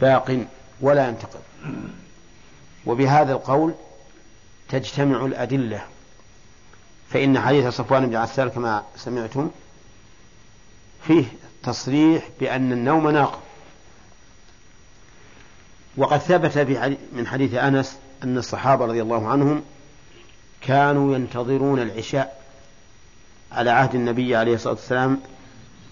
باق 0.00 0.46
ولا 0.80 1.08
ينتقض. 1.08 1.40
وبهذا 2.86 3.32
القول 3.32 3.74
تجتمع 4.68 5.24
الأدلة 5.24 5.84
فإن 7.12 7.40
حديث 7.40 7.66
صفوان 7.66 8.06
بن 8.06 8.16
عسال 8.16 8.48
كما 8.48 8.82
سمعتم 8.96 9.50
فيه 11.06 11.24
تصريح 11.62 12.28
بأن 12.40 12.72
النوم 12.72 13.10
ناقض 13.10 13.38
وقد 15.96 16.18
ثبت 16.18 16.58
من 17.12 17.26
حديث 17.26 17.54
أنس 17.54 17.98
أن 18.24 18.38
الصحابة 18.38 18.84
رضي 18.84 19.02
الله 19.02 19.28
عنهم 19.28 19.62
كانوا 20.60 21.14
ينتظرون 21.14 21.82
العشاء 21.82 22.40
على 23.52 23.70
عهد 23.70 23.94
النبي 23.94 24.36
عليه 24.36 24.54
الصلاة 24.54 24.74
والسلام 24.74 25.20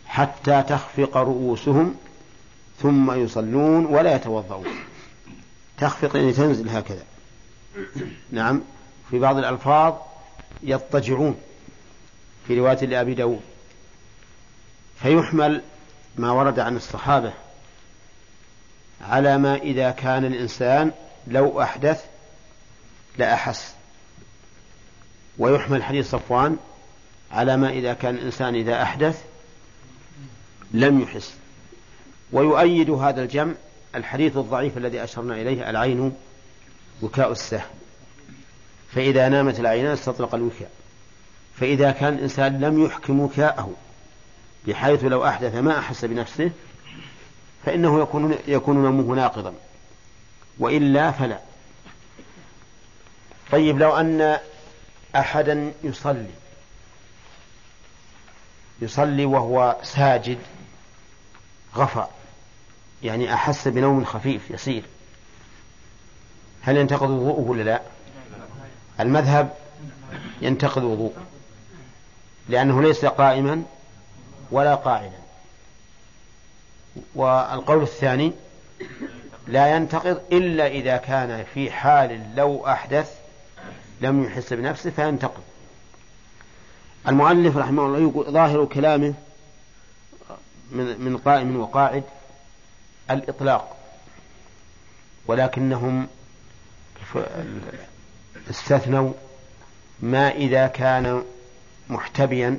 حتى 0.07 0.63
تخفق 0.63 1.17
رؤوسهم 1.17 1.95
ثم 2.83 3.13
يصلون 3.13 3.87
ولا 3.87 4.15
يتوضؤون. 4.15 4.67
تخفق 5.79 6.17
يعني 6.17 6.33
تنزل 6.33 6.69
هكذا. 6.69 7.03
نعم. 8.31 8.61
في 9.11 9.19
بعض 9.19 9.39
الألفاظ 9.39 9.95
يضطجعون 10.63 11.41
في 12.47 12.59
رواية 12.61 12.87
لأبي 12.87 13.15
داود. 13.15 13.41
فيحمل 15.03 15.63
ما 16.17 16.31
ورد 16.31 16.59
عن 16.59 16.77
الصحابة 16.77 17.33
على 19.01 19.39
ما 19.39 19.57
إذا 19.57 19.91
كان 19.91 20.25
الإنسان 20.25 20.93
لو 21.27 21.63
أحدث 21.63 22.05
لأحس. 23.19 23.75
ويحمل 25.39 25.83
حديث 25.83 26.11
صفوان 26.11 26.57
على 27.33 27.57
ما 27.57 27.71
إذا 27.71 27.93
كان 27.93 28.15
الإنسان 28.15 28.55
إذا 28.55 28.83
أحدث 28.83 29.25
لم 30.71 31.01
يحس. 31.01 31.35
ويؤيد 32.33 32.91
هذا 32.91 33.23
الجمع 33.23 33.55
الحديث 33.95 34.37
الضعيف 34.37 34.79
الذي 34.79 35.05
أشرنا 35.05 35.35
إليه 35.35 35.71
العين 35.71 36.13
وكاء 37.03 37.33
السهم. 37.33 37.78
فإذا 38.99 39.29
نامت 39.29 39.61
العينان 39.61 39.93
استطلق 39.93 40.35
الوكاء. 40.35 40.71
فإذا 41.61 41.91
كان 41.91 42.15
الإنسان 42.15 42.61
لم 42.61 42.85
يحكم 42.85 43.21
وكاءه 43.21 43.73
بحيث 44.67 45.05
لو 45.05 45.27
أحدث 45.27 45.55
ما 45.55 45.79
أحس 45.79 46.05
بنفسه 46.05 46.51
فإنه 47.67 48.03
يكون 48.03 48.39
يكون 48.49 48.83
نومه 48.83 49.15
ناقضا. 49.15 49.55
وإلا 50.59 51.11
فلا. 51.11 51.39
طيب 53.53 53.79
لو 53.79 53.97
أن 53.97 54.39
أحدا 55.17 55.73
يصلي 55.85 56.31
يصلي 58.83 59.25
وهو 59.25 59.77
ساجد 59.83 60.39
غفى 61.77 62.07
يعني 63.03 63.35
أحس 63.35 63.69
بنوم 63.69 64.05
خفيف 64.05 64.51
يسير 64.51 64.83
هل 66.63 66.77
ينتقض 66.77 67.11
وضوءه 67.11 67.41
ولا 67.51 67.63
لا؟ 67.63 67.83
المذهب 69.01 69.55
ينتقض 70.43 70.85
وضوءه 70.85 71.23
لأنه 72.49 72.83
ليس 72.83 73.05
قائما 73.05 73.63
ولا 74.51 74.75
قاعدا. 74.75 75.19
والقول 77.15 77.83
الثاني 77.83 78.33
لا 79.47 79.77
ينتقض 79.77 80.21
إلا 80.33 80.67
إذا 80.67 80.97
كان 80.97 81.45
في 81.55 81.71
حال 81.71 82.35
لو 82.37 82.67
أحدث 82.67 83.19
لم 84.01 84.25
يحس 84.25 84.53
بنفسه 84.53 84.91
فينتقض 84.91 85.43
المؤلف 87.09 87.57
رحمه 87.57 87.87
الله 87.87 87.99
يقول 87.99 88.33
ظاهر 88.33 88.65
كلامه 88.65 89.15
من 90.71 91.01
من 91.01 91.17
قائم 91.17 91.61
وقاعد 91.61 92.03
الإطلاق 93.11 93.77
ولكنهم 95.27 96.07
استثنوا 98.51 99.13
ما 100.01 100.31
إذا 100.31 100.67
كان 100.67 101.25
محتبيا 101.91 102.59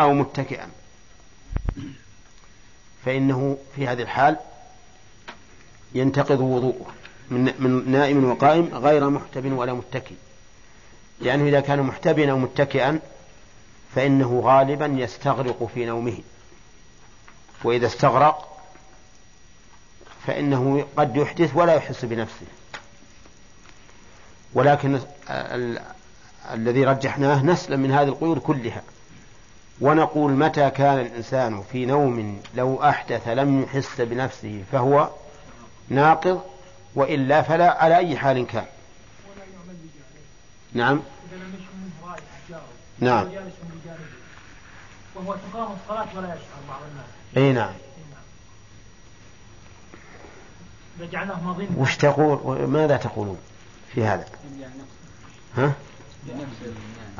أو 0.00 0.12
متكئا. 0.12 0.68
فإنه 3.04 3.58
في 3.76 3.88
هذه 3.88 4.02
الحال 4.02 4.36
ينتقض 5.94 6.40
وضوءه 6.40 6.86
من, 7.30 7.54
من 7.58 7.90
نائم 7.90 8.24
وقائم 8.24 8.74
غير 8.74 9.10
محتب 9.10 9.52
ولا 9.52 9.72
متكئ. 9.72 10.14
لأنه 11.20 11.48
إذا 11.48 11.60
كان 11.60 11.82
محتبيا 11.82 12.30
أو 12.30 12.38
متكئا 12.38 13.00
فإنه 13.94 14.40
غالبا 14.44 14.86
يستغرق 14.86 15.70
في 15.74 15.86
نومه. 15.86 16.18
وإذا 17.64 17.86
استغرق 17.86 18.60
فإنه 20.26 20.86
قد 20.96 21.16
يحدث 21.16 21.50
ولا 21.56 21.74
يحس 21.74 22.04
بنفسه. 22.04 22.46
ولكن 24.54 25.00
ال... 25.30 25.80
الذي 26.52 26.84
رجحناه 26.84 27.42
نسلم 27.42 27.80
من 27.80 27.90
هذه 27.90 28.08
القيود 28.08 28.38
كلها. 28.38 28.82
ونقول 29.80 30.32
متى 30.32 30.70
كان 30.70 31.00
الإنسان 31.00 31.62
في 31.72 31.86
نوم 31.86 32.40
لو 32.54 32.82
أحدث 32.82 33.28
لم 33.28 33.62
يحس 33.62 34.00
بنفسه 34.00 34.64
فهو 34.72 35.08
ناقض 35.88 36.42
وإلا 36.94 37.42
فلا 37.42 37.82
على 37.82 37.96
أي 37.96 38.16
حال 38.16 38.46
كان. 38.46 38.64
نعم. 40.72 41.00
نعم. 43.00 43.28
وهو 45.14 45.34
تقام 45.52 45.76
الصلاة 45.82 46.06
ولا 46.16 46.26
يشعر 46.26 46.38
بعض 46.68 46.80
الناس 46.90 47.06
اي 47.36 47.52
نعم 47.52 47.72
وش 51.76 51.96
تقول؟ 51.96 52.66
ماذا 52.66 52.96
تقولون؟ 52.96 53.38
في 53.94 54.04
هذا 54.04 54.26
ها 55.56 55.72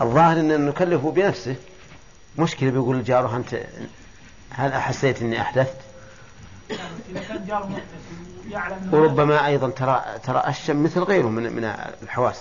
الظاهر 0.01 0.41
إن 0.41 0.67
نكلفه 0.67 1.11
بنفسه 1.11 1.57
مشكلة 2.39 2.71
بيقول 2.71 2.99
لجاره 2.99 3.37
أنت 3.37 3.61
هل 4.51 4.73
أحسيت 4.73 5.23
أني 5.23 5.41
أحدثت؟ 5.41 5.77
وربما 8.93 9.47
أيضا 9.47 9.71
ترى 9.71 10.05
ترى 10.23 10.43
الشم 10.49 10.83
مثل 10.83 11.01
غيره 11.01 11.29
من 11.29 11.53
من 11.53 11.65
الحواس 12.03 12.41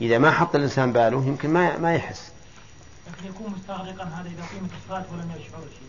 إذا 0.00 0.18
ما 0.18 0.30
حط 0.30 0.54
الإنسان 0.54 0.92
باله 0.92 1.24
يمكن 1.24 1.50
ما 1.50 1.78
ما 1.78 1.94
يحس. 1.94 2.32
لكن 3.06 3.28
يكون 3.28 3.52
مستغرقا 3.52 4.04
هذا 4.04 4.28
إذا 4.28 4.44
قيمت 4.52 4.70
الصلاة 4.82 5.04
ولم 5.12 5.30
يشعر 5.30 5.60
شيء. 5.60 5.88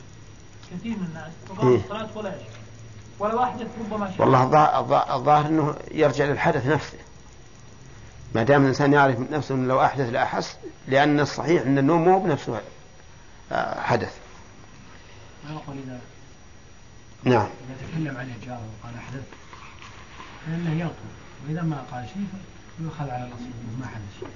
كثير 0.71 0.97
من 0.97 1.05
الناس 1.05 1.31
تقام 1.49 1.67
إيه؟ 1.67 1.77
الصلاة 1.77 2.09
ولا 2.15 2.29
يشعر. 2.29 2.49
ولو 3.19 3.43
أحدث 3.43 3.67
ربما 3.79 4.11
شعر. 4.11 4.21
والله 4.21 5.15
الظاهر 5.15 5.45
أنه 5.45 5.75
يرجع 5.91 6.25
للحدث 6.25 6.67
نفسه. 6.67 6.97
ما 8.35 8.43
دام 8.43 8.61
الإنسان 8.61 8.93
يعرف 8.93 9.19
من 9.19 9.27
نفسه 9.31 9.55
أنه 9.55 9.67
لو 9.67 9.81
أحدث 9.81 10.09
لأحس 10.09 10.57
لأن 10.87 11.19
الصحيح 11.19 11.61
أن 11.61 11.77
النوم 11.77 12.03
مو 12.03 12.19
بنفسه 12.19 12.61
حدث. 13.77 14.17
يقول 15.49 15.77
إذا 15.85 15.99
نعم. 17.23 17.47
إذا 17.47 17.87
تكلم 17.91 18.17
عن 18.17 18.33
الجار 18.41 18.59
وقال 18.59 18.95
أحدث 18.97 19.23
فإنه 20.45 20.79
يطلب. 20.79 20.93
وإذا 21.47 21.61
ما 21.61 21.83
قال 21.91 22.05
شيء 22.13 22.27
يؤخذ 22.79 23.09
على 23.09 23.23
الأصل 23.23 23.43
ما 23.79 23.87
حدث. 23.87 24.19
شيء 24.19 24.29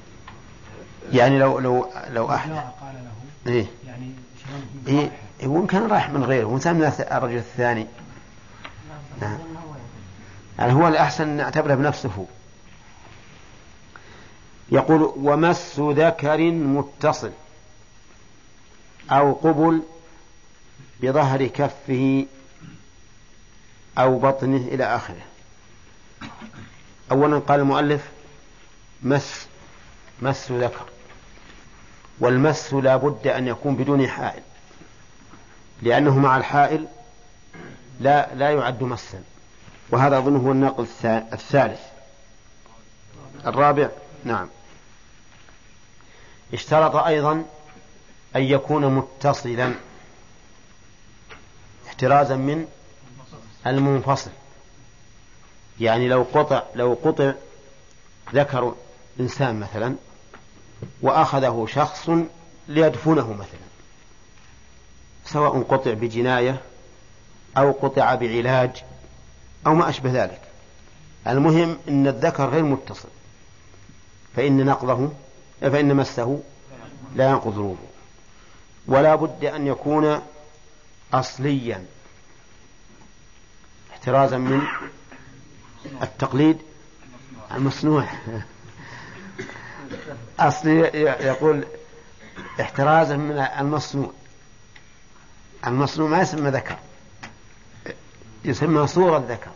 يعني 1.19 1.39
لو 1.39 1.59
لو 1.59 1.89
لو 2.09 2.33
أحد 2.33 2.49
قال 2.49 2.93
له 2.93 3.51
إيه. 3.51 3.65
يعني 3.87 4.11
إيه. 4.87 5.11
ممكن 5.47 5.87
رايح 5.87 6.09
من 6.09 6.23
غيره 6.23 6.45
وإنسان 6.45 6.75
من 6.75 6.93
الرجل 7.11 7.37
الثاني. 7.37 7.87
نعم. 9.21 9.37
يعني 10.59 10.73
هو 10.73 10.87
الأحسن 10.87 11.27
نعتبره 11.27 11.75
بنفسه. 11.75 12.25
يقول 14.71 15.13
ومس 15.15 15.79
ذكر 15.79 16.51
متصل 16.51 17.31
أو 19.11 19.33
قبل 19.33 19.81
بظهر 21.01 21.47
كفه 21.47 22.25
أو 23.97 24.19
بطنه 24.19 24.57
إلى 24.57 24.83
آخره. 24.83 25.21
أولا 27.11 27.39
قال 27.39 27.59
المؤلف 27.59 28.09
مس 29.03 29.47
مس 30.21 30.51
ذكر 30.51 30.85
والمس 32.19 32.73
لا 32.73 32.95
بد 32.95 33.27
أن 33.27 33.47
يكون 33.47 33.75
بدون 33.75 34.07
حائل 34.07 34.43
لأنه 35.81 36.19
مع 36.19 36.37
الحائل 36.37 36.87
لا 37.99 38.35
لا 38.35 38.49
يعد 38.49 38.83
مسا. 38.83 39.23
وهذا 39.91 40.17
أظن 40.17 40.35
هو 40.35 40.51
الناقل 40.51 40.87
الثالث 41.33 41.81
الرابع 43.45 43.89
نعم. 44.23 44.47
اشترط 46.53 46.95
أيضا 46.95 47.45
أن 48.35 48.43
يكون 48.43 48.85
متصلا 48.95 49.73
احترازا 51.87 52.35
من 52.35 52.67
المنفصل. 53.67 54.31
يعني 55.79 56.07
لو 56.07 56.25
قطع 56.33 56.63
لو 56.75 56.97
قطع 57.03 57.33
ذكر 58.33 58.75
إنسان 59.19 59.59
مثلا 59.59 59.95
وأخذه 61.01 61.67
شخص 61.69 62.09
ليدفنه 62.67 63.33
مثلا 63.33 63.69
سواء 65.25 65.61
قطع 65.61 65.93
بجناية 65.93 66.61
أو 67.57 67.71
قطع 67.71 68.15
بعلاج 68.15 68.83
أو 69.67 69.73
ما 69.73 69.89
أشبه 69.89 70.23
ذلك. 70.23 70.41
المهم 71.27 71.77
أن 71.87 72.07
الذكر 72.07 72.49
غير 72.49 72.63
متصل 72.63 73.09
فإن 74.35 74.65
نقضه 74.65 75.09
فإن 75.61 75.95
مسه 75.95 76.39
لا 77.15 77.29
ينقض 77.29 77.53
الوضوء 77.53 77.89
ولا 78.87 79.15
بد 79.15 79.45
أن 79.45 79.67
يكون 79.67 80.21
أصليا 81.13 81.85
احترازا 83.91 84.37
من 84.37 84.61
التقليد 86.01 86.57
المصنوع. 87.51 88.05
أصلي 90.39 90.79
يقول 91.21 91.65
احترازا 92.61 93.17
من 93.17 93.39
المصنوع. 93.39 94.11
المصنوع 95.67 96.09
ما 96.09 96.21
يسمى 96.21 96.49
ذكر 96.49 96.77
يسمى 98.45 98.87
صورة 98.87 99.25
ذكر 99.29 99.51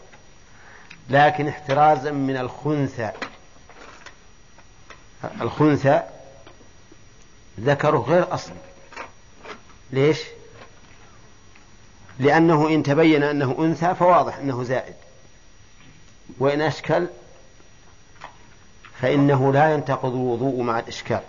لكن 1.10 1.48
احترازا 1.48 2.12
من 2.12 2.38
الخنثى. 2.38 3.12
الخنثى 5.42 6.04
ذكره 7.60 7.98
غير 7.98 8.34
أصلي 8.34 8.56
ليش؟ 9.92 10.20
لأنه 12.20 12.70
إن 12.70 12.84
تبين 12.84 13.24
أنه 13.24 13.56
أنثى 13.60 13.96
فواضح 13.96 14.38
أنه 14.38 14.64
زائد. 14.64 14.96
وإن 16.40 16.62
أشكل 16.62 17.08
فإنه 19.02 19.54
لا 19.54 19.74
ينتقض 19.74 20.14
الوضوء 20.14 20.62
مع 20.62 20.80
الإشكال. 20.80 21.22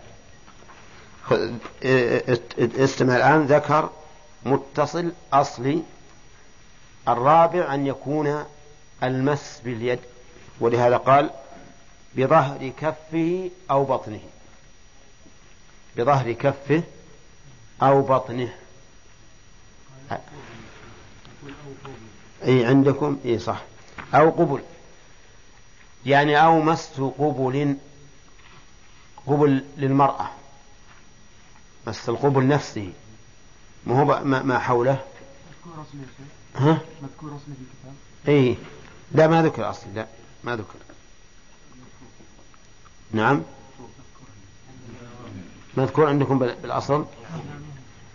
استمع 2.60 3.16
الآن. 3.16 3.46
ذكر 3.46 3.90
متصل 4.44 5.12
أصلي 5.32 5.82
الرابع 7.08 7.74
أن 7.74 7.86
يكون 7.86 8.44
المس 9.02 9.60
باليد. 9.64 9.98
ولهذا 10.60 10.96
قال 10.96 11.30
بظهر 12.16 12.72
كفه 12.80 13.50
أو 13.70 13.84
بطنه. 13.84 14.20
بظهر 15.96 16.32
كفه 16.32 16.82
أو 17.82 18.02
بطنه. 18.02 18.54
أي 22.44 22.66
عندكم؟ 22.66 23.18
أي 23.24 23.38
صح. 23.38 23.62
أو 24.14 24.30
قبل. 24.30 24.62
يعني 26.06 26.44
أو 26.44 26.60
مس 26.60 27.00
قبل 27.00 27.76
قبل 29.26 29.64
للمرأة. 29.76 30.30
مس 31.86 32.08
القبل 32.08 32.48
نفسه. 32.48 32.92
ما 33.86 34.00
هو 34.00 34.24
ما 34.24 34.58
حوله؟ 34.58 35.04
ها؟ 36.56 36.78
مذكور 37.02 37.36
اصلي 37.36 37.54
في 37.54 37.60
الكتاب؟ 37.60 37.94
اي 38.28 38.56
لا 39.12 39.26
ما 39.26 39.42
ذكر 39.42 39.70
اصلي 39.70 39.92
لا 39.92 40.06
ما 40.44 40.56
ذكر. 40.56 40.93
نعم. 43.14 43.42
مذكور 45.76 46.08
عندكم 46.08 46.38
بالأصل؟ 46.38 47.04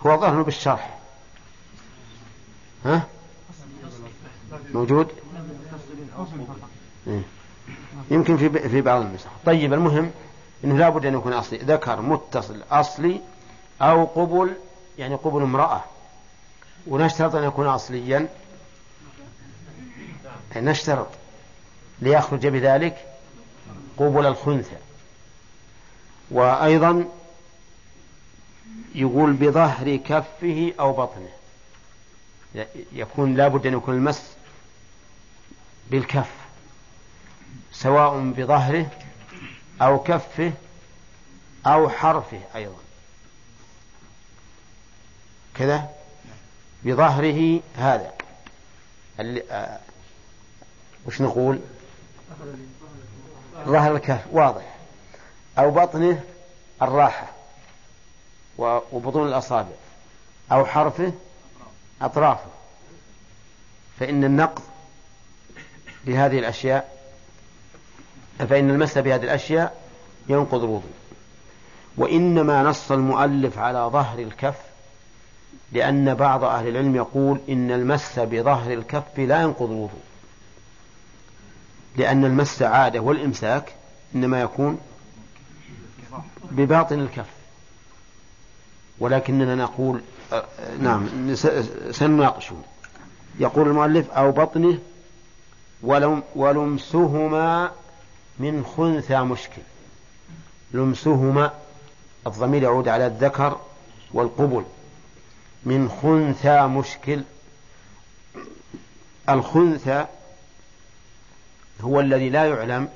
هو 0.06 0.22
ظهر 0.22 0.42
بالشرح. 0.42 0.98
ها؟ 2.86 3.08
موجود؟ 4.74 5.08
إيه. 7.08 7.22
يمكن 8.12 8.38
في 8.38 8.70
في 8.70 8.82
بعض 8.82 9.02
النسخ. 9.02 9.28
طيب 9.46 9.74
المهم 9.74 10.12
إنه 10.64 10.78
لابد 10.78 11.06
أن 11.06 11.14
يكون 11.14 11.34
أصلي. 11.34 11.58
ذكر 11.58 12.02
متصل 12.02 12.64
أصلي 12.72 13.22
أو 13.82 14.06
قبل 14.06 14.54
يعني 14.98 15.16
قبل 15.16 15.42
امرأة. 15.42 15.84
ونشترط 16.88 17.36
أن 17.36 17.44
يكون 17.44 17.68
أصليا. 17.68 18.28
نشترط 20.56 21.08
ليخرج 22.02 22.48
بذلك 22.48 23.06
قبل 23.98 24.26
الخنثى. 24.26 24.78
وأيضا 26.32 27.06
يقول 28.96 29.34
بظهر 29.34 29.96
كفه 29.96 30.74
أو 30.80 30.94
بطنه. 30.94 31.30
يكون 32.94 33.36
لابد 33.36 33.68
أن 33.68 33.74
يكون 33.74 33.96
المس 33.96 34.34
بالكف 35.92 36.30
سواء 37.72 38.20
بظهره 38.20 38.92
أو 39.82 40.04
كفه 40.04 40.54
أو 41.66 41.90
حرفه 41.90 42.42
أيضا. 42.56 42.76
كذا؟ 45.56 45.90
بظهره 46.84 47.60
هذا. 47.76 48.12
اللي 49.20 49.44
آه 49.52 49.80
وش 51.06 51.22
نقول؟ 51.22 51.60
ظهر 53.66 53.96
الكهف 53.96 54.26
واضح. 54.32 54.79
أو 55.60 55.72
بطنه 55.72 56.24
الراحة 56.82 57.28
وبطون 58.58 59.28
الأصابع 59.28 59.72
أو 60.52 60.66
حرفه 60.66 61.12
أطرافه. 62.02 62.50
فإن 64.00 64.24
النقض 64.24 64.62
بهذه 66.06 66.40
الأشياء 66.40 67.00
فإن 68.40 68.70
المس 68.70 68.98
بهذه 68.98 69.24
الأشياء 69.24 69.82
ينقض 70.30 70.64
الوضوء. 70.64 70.92
وإنما 71.98 72.64
نص 72.64 72.92
المؤلف 72.92 73.58
على 73.58 73.80
ظهر 73.80 74.20
الكف 74.20 74.56
لأن 75.72 76.14
بعض 76.14 76.44
أهل 76.44 76.68
العلم 76.68 76.96
يقول 76.96 77.42
إن 77.50 77.72
المس 77.72 78.20
بظهر 78.20 78.74
الكف 78.74 79.20
لا 79.20 79.42
ينقض 79.42 79.70
الوضوء. 79.70 80.02
لأن 81.96 82.26
المس 82.26 82.62
عادة 82.62 83.00
والإمساك 83.00 83.74
إنما 84.16 84.42
يكون 84.42 84.80
بباطن 86.52 87.00
الكف. 87.00 87.26
ولكننا 89.00 89.56
نقول 89.56 90.02
نعم 90.80 91.36
سنناقشه 91.92 92.56
يقول 93.40 93.68
المؤلف 93.68 94.12
أو 94.12 94.32
بطنه 94.32 94.80
ولم 95.82 96.24
ولمسهما 96.36 97.72
من 98.40 98.66
خنثى 98.78 99.20
مشكل. 99.20 99.62
لمسهما 100.72 101.54
الضمير 102.28 102.64
يعود 102.64 102.88
على 102.88 103.08
الذكر 103.08 103.60
والقبل. 104.14 104.64
من 105.66 105.90
خنثى 106.02 106.62
مشكل. 106.62 107.24
الخنثى 109.30 110.06
هو 111.82 112.00
الذي 112.00 112.30
لا 112.30 112.46
يعلم 112.46 112.90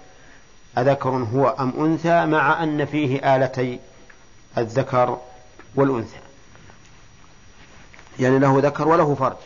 أذكر 0.77 1.09
هو 1.09 1.47
أم 1.47 1.85
أنثى 1.85 2.25
مع 2.25 2.63
أن 2.63 2.85
فيه 2.85 3.35
آلتي 3.35 3.79
الذكر 4.57 5.19
والأنثى. 5.75 6.19
يعني 8.19 8.39
له 8.39 8.59
ذكر 8.59 8.87
وله 8.87 9.15
فرج 9.15 9.37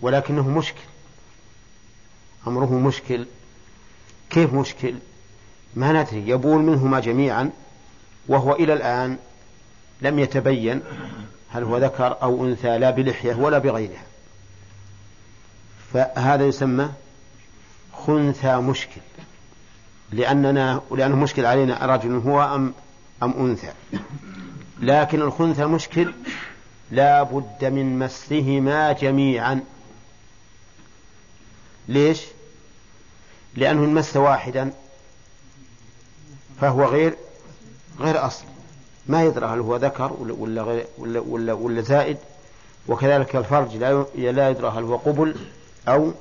ولكنه 0.00 0.48
مشكل. 0.48 0.80
أمره 2.46 2.72
مشكل. 2.72 3.26
كيف 4.30 4.54
مشكل؟ 4.54 4.94
ما 5.74 6.02
ندري. 6.02 6.28
يبول 6.28 6.62
منهما 6.62 7.00
جميعا 7.00 7.50
وهو 8.28 8.52
إلى 8.52 8.72
الآن 8.72 9.18
لم 10.02 10.18
يتبين 10.18 10.82
هل 11.50 11.62
هو 11.62 11.78
ذكر 11.78 12.16
أو 12.22 12.46
أنثى 12.46 12.78
لا 12.78 12.90
بلحية 12.90 13.34
ولا 13.34 13.58
بغيرها. 13.58 14.02
فهذا 15.94 16.46
يسمى 16.46 16.88
خنثى 17.92 18.56
مشكل. 18.56 19.00
لأننا 20.12 20.80
لأنه 20.90 21.16
مشكل 21.16 21.46
علينا 21.46 21.86
رجل 21.86 22.16
هو 22.16 22.54
أم 22.54 22.74
أم 23.22 23.32
أنثى. 23.32 23.72
لكن 24.80 25.22
الخنثى 25.22 25.64
مشكل. 25.64 26.12
لا 26.90 27.22
بد 27.22 27.64
من 27.64 27.98
مسهما 27.98 28.92
جميعا. 28.92 29.60
ليش؟ 31.88 32.22
لأنه 33.54 33.84
إن 33.84 33.94
مس 33.94 34.16
واحدا 34.16 34.72
فهو 36.60 36.84
غير 36.84 37.16
غير 38.00 38.26
أصل. 38.26 38.44
ما 39.06 39.24
يدرى 39.24 39.46
هل 39.46 39.60
هو 39.60 39.76
ذكر 39.76 40.12
ولا 40.12 40.34
ولا 40.34 40.62
غير 40.62 40.86
ولا 40.98 41.20
ولا, 41.20 41.52
ولا 41.52 41.80
زائد. 41.80 42.18
وكذلك 42.88 43.36
الفرج 43.36 43.76
لا 43.76 44.04
لا 44.14 44.50
يدرى 44.50 44.68
هل 44.68 44.82
هو 44.84 44.96
قبل 44.96 45.36
أو 45.88 46.12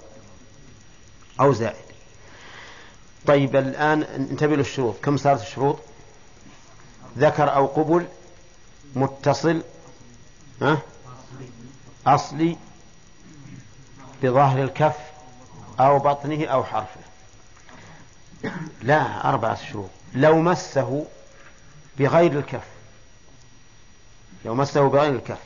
أو 1.39 1.53
زائد. 1.53 1.90
طيب 3.27 3.55
الآن 3.55 4.03
انتبه 4.03 4.55
للشروط. 4.55 4.95
كم 5.03 5.17
صارت 5.17 5.41
الشروط؟ 5.41 5.79
ذكر 7.17 7.55
أو 7.55 7.65
قبل 7.65 8.07
متصل 8.95 9.61
ها؟ 10.61 10.77
أصلي 12.07 12.57
بظاهر 14.23 14.63
الكف 14.63 14.95
أو 15.79 15.99
بطنه 15.99 16.45
أو 16.45 16.63
حرفه. 16.63 17.01
لا 18.81 19.29
أربعة 19.29 19.55
شروط. 19.55 19.89
لو 20.13 20.41
مسه 20.41 21.05
بغير 21.99 22.39
الكف. 22.39 22.65
لو 24.45 24.55
مسه 24.55 24.87
بغير 24.87 25.15
الكف. 25.15 25.39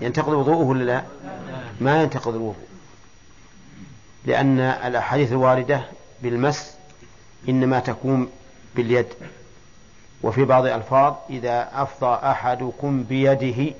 ينتقض 0.00 0.28
وضوءه 0.28 0.66
ولا 0.66 0.84
لا؟ 0.84 1.04
ما 1.80 2.02
ينتقض 2.02 2.34
الوضوء. 2.34 2.68
لأن 4.24 4.60
الأحاديث 4.60 5.32
الواردة 5.32 5.84
بالمس 6.22 6.74
إنما 7.48 7.80
تكون 7.80 8.30
باليد. 8.76 9.06
وفي 10.22 10.44
بعض 10.44 10.66
الألفاظ 10.66 11.14
إذا 11.30 11.82
أفضى 11.82 12.14
أحدكم 12.14 13.02
بيده 13.02 13.74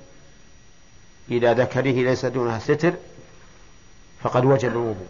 إلى 1.28 1.52
ذكره 1.52 1.92
ليس 1.92 2.24
دونها 2.26 2.58
ستر 2.58 2.94
فقد 4.22 4.44
وجب 4.44 4.68
الوضوء 4.68 5.06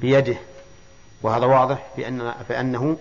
بيده. 0.00 0.36
وهذا 1.22 1.46
واضح 1.46 1.86
بأن 1.96 2.34
فأنه 2.48 2.98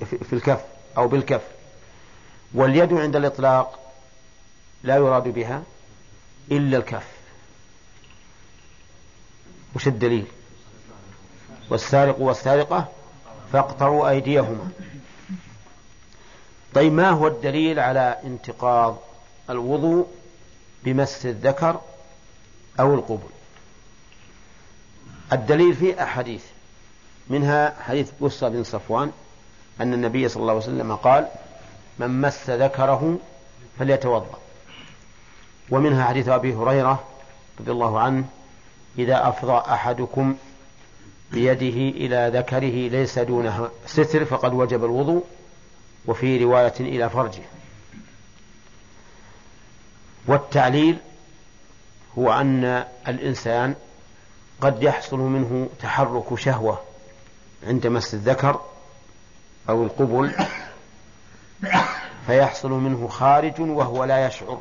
في 0.00 0.32
الكف 0.32 0.60
أو 0.96 1.08
بالكف. 1.08 1.42
واليد 2.54 2.92
عند 2.92 3.16
الإطلاق 3.16 3.92
لا 4.82 4.96
يراد 4.96 5.28
بها 5.28 5.62
إلا 6.50 6.78
الكف. 6.78 7.06
وش 9.74 9.86
الدليل؟ 9.86 10.26
والسارق 11.70 12.20
والسارقة 12.20 12.88
فاقطعوا 13.52 14.08
أيديهما. 14.08 14.70
طيب 16.74 16.92
ما 16.92 17.10
هو 17.10 17.26
الدليل 17.26 17.80
على 17.80 18.16
انتقاض 18.24 18.98
الوضوء 19.50 20.06
بمس 20.84 21.26
الذكر 21.26 21.80
أو 22.80 22.94
القبل؟ 22.94 23.28
الدليل 25.32 25.74
في 25.74 26.02
أحاديث 26.02 26.44
منها 27.30 27.76
حديث 27.82 28.10
بصة 28.20 28.48
بن 28.48 28.64
صفوان 28.64 29.12
أن 29.80 29.94
النبي 29.94 30.28
صلى 30.28 30.40
الله 30.40 30.52
عليه 30.52 30.62
وسلم 30.62 30.96
قال 30.96 31.28
من 31.98 32.20
مس 32.20 32.50
ذكره 32.50 33.18
فليتوضأ. 33.78 34.38
ومنها 35.70 36.04
حديث 36.04 36.28
أبي 36.28 36.54
هريرة 36.54 37.04
رضي 37.60 37.72
الله 37.72 38.00
عنه 38.00 38.24
إذا 38.98 39.28
أفضى 39.28 39.72
أحدكم 39.72 40.36
بيده 41.32 41.96
إلى 41.98 42.38
ذكره 42.38 42.88
ليس 42.88 43.18
دونه 43.18 43.68
ستر 43.86 44.24
فقد 44.24 44.54
وجب 44.54 44.84
الوضوء 44.84 45.24
وفي 46.06 46.44
رواية 46.44 46.74
إلى 46.80 47.10
فرجه. 47.10 47.42
والتعليل 50.26 50.98
هو 52.18 52.32
أن 52.32 52.84
الإنسان 53.08 53.74
قد 54.60 54.82
يحصل 54.82 55.18
منه 55.18 55.68
تحرك 55.82 56.38
شهوة 56.38 56.80
عند 57.66 57.86
مس 57.86 58.14
الذكر 58.14 58.60
أو 59.68 59.84
القبل 59.84 60.34
فيحصل 62.26 62.70
منه 62.70 63.08
خارج 63.08 63.60
وهو 63.60 64.04
لا 64.04 64.26
يشعر. 64.26 64.60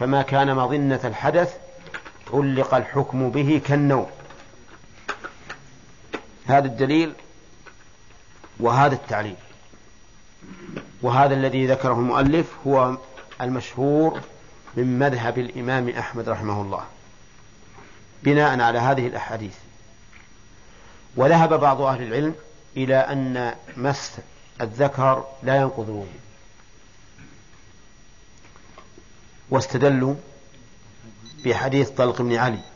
فما 0.00 0.22
كان 0.22 0.56
مظنة 0.56 1.00
الحدث 1.04 1.56
علق 2.32 2.74
الحكم 2.74 3.30
به 3.30 3.60
كالنوم. 3.66 4.06
هذا 6.46 6.66
الدليل 6.66 7.12
وهذا 8.60 8.94
التعليل. 8.94 9.36
وهذا 11.02 11.34
الذي 11.34 11.66
ذكره 11.66 11.92
المؤلف 11.92 12.54
هو 12.66 12.96
المشهور 13.40 14.20
من 14.76 14.98
مذهب 14.98 15.38
الإمام 15.38 15.88
أحمد 15.88 16.28
رحمه 16.28 16.62
الله 16.62 16.84
بناء 18.22 18.60
على 18.60 18.78
هذه 18.78 19.06
الأحاديث. 19.06 19.54
وذهب 21.16 21.60
بعض 21.60 21.80
أهل 21.80 22.02
العلم 22.02 22.34
إلى 22.76 22.96
أن 22.96 23.54
مس 23.76 24.12
الذكر 24.60 25.26
لا 25.42 25.56
ينقض 25.56 25.88
الوضوء. 25.88 26.20
واستدلوا 29.50 30.14
بحديث 31.44 31.90
طلق 31.90 32.22
بن 32.22 32.36
علي. 32.36 32.71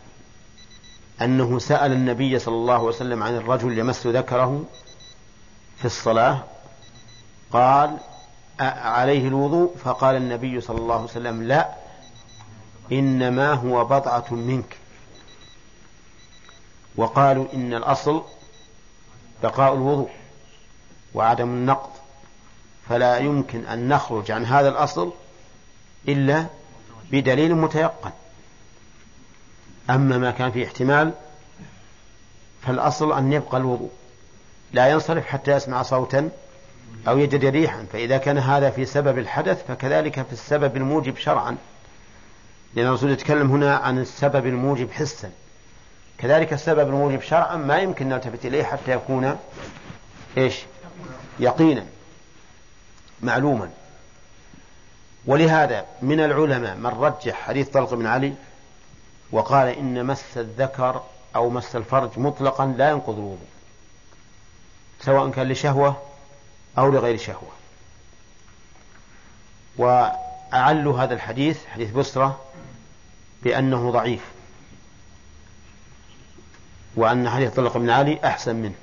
أنه 1.23 1.59
سأل 1.59 1.93
النبي 1.93 2.39
صلى 2.39 2.55
الله 2.55 2.75
عليه 2.75 2.85
وسلم 2.85 3.23
عن 3.23 3.37
الرجل 3.37 3.79
يمس 3.79 4.07
ذكره 4.07 4.65
في 5.79 5.85
الصلاة 5.85 6.45
قال 7.53 7.97
عليه 8.61 9.29
الوضوء؟ 9.29 9.77
فقال 9.85 10.17
النبي 10.17 10.61
صلى 10.61 10.79
الله 10.79 10.95
عليه 10.95 11.05
وسلم 11.05 11.43
لا 11.43 11.69
إنما 12.93 13.53
هو 13.53 13.85
بضعة 13.85 14.25
منك. 14.31 14.77
وقالوا 16.97 17.47
إن 17.55 17.75
الأصل 17.75 18.23
بقاء 19.43 19.75
الوضوء 19.75 20.11
وعدم 21.15 21.49
النقض 21.49 21.91
فلا 22.89 23.19
يمكن 23.19 23.67
أن 23.67 23.89
نخرج 23.89 24.31
عن 24.31 24.47
هذا 24.47 24.69
الأصل 24.69 25.13
إلا 26.09 26.47
بدليل 27.11 27.55
متيقن. 27.55 28.11
أما 29.91 30.19
ما 30.19 30.31
كان 30.31 30.51
فيه 30.51 30.67
احتمال 30.67 31.13
فالأصل 32.63 33.19
أن 33.19 33.33
يبقى 33.33 33.59
الوضوء. 33.59 33.91
لا 34.73 34.89
ينصرف 34.89 35.27
حتى 35.27 35.53
يسمع 35.53 35.83
صوتا 35.83 36.31
أو 37.09 37.19
يجد 37.19 37.45
ريحا. 37.45 37.87
فإذا 37.93 38.19
كان 38.19 38.39
هذا 38.39 38.71
في 38.71 38.85
سبب 38.85 39.19
الحدث 39.19 39.67
فكذلك 39.69 40.23
في 40.23 40.33
السبب 40.33 40.77
الموجب 40.77 41.17
شرعا. 41.17 41.57
لأن 42.75 42.87
الرسول 42.87 43.11
يتكلم 43.11 43.51
هنا 43.51 43.77
عن 43.77 43.99
السبب 43.99 44.47
الموجب 44.47 44.91
حسا. 44.91 45.31
كذلك 46.19 46.53
السبب 46.53 46.89
الموجب 46.89 47.21
شرعا 47.21 47.57
ما 47.57 47.79
يمكن 47.79 48.09
نلتفت 48.09 48.47
إليه 48.47 48.65
حتى 48.65 48.93
يكون 48.93 49.37
إيش؟ 50.39 50.55
يقينا. 51.41 51.87
معلوما. 53.23 53.71
ولهذا 55.27 55.87
من 56.03 56.21
العلماء 56.21 56.77
من 56.77 56.87
رجح 56.87 57.35
حديث 57.35 57.69
طلق 57.69 57.95
بن 57.95 58.07
علي 58.07 58.33
وقال 59.33 59.69
إن 59.69 60.07
مس 60.07 60.37
الذكر 60.37 61.03
أو 61.37 61.51
مس 61.51 61.77
الفرج 61.77 62.19
مطلقا 62.19 62.67
لا 62.67 62.91
ينقض 62.91 63.15
الوضوء 63.15 63.49
سواء 65.01 65.31
كان 65.31 65.49
لشهوة 65.49 66.03
أو 66.79 66.91
لغير 66.91 67.17
شهوة. 67.17 67.53
وأعلوا 69.77 70.99
هذا 70.99 71.15
الحديث 71.15 71.67
حديث 71.67 71.91
بسرة 71.91 72.41
بأنه 73.43 73.91
ضعيف 73.91 74.21
وأن 76.97 77.31
حديث 77.31 77.55
طلق 77.55 77.77
بن 77.77 77.91
علي 77.91 78.21
أحسن 78.25 78.57
منه. 78.57 78.75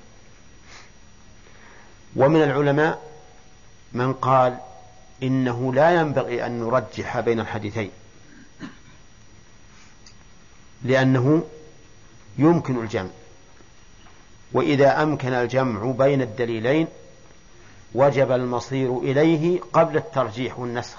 ومن 2.15 2.43
العلماء 2.43 3.01
من 3.93 4.13
قال 4.13 4.57
إنه 5.23 5.73
لا 5.73 5.95
ينبغي 5.95 6.45
أن 6.45 6.59
نرجح 6.59 7.19
بين 7.19 7.39
الحديثين. 7.39 7.91
لأنه 10.83 11.43
يمكن 12.37 12.83
الجمع. 12.83 13.09
وإذا 14.53 15.03
أمكن 15.03 15.33
الجمع 15.33 15.91
بين 15.91 16.21
الدليلين 16.21 16.87
وجب 17.95 18.31
المصير 18.31 18.97
إليه 18.97 19.59
قبل 19.73 19.97
الترجيح 19.97 20.59
والنسخ. 20.59 20.97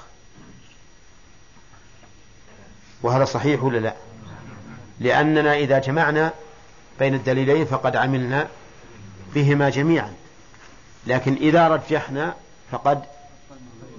وهذا 3.02 3.24
صحيح 3.24 3.62
ولا 3.62 3.78
لا؟ 3.78 3.94
لأننا 5.00 5.56
إذا 5.56 5.78
جمعنا 5.78 6.32
بين 6.98 7.14
الدليلين 7.14 7.64
فقد 7.64 7.96
عملنا 7.96 8.48
بهما 9.34 9.70
جميعا. 9.70 10.14
لكن 11.06 11.34
إذا 11.34 11.68
رجحنا 11.68 12.34
فقد 12.70 13.02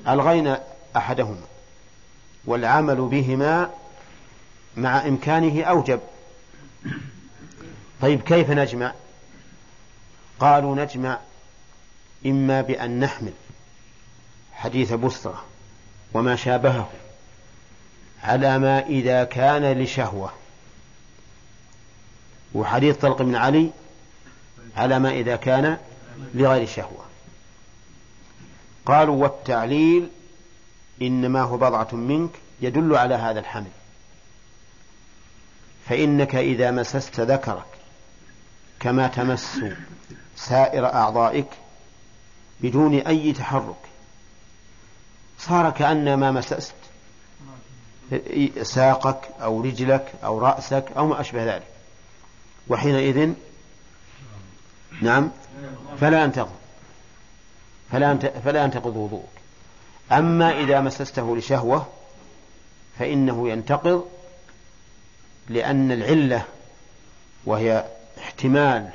ألغينا 0.08 0.64
أحدهما 0.98 1.42
والعمل 2.46 2.96
بهما 2.96 3.70
مع 4.78 5.08
إمكانه 5.08 5.64
أوجب. 5.64 6.00
طيب 8.02 8.22
كيف 8.22 8.50
نجمع؟ 8.50 8.94
قالوا 10.40 10.76
نجمع 10.76 11.20
إما 12.26 12.62
بأن 12.62 13.00
نحمل 13.00 13.34
حديث 14.54 14.94
بسرة 14.94 15.46
وما 16.14 16.36
شابهه 16.36 16.90
على 18.24 18.60
ما 18.60 18.80
إذا 18.80 19.24
كان 19.24 19.82
لشهوة 19.82 20.34
وحديث 22.54 22.98
طلق 22.98 23.22
بن 23.22 23.36
علي 23.36 23.72
على 24.78 25.00
ما 25.00 25.12
إذا 25.12 25.36
كان 25.36 25.78
لغير 26.34 26.68
شهوة. 26.68 27.06
قالوا 28.86 29.24
والتعليل 29.24 30.10
إنما 31.02 31.42
هو 31.42 31.58
بضعة 31.58 31.96
منك 31.96 32.32
يدل 32.62 32.96
على 32.96 33.16
هذا 33.16 33.40
الحمل. 33.40 33.72
فإنك 35.90 36.36
إذا 36.36 36.72
مسست 36.72 37.20
ذكرك 37.20 37.66
كما 38.80 39.08
تمس 39.08 39.60
سائر 40.36 40.94
أعضائك 40.94 41.48
بدون 42.60 42.96
أي 42.96 43.34
تحرك. 43.34 43.76
صار 45.40 45.70
كأن 45.70 46.14
ما 46.14 46.32
مسست 46.32 46.76
ساقك 48.62 49.20
أو 49.42 49.62
رجلك 49.62 50.14
أو 50.24 50.40
رأسك 50.40 50.86
أو 50.98 51.08
ما 51.08 51.22
أشبه 51.22 51.56
ذلك. 51.56 51.68
وحينئذ 52.68 53.34
نعم 55.02 55.32
فلا 56.00 56.24
ينتقض 56.24 56.56
فلا 57.92 58.16
فلا 58.16 58.64
ينتقض 58.64 58.96
وضوءك. 58.98 59.26
أما 60.12 60.60
إذا 60.60 60.82
مسسته 60.82 61.38
لشهوة 61.38 61.88
فإنه 63.00 63.50
ينتقض 63.50 64.06
لأن 65.50 65.92
العلة 65.92 66.46
وهي 67.46 67.86
احتمال 68.18 68.90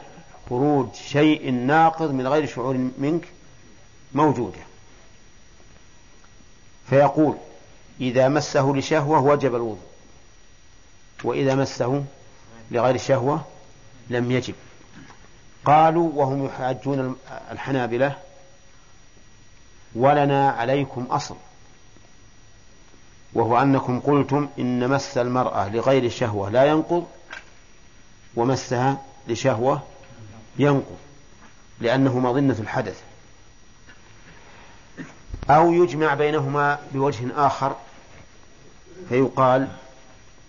خروج 0.51 0.95
شيء 0.95 1.51
ناقض 1.51 2.11
من 2.11 2.27
غير 2.27 2.47
شعور 2.47 2.91
منك 2.99 3.29
موجودة. 4.13 4.59
فيقول 6.91 7.37
إذا 8.01 8.29
مسه 8.29 8.73
لشهوة 8.77 9.21
وجب 9.21 9.55
الوضوء 9.55 9.87
وإذا 11.25 11.55
مسه 11.55 12.05
لغير 12.71 12.97
شهوة 12.97 13.45
لم 14.11 14.31
يجب. 14.31 14.55
قالوا 15.65 16.11
وهم 16.15 16.47
يحاجون 16.47 17.17
الحنابلة 17.51 18.17
ولنا 19.95 20.51
عليكم 20.51 21.03
أصل. 21.11 21.37
وهو 23.35 23.63
أنكم 23.63 24.01
قلتم 24.01 24.49
إن 24.59 24.89
مس 24.89 25.19
المرأة 25.19 25.69
لغير 25.69 26.11
شهوة 26.11 26.51
لا 26.51 26.65
ينقض 26.65 27.07
ومسها 28.37 29.03
لشهوة 29.29 29.83
ينقض 30.59 30.97
لأنه 31.81 32.19
مظنة 32.19 32.57
الحدث. 32.61 33.01
أو 35.51 35.73
يجمع 35.73 36.15
بينهما 36.15 36.79
بوجه 36.93 37.47
آخر 37.47 37.77
فيقال 39.09 39.69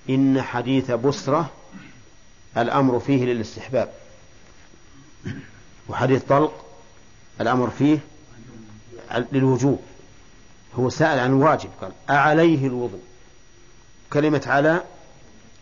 إن 0.09 0.41
حديث 0.41 0.91
بسرة 0.91 1.49
الأمر 2.57 2.99
فيه 2.99 3.25
للاستحباب. 3.25 3.93
وحديث 5.89 6.23
طلق 6.23 6.65
الأمر 7.41 7.69
فيه 7.69 7.99
للوجوب. 9.31 9.81
هو 10.75 10.89
سأل 10.89 11.19
عن 11.19 11.33
واجب 11.33 11.69
قال 11.81 11.91
أعليه 12.09 12.67
الوضوء؟ 12.67 13.01
كلمة 14.13 14.43
على 14.47 14.83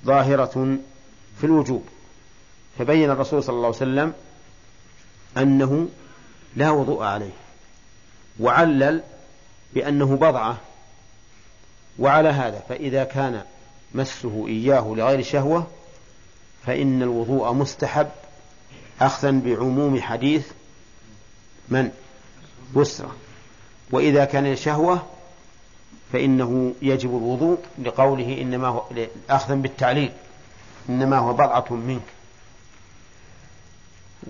ظاهرة 0.05 0.77
في 1.39 1.43
الوجوب. 1.43 1.83
فبين 2.79 3.09
الرسول 3.09 3.43
صلى 3.43 3.55
الله 3.55 3.67
عليه 3.67 3.77
وسلم 3.77 4.13
أنه 5.37 5.87
لا 6.55 6.69
وضوء 6.69 7.03
عليه 7.03 7.31
وعلل 8.39 9.03
بأنه 9.73 10.15
بضعة 10.15 10.57
وعلى 11.99 12.29
هذا 12.29 12.63
فإذا 12.69 13.03
كان 13.03 13.43
مسه 13.95 14.47
إياه 14.47 14.93
لغير 14.97 15.23
شهوة 15.23 15.67
فإن 16.65 17.01
الوضوء 17.01 17.53
مستحب 17.53 18.09
أخذا 19.01 19.31
بعموم 19.31 20.01
حديث 20.01 20.47
من؟ 21.69 21.91
بسرة. 22.75 23.15
وإذا 23.91 24.25
كان 24.25 24.53
لشهوة 24.53 25.05
فإنه 26.13 26.73
يجب 26.81 27.09
الوضوء 27.09 27.57
لقوله 27.83 28.41
إنما 28.41 28.67
هو 28.67 28.83
أخذا 29.29 29.55
بالتعليل. 29.55 30.11
إنما 30.89 31.17
هو 31.17 31.33
بضعة 31.33 31.65
منك. 31.69 32.01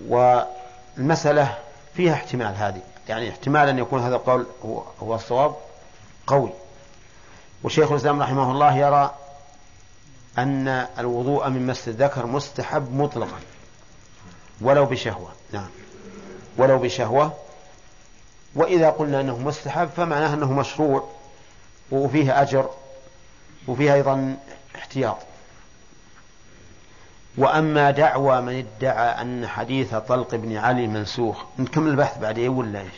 والمسألة 0.07 1.57
فيها 1.95 2.13
احتمال 2.13 2.55
هذه. 2.55 2.81
يعني 3.09 3.29
احتمال 3.29 3.69
أن 3.69 3.79
يكون 3.79 4.01
هذا 4.01 4.15
القول 4.15 4.45
هو, 4.65 4.83
هو 5.03 5.15
الصواب 5.15 5.55
قوي. 6.27 6.51
وشيخ 7.63 7.91
الإسلام 7.91 8.21
رحمه 8.21 8.51
الله 8.51 8.77
يرى 8.77 9.15
أن 10.37 10.67
الوضوء 10.99 11.49
من 11.49 11.67
مس 11.67 11.87
الذكر 11.87 12.25
مستحب 12.25 12.95
مطلقا. 12.95 13.39
ولو 14.61 14.85
بشهوة. 14.85 15.31
نعم. 15.51 15.69
ولو 16.57 16.77
بشهوة 16.77 17.33
وإذا 18.55 18.89
قلنا 18.89 19.21
أنه 19.21 19.39
مستحب 19.39 19.89
فمعناه 19.97 20.33
أنه 20.33 20.53
مشروع 20.53 21.09
وفيه 21.91 22.41
أجر 22.41 22.69
وفيه 23.67 23.93
أيضا 23.93 24.37
احتياط. 24.75 25.17
وأما 27.37 27.91
دعوى 27.91 28.41
من 28.41 28.65
ادعى 28.77 29.21
أن 29.21 29.47
حديث 29.47 29.95
طلق 29.95 30.35
بن 30.35 30.57
علي 30.57 30.87
منسوخ 30.87 31.43
نكمل 31.59 31.91
البحث 31.91 32.17
بعدين 32.17 32.49
ولا 32.49 32.79
إيش؟ 32.79 32.93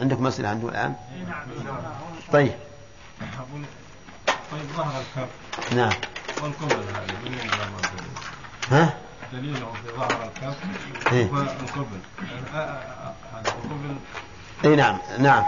عندك 0.00 0.20
مسألة 0.20 0.48
عنده 0.48 0.68
الآن؟ 0.68 0.94
طيب. 2.32 2.52
طيب 4.52 4.62
ظهر 4.76 5.00
الكف. 5.00 5.74
نعم. 5.74 5.92
والقبل 6.42 6.74
هذه 6.74 7.14
ها؟ 8.70 8.94
دليله 9.32 9.72
في 9.72 9.96
ظهر 9.96 10.30
الكف 10.36 10.56
إيه؟ 11.12 11.30
والقبل. 11.30 11.98
هذا 12.52 12.82
القبل 13.36 13.96
اي 14.64 14.76
نعم 14.76 14.98
نعم. 15.18 15.44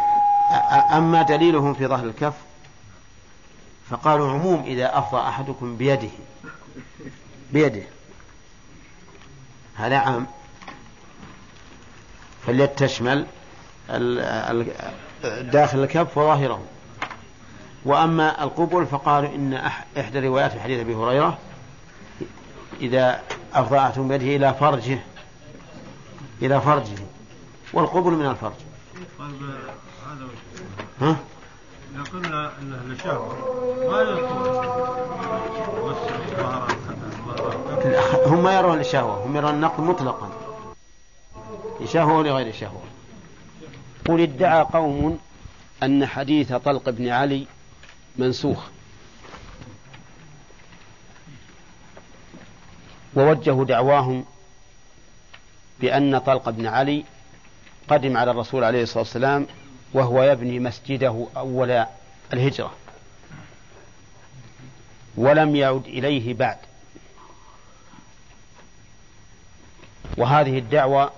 أما 0.93 1.22
دليلهم 1.22 1.74
في 1.74 1.86
ظهر 1.86 2.05
الكف 2.05 2.34
فقالوا 3.90 4.30
عموم 4.30 4.64
إذا 4.66 4.98
أفضى 4.98 5.20
أحدكم 5.20 5.76
بيده 5.76 6.09
بيده 7.52 7.82
هذا 9.76 9.98
عام. 9.98 10.26
فاليد 12.47 12.68
تشمل 12.68 13.26
داخل 15.24 15.78
الكف 15.78 16.18
وظاهره. 16.18 16.62
وأما 17.84 18.44
القبل 18.44 18.86
فقالوا 18.86 19.34
إن 19.34 19.55
إحدى 19.98 20.18
روايات 20.18 20.52
في 20.52 20.60
حديث 20.60 20.80
أبي 20.80 20.94
هريرة 20.94 21.38
إذا 22.80 23.22
أفضى 23.55 23.78
أحدهم 23.78 24.09
بيده 24.09 24.36
إلى 24.36 24.55
فرجه 24.55 24.98
إلى 26.43 26.60
فرجه 26.60 26.97
والقبل 27.72 28.10
من 28.10 28.26
الفرج. 28.26 28.65
ها؟ 31.01 31.16
إذا 31.94 32.02
قلنا 32.12 32.52
أنه 32.59 32.94
لشهوة 32.94 33.36
ما 33.90 34.16
هم 38.27 38.43
ما 38.43 38.59
يرون 38.59 38.81
الشهوة 38.81 39.27
هم 39.27 39.36
يرون 39.36 39.55
النقل 39.55 39.82
مطلقا. 39.82 40.31
لشهوة 41.81 42.18
ولغير 42.18 42.55
شهوة 42.55 42.82
قل 44.09 44.20
ادعى 44.20 44.62
قوم 44.62 45.18
أن 45.82 46.06
حديث 46.06 46.52
طلق 46.52 46.90
بن 46.90 47.09
علي 47.09 47.47
منسوخ. 48.16 48.64
ووجهوا 53.16 53.64
دعواهم 53.64 54.24
بأن 55.81 56.18
طلق 56.18 56.51
بن 56.51 56.66
علي 56.66 57.05
قدم 57.89 58.17
على 58.17 58.31
الرسول 58.31 58.65
عليه 58.65 58.83
الصلاة 58.83 58.99
والسلام 58.99 59.47
وهو 59.95 60.23
يبني 60.23 60.59
مسجده 60.59 61.27
أول 61.37 61.85
الهجرة. 62.33 62.73
ولم 65.17 65.57
يعد 65.57 65.85
إليه 65.87 66.35
بعد. 66.35 66.57
وهذه 70.17 70.59
الدعوة 70.59 71.11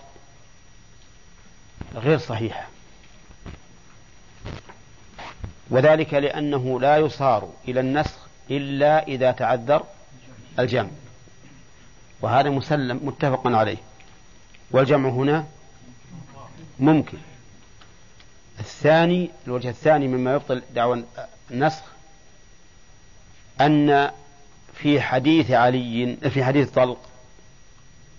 غير 1.95 2.19
صحيحة. 2.19 2.67
وذلك 5.71 6.15
لأنه 6.15 6.81
لا 6.81 6.97
يصار 6.97 7.49
إلى 7.69 7.81
النسخ 7.81 8.19
إلا 8.51 9.07
إذا 9.07 9.31
تعذر 9.31 9.85
الجمع. 10.59 10.89
وهذا 12.21 12.51
مسلم 12.51 13.01
متفق 13.03 13.47
عليه. 13.47 13.77
والجمع 14.71 15.09
هنا 15.09 15.47
ممكن. 16.81 17.19
الثاني 18.61 19.31
الوجه 19.47 19.69
الثاني 19.69 20.09
مما 20.09 20.35
يبطل 20.35 20.63
دعوى 20.75 21.05
النسخ 21.51 21.83
أن 23.61 24.11
في 24.75 25.01
حديث 25.01 25.51
علي 25.51 26.17
في 26.17 26.45
حديث 26.45 26.71
طلق 26.71 26.99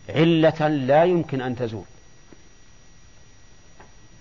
علة 0.10 0.68
لا 0.68 1.04
يمكن 1.04 1.42
أن 1.42 1.56
تزول. 1.56 1.86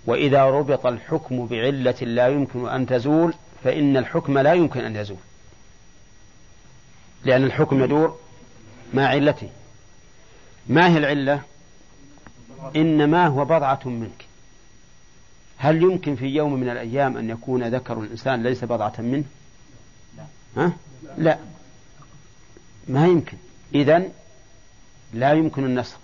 وإذا 0.06 0.44
ربط 0.44 0.86
الحكم 0.86 1.46
بعلة 1.46 1.96
لا 2.00 2.28
يمكن 2.28 2.68
أن 2.68 2.86
تزول 2.86 3.34
فإن 3.64 3.96
الحكم 3.96 4.38
لا 4.38 4.52
يمكن 4.52 4.84
أن 4.84 4.96
يزول. 4.96 5.18
لأن 7.24 7.44
الحكم 7.44 7.84
يدور 7.84 8.18
مع 8.94 9.06
علته. 9.06 9.48
ما 10.66 10.88
هي 10.88 10.98
العلة؟ 10.98 11.42
إنما 12.76 13.26
هو 13.26 13.44
بضعة 13.44 13.80
منك. 13.84 14.27
هل 15.58 15.82
يمكن 15.82 16.16
في 16.16 16.26
يوم 16.26 16.54
من 16.54 16.68
الأيام 16.68 17.16
أن 17.16 17.30
يكون 17.30 17.68
ذكر 17.68 18.00
الإنسان 18.00 18.42
ليس 18.42 18.64
بضعة 18.64 18.92
منه؟ 18.98 19.24
ها؟ 20.56 20.72
لا. 21.18 21.38
ما 22.88 23.06
يمكن. 23.06 23.36
إذن 23.74 24.10
لا 25.14 25.32
يمكن 25.32 25.64
النسخ. 25.64 25.98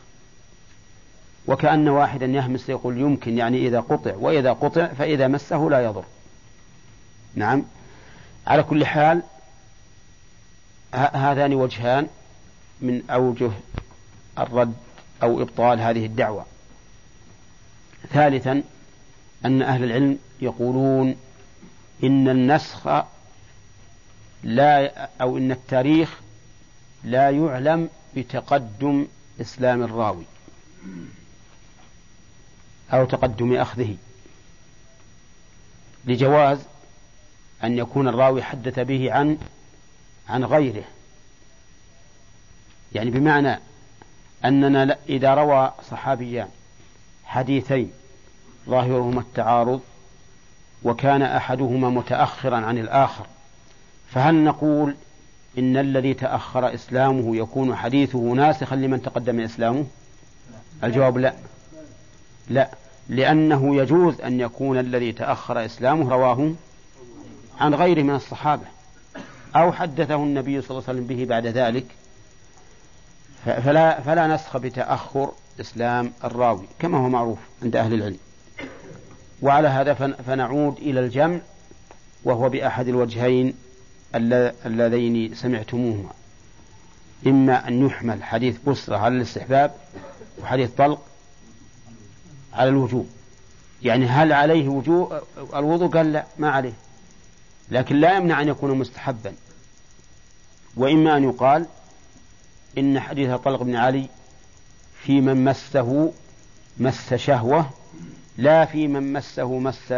وكأن 1.46 1.88
واحدا 1.88 2.26
يهمس 2.26 2.68
يقول 2.68 2.98
يمكن 2.98 3.38
يعني 3.38 3.66
إذا 3.68 3.80
قطع 3.80 4.14
وإذا 4.16 4.52
قطع 4.52 4.86
فإذا 4.86 5.28
مسه 5.28 5.70
لا 5.70 5.84
يضر. 5.84 6.04
نعم. 7.34 7.62
على 8.46 8.62
كل 8.62 8.86
حال 8.86 9.22
هذان 10.94 11.54
وجهان 11.54 12.06
من 12.80 13.02
أوجه 13.10 13.50
الرد 14.38 14.74
أو 15.22 15.42
إبطال 15.42 15.80
هذه 15.80 16.06
الدعوة. 16.06 16.46
ثالثا 18.12 18.62
أن 19.44 19.62
أهل 19.62 19.84
العلم 19.84 20.18
يقولون 20.40 21.16
إن 22.04 22.28
النسخ 22.28 23.04
لا 24.42 25.04
أو 25.20 25.38
إن 25.38 25.52
التاريخ 25.52 26.20
لا 27.04 27.30
يعلم 27.30 27.88
بتقدم 28.16 29.06
إسلام 29.40 29.82
الراوي 29.82 30.24
أو 32.92 33.04
تقدم 33.04 33.56
أخذه 33.56 33.96
لجواز 36.04 36.58
أن 37.64 37.78
يكون 37.78 38.08
الراوي 38.08 38.42
حدث 38.42 38.78
به 38.78 39.12
عن 39.12 39.38
عن 40.28 40.44
غيره. 40.44 40.84
يعني 42.92 43.10
بمعنى 43.10 43.58
أننا 44.44 44.96
إذا 45.08 45.34
روى 45.34 45.72
صحابيان 45.90 46.48
حديثين 47.24 47.92
ظاهرهما 48.68 49.20
التعارض 49.20 49.80
وكان 50.82 51.22
أحدهما 51.22 51.90
متأخرا 51.90 52.56
عن 52.56 52.78
الآخر 52.78 53.26
فهل 54.10 54.44
نقول 54.44 54.94
إن 55.58 55.76
الذي 55.76 56.14
تأخر 56.14 56.74
إسلامه 56.74 57.36
يكون 57.36 57.76
حديثه 57.76 58.18
ناسخا 58.18 58.76
لمن 58.76 59.02
تقدم 59.02 59.40
إسلامه؟ 59.40 59.86
الجواب 60.84 61.18
لا. 61.18 61.34
لا 62.48 62.70
لأنه 63.08 63.76
يجوز 63.76 64.20
أن 64.20 64.40
يكون 64.40 64.78
الذي 64.78 65.12
تأخر 65.12 65.64
إسلامه 65.64 66.10
رواه 66.10 66.52
عن 67.60 67.74
غيره 67.74 68.02
من 68.02 68.14
الصحابة 68.14 68.64
أو 69.56 69.72
حدثه 69.72 70.14
النبي 70.14 70.60
صلى 70.60 70.70
الله 70.70 70.88
عليه 70.88 70.98
وسلم 71.00 71.16
به 71.16 71.24
بعد 71.24 71.46
ذلك 71.46 71.86
فلا, 73.44 74.00
فلا 74.00 74.26
نسخ 74.26 74.56
بتأخر 74.56 75.32
إسلام 75.60 76.12
الراوي 76.24 76.66
كما 76.78 76.98
هو 76.98 77.08
معروف 77.08 77.38
عند 77.62 77.76
أهل 77.76 77.94
العلم. 77.94 78.18
وعلى 79.42 79.68
هذا 79.68 79.94
فنعود 80.26 80.76
إلى 80.78 81.00
الجمع 81.00 81.38
وهو 82.24 82.48
بأحد 82.48 82.88
الوجهين 82.88 83.54
اللذين 84.66 85.34
سمعتموهما. 85.34 86.10
إما 87.26 87.68
أن 87.68 87.86
يحمل 87.86 88.24
حديث 88.24 88.56
بصرة 88.66 88.96
على 88.96 89.16
الاستحباب 89.16 89.74
وحديث 90.42 90.70
طلق 90.70 91.02
على 92.52 92.68
الوجوب. 92.68 93.08
يعني 93.82 94.06
هل 94.06 94.32
عليه 94.32 94.68
وجوب 94.68 95.12
الوضوء؟ 95.54 95.88
قال 95.88 96.12
لا 96.12 96.24
ما 96.38 96.50
عليه. 96.50 96.72
لكن 97.70 97.96
لا 97.96 98.16
يمنع 98.16 98.42
أن 98.42 98.48
يكون 98.48 98.78
مستحبا. 98.78 99.32
وإما 100.76 101.16
أن 101.16 101.24
يقال 101.24 101.66
إن 102.78 103.00
حديث 103.00 103.30
طلق 103.30 103.62
بن 103.62 103.76
علي 103.76 104.08
في 105.02 105.20
من 105.20 105.44
مسه 105.44 106.12
مس 106.78 107.14
شهوة 107.14 107.70
لا 108.36 108.64
في 108.64 108.88
من 108.88 109.12
مسه 109.12 109.58
مس 109.58 109.92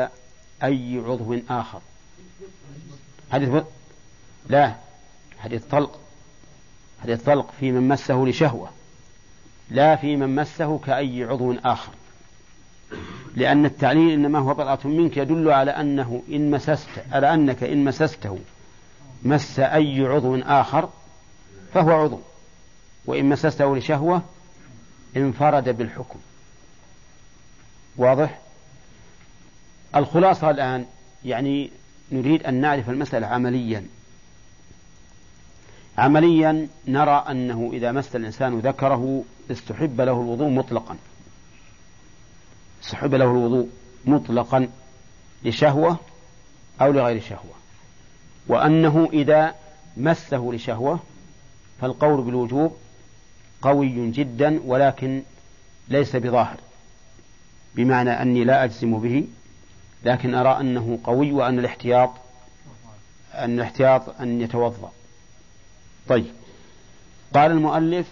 أي 0.63 1.03
عضو 1.07 1.39
آخر. 1.51 1.81
حديث 3.33 3.63
لا 4.49 4.75
حديث 5.39 5.65
طلق. 5.65 6.01
حديث 7.03 7.23
طلق 7.23 7.51
في 7.61 7.73
من 7.73 7.89
مسه 7.89 8.25
لشهوة. 8.25 8.69
لا 9.71 9.97
في 9.97 10.17
من 10.17 10.35
مسه 10.35 10.79
كأي 10.79 11.25
عضو 11.25 11.55
آخر. 11.65 11.93
لأن 13.35 13.65
التعليل 13.67 14.13
إنما 14.13 14.39
هو 14.39 14.55
بضعة 14.55 14.79
منك 14.85 15.17
يدل 15.17 15.51
على 15.51 15.71
أنه 15.71 16.23
إن 16.29 16.51
مسست 16.51 16.89
على 17.13 17.35
أنك 17.35 17.63
إن 17.63 17.85
مسسته 17.85 18.39
مس 19.23 19.61
أي 19.61 20.07
عضو 20.07 20.37
آخر 20.37 20.89
فهو 21.75 21.91
عضو. 21.91 22.21
وإن 23.07 23.25
مسسته 23.25 23.77
لشهوة 23.77 24.23
انفرد 25.17 25.69
بالحكم. 25.69 26.19
واضح؟ 27.97 28.39
الخلاصة 29.97 30.51
الآن 30.51 30.87
يعني 31.25 31.71
نريد 32.13 32.43
أن 32.43 32.55
نعرف 32.55 32.91
المسألة 32.91 33.27
عمليا. 33.27 33.87
عمليا 35.99 36.69
نرى 36.89 37.25
أنه 37.31 37.71
إذا 37.73 37.93
مس 37.93 38.17
الإنسان 38.17 38.59
ذكره 38.59 39.25
استحب 39.51 40.01
له 40.01 40.13
الوضوء 40.13 40.49
مطلقا. 40.49 40.97
استحب 42.85 43.15
له 43.15 43.25
الوضوء 43.25 43.69
مطلقا 44.05 44.69
لشهوة 45.45 45.97
أو 46.81 46.93
لغير 46.93 47.23
شهوة. 47.23 47.55
وأنه 48.49 49.09
إذا 49.13 49.55
مسه 49.97 50.51
لشهوة 50.53 51.01
فالقول 51.81 52.23
بالوجوب 52.23 52.77
قوي 53.63 54.11
جدا 54.11 54.61
ولكن 54.65 55.23
ليس 55.89 56.17
بظاهر. 56.17 56.57
بمعنى 57.77 58.11
أني 58.11 58.45
لا 58.45 58.65
أجزم 58.65 58.99
به 58.99 59.27
لكن 60.05 60.35
أرى 60.35 60.61
أنه 60.61 60.99
قوي 61.05 61.33
وأن 61.33 61.59
الاحتياط 61.59 62.11
أن 63.35 63.55
الاحتياط 63.55 64.21
أن 64.21 64.41
يتوضأ. 64.41 64.93
طيب. 66.09 66.27
قال 67.35 67.51
المؤلف 67.51 68.07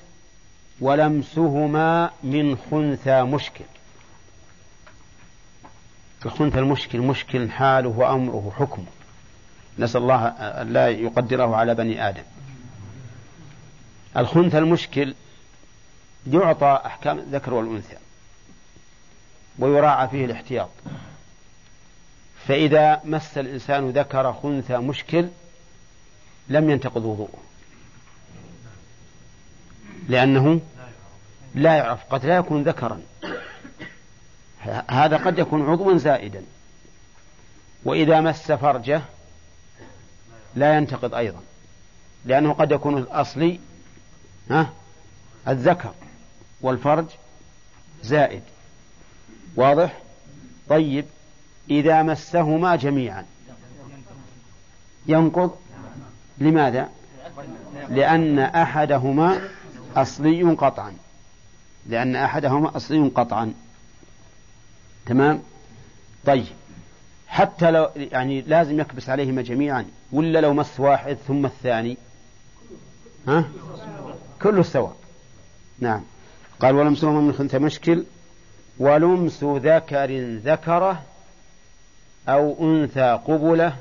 ولمسهما 0.80 2.10
من 2.22 2.56
خنثى 2.70 3.22
مشكل. 3.22 3.64
الخنثى 6.26 6.58
المشكل 6.58 7.00
مشكل 7.00 7.50
حاله 7.50 7.88
وأمره 7.88 8.46
وحكمه 8.46 8.86
نسأل 9.78 10.02
الله 10.02 10.26
أن 10.26 10.72
لا 10.72 10.88
يقدره 10.88 11.56
على 11.56 11.74
بني 11.74 12.08
آدم. 12.08 12.22
الخنثى 14.16 14.58
المشكل 14.58 15.14
يعطى 16.32 16.80
أحكام 16.86 17.18
الذكر 17.18 17.54
والأنثى. 17.54 17.96
ويراعى 19.58 20.08
فيه 20.08 20.24
الاحتياط. 20.24 20.70
فإذا 22.46 23.00
مس 23.04 23.38
الإنسان 23.38 23.90
ذكر 23.90 24.32
خنثى 24.32 24.76
مشكل 24.76 25.28
لم 26.48 26.70
ينتقض 26.70 27.04
وضوءه. 27.04 27.38
لأنه 30.08 30.60
لا 31.54 31.74
يعرف 31.74 32.04
قد 32.10 32.26
لا 32.26 32.36
يكون 32.36 32.62
ذكرا. 32.62 33.02
هذا 34.88 35.16
قد 35.16 35.38
يكون 35.38 35.70
عضوا 35.70 35.96
زائدا. 35.96 36.42
وإذا 37.84 38.20
مس 38.20 38.52
فرجه 38.52 39.02
لا 40.54 40.76
ينتقض 40.76 41.14
أيضا. 41.14 41.40
لأنه 42.24 42.52
قد 42.52 42.72
يكون 42.72 42.98
الأصلي 42.98 43.60
ها 44.50 44.72
الذكر 45.48 45.94
والفرج 46.60 47.06
زائد. 48.02 48.42
واضح؟ 49.56 49.98
طيب. 50.68 51.04
إذا 51.70 52.02
مسهما 52.02 52.76
جميعا. 52.76 53.24
ينقض. 55.06 55.50
لماذا؟ 56.38 56.88
لأن 57.88 58.38
أحدهما 58.38 59.40
أصلي 59.96 60.42
قطعا. 60.42 60.96
لأن 61.86 62.16
أحدهما 62.16 62.76
أصلي 62.76 63.08
قطعا. 63.08 63.54
تمام؟ 65.06 65.42
طيب. 66.26 66.46
حتى 67.28 67.70
لو 67.70 67.90
يعني 67.96 68.40
لازم 68.40 68.80
يكبس 68.80 69.08
عليهما 69.08 69.42
جميعا. 69.42 69.84
ولا 70.12 70.40
لو 70.40 70.54
مس 70.54 70.80
واحد 70.80 71.16
ثم 71.28 71.46
الثاني؟ 71.46 71.96
ها؟ 73.28 73.48
كله 74.42 74.62
سواء. 74.62 74.96
نعم. 75.78 76.02
قال 76.60 76.74
ولمسهما 76.74 77.20
من 77.20 77.32
خنث 77.32 77.54
مشكل. 77.54 78.04
ولمس 78.78 79.44
ذكر 79.44 80.38
ذكره 80.44 81.02
أو 82.28 82.56
أنثى 82.60 83.20
قبلة 83.26 83.76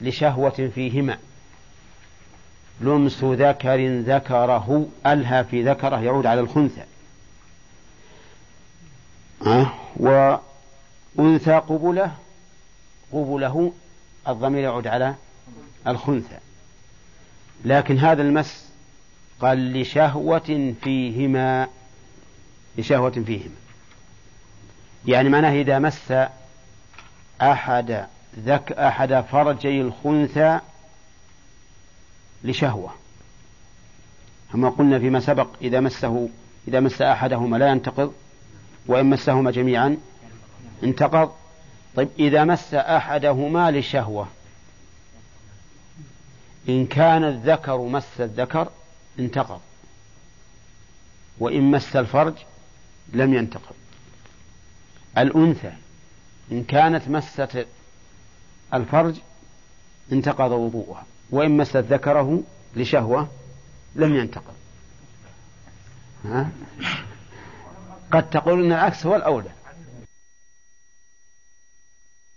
لشهوة 0.00 0.70
فيهما. 0.74 1.18
لمس 2.80 3.24
ذكر 3.24 4.00
ذكره 4.00 4.86
ألهى 5.06 5.44
في 5.44 5.62
ذكره 5.62 6.00
يعود 6.00 6.26
على 6.26 6.40
الخنثى. 6.40 6.84
أه؟ 9.46 9.72
وأنثى 9.96 11.52
قبلة 11.52 12.12
قبله 13.12 13.72
الضمير 14.28 14.62
يعود 14.62 14.86
على 14.86 15.14
الخنثى. 15.86 16.38
لكن 17.64 17.98
هذا 17.98 18.22
المس 18.22 18.72
قال 19.40 19.80
لشهوة 19.80 20.74
فيهما 20.82 21.68
لشهوة 22.78 23.10
فيهما. 23.10 23.61
يعني 25.06 25.28
معناه 25.28 25.52
إذا 25.52 25.78
مس 25.78 26.12
أحد 27.42 28.06
ذك 28.38 28.72
أحد 28.72 29.20
فرجي 29.20 29.80
الخنثى 29.80 30.60
لشهوة. 32.44 32.90
كما 34.52 34.68
قلنا 34.68 34.98
فيما 34.98 35.20
سبق 35.20 35.48
إذا 35.60 35.80
مسه 35.80 36.28
إذا 36.68 36.80
مس 36.80 37.02
أحدهما 37.02 37.56
لا 37.56 37.68
ينتقض 37.68 38.12
وإن 38.86 39.06
مسهما 39.06 39.50
جميعا 39.50 39.96
انتقض. 40.82 41.32
طيب 41.96 42.08
إذا 42.18 42.44
مس 42.44 42.74
أحدهما 42.74 43.70
لشهوة 43.70 44.28
إن 46.68 46.86
كان 46.86 47.24
الذكر 47.24 47.78
مس 47.78 48.20
الذكر 48.20 48.68
انتقض 49.18 49.60
وإن 51.38 51.70
مس 51.70 51.96
الفرج 51.96 52.34
لم 53.12 53.34
ينتقض. 53.34 53.74
الأنثى 55.18 55.72
إن 56.52 56.64
كانت 56.64 57.08
مست 57.08 57.66
الفرج 58.74 59.14
انتقض 60.12 60.50
وضوءها 60.50 61.06
وإن 61.30 61.56
مست 61.56 61.76
ذكره 61.76 62.42
لشهوة 62.76 63.28
لم 63.94 64.14
ينتقض 64.14 64.54
ها؟ 66.24 66.50
قد 68.12 68.30
تقول 68.30 68.64
أن 68.64 68.72
العكس 68.72 69.06
هو 69.06 69.16
الأولى 69.16 69.50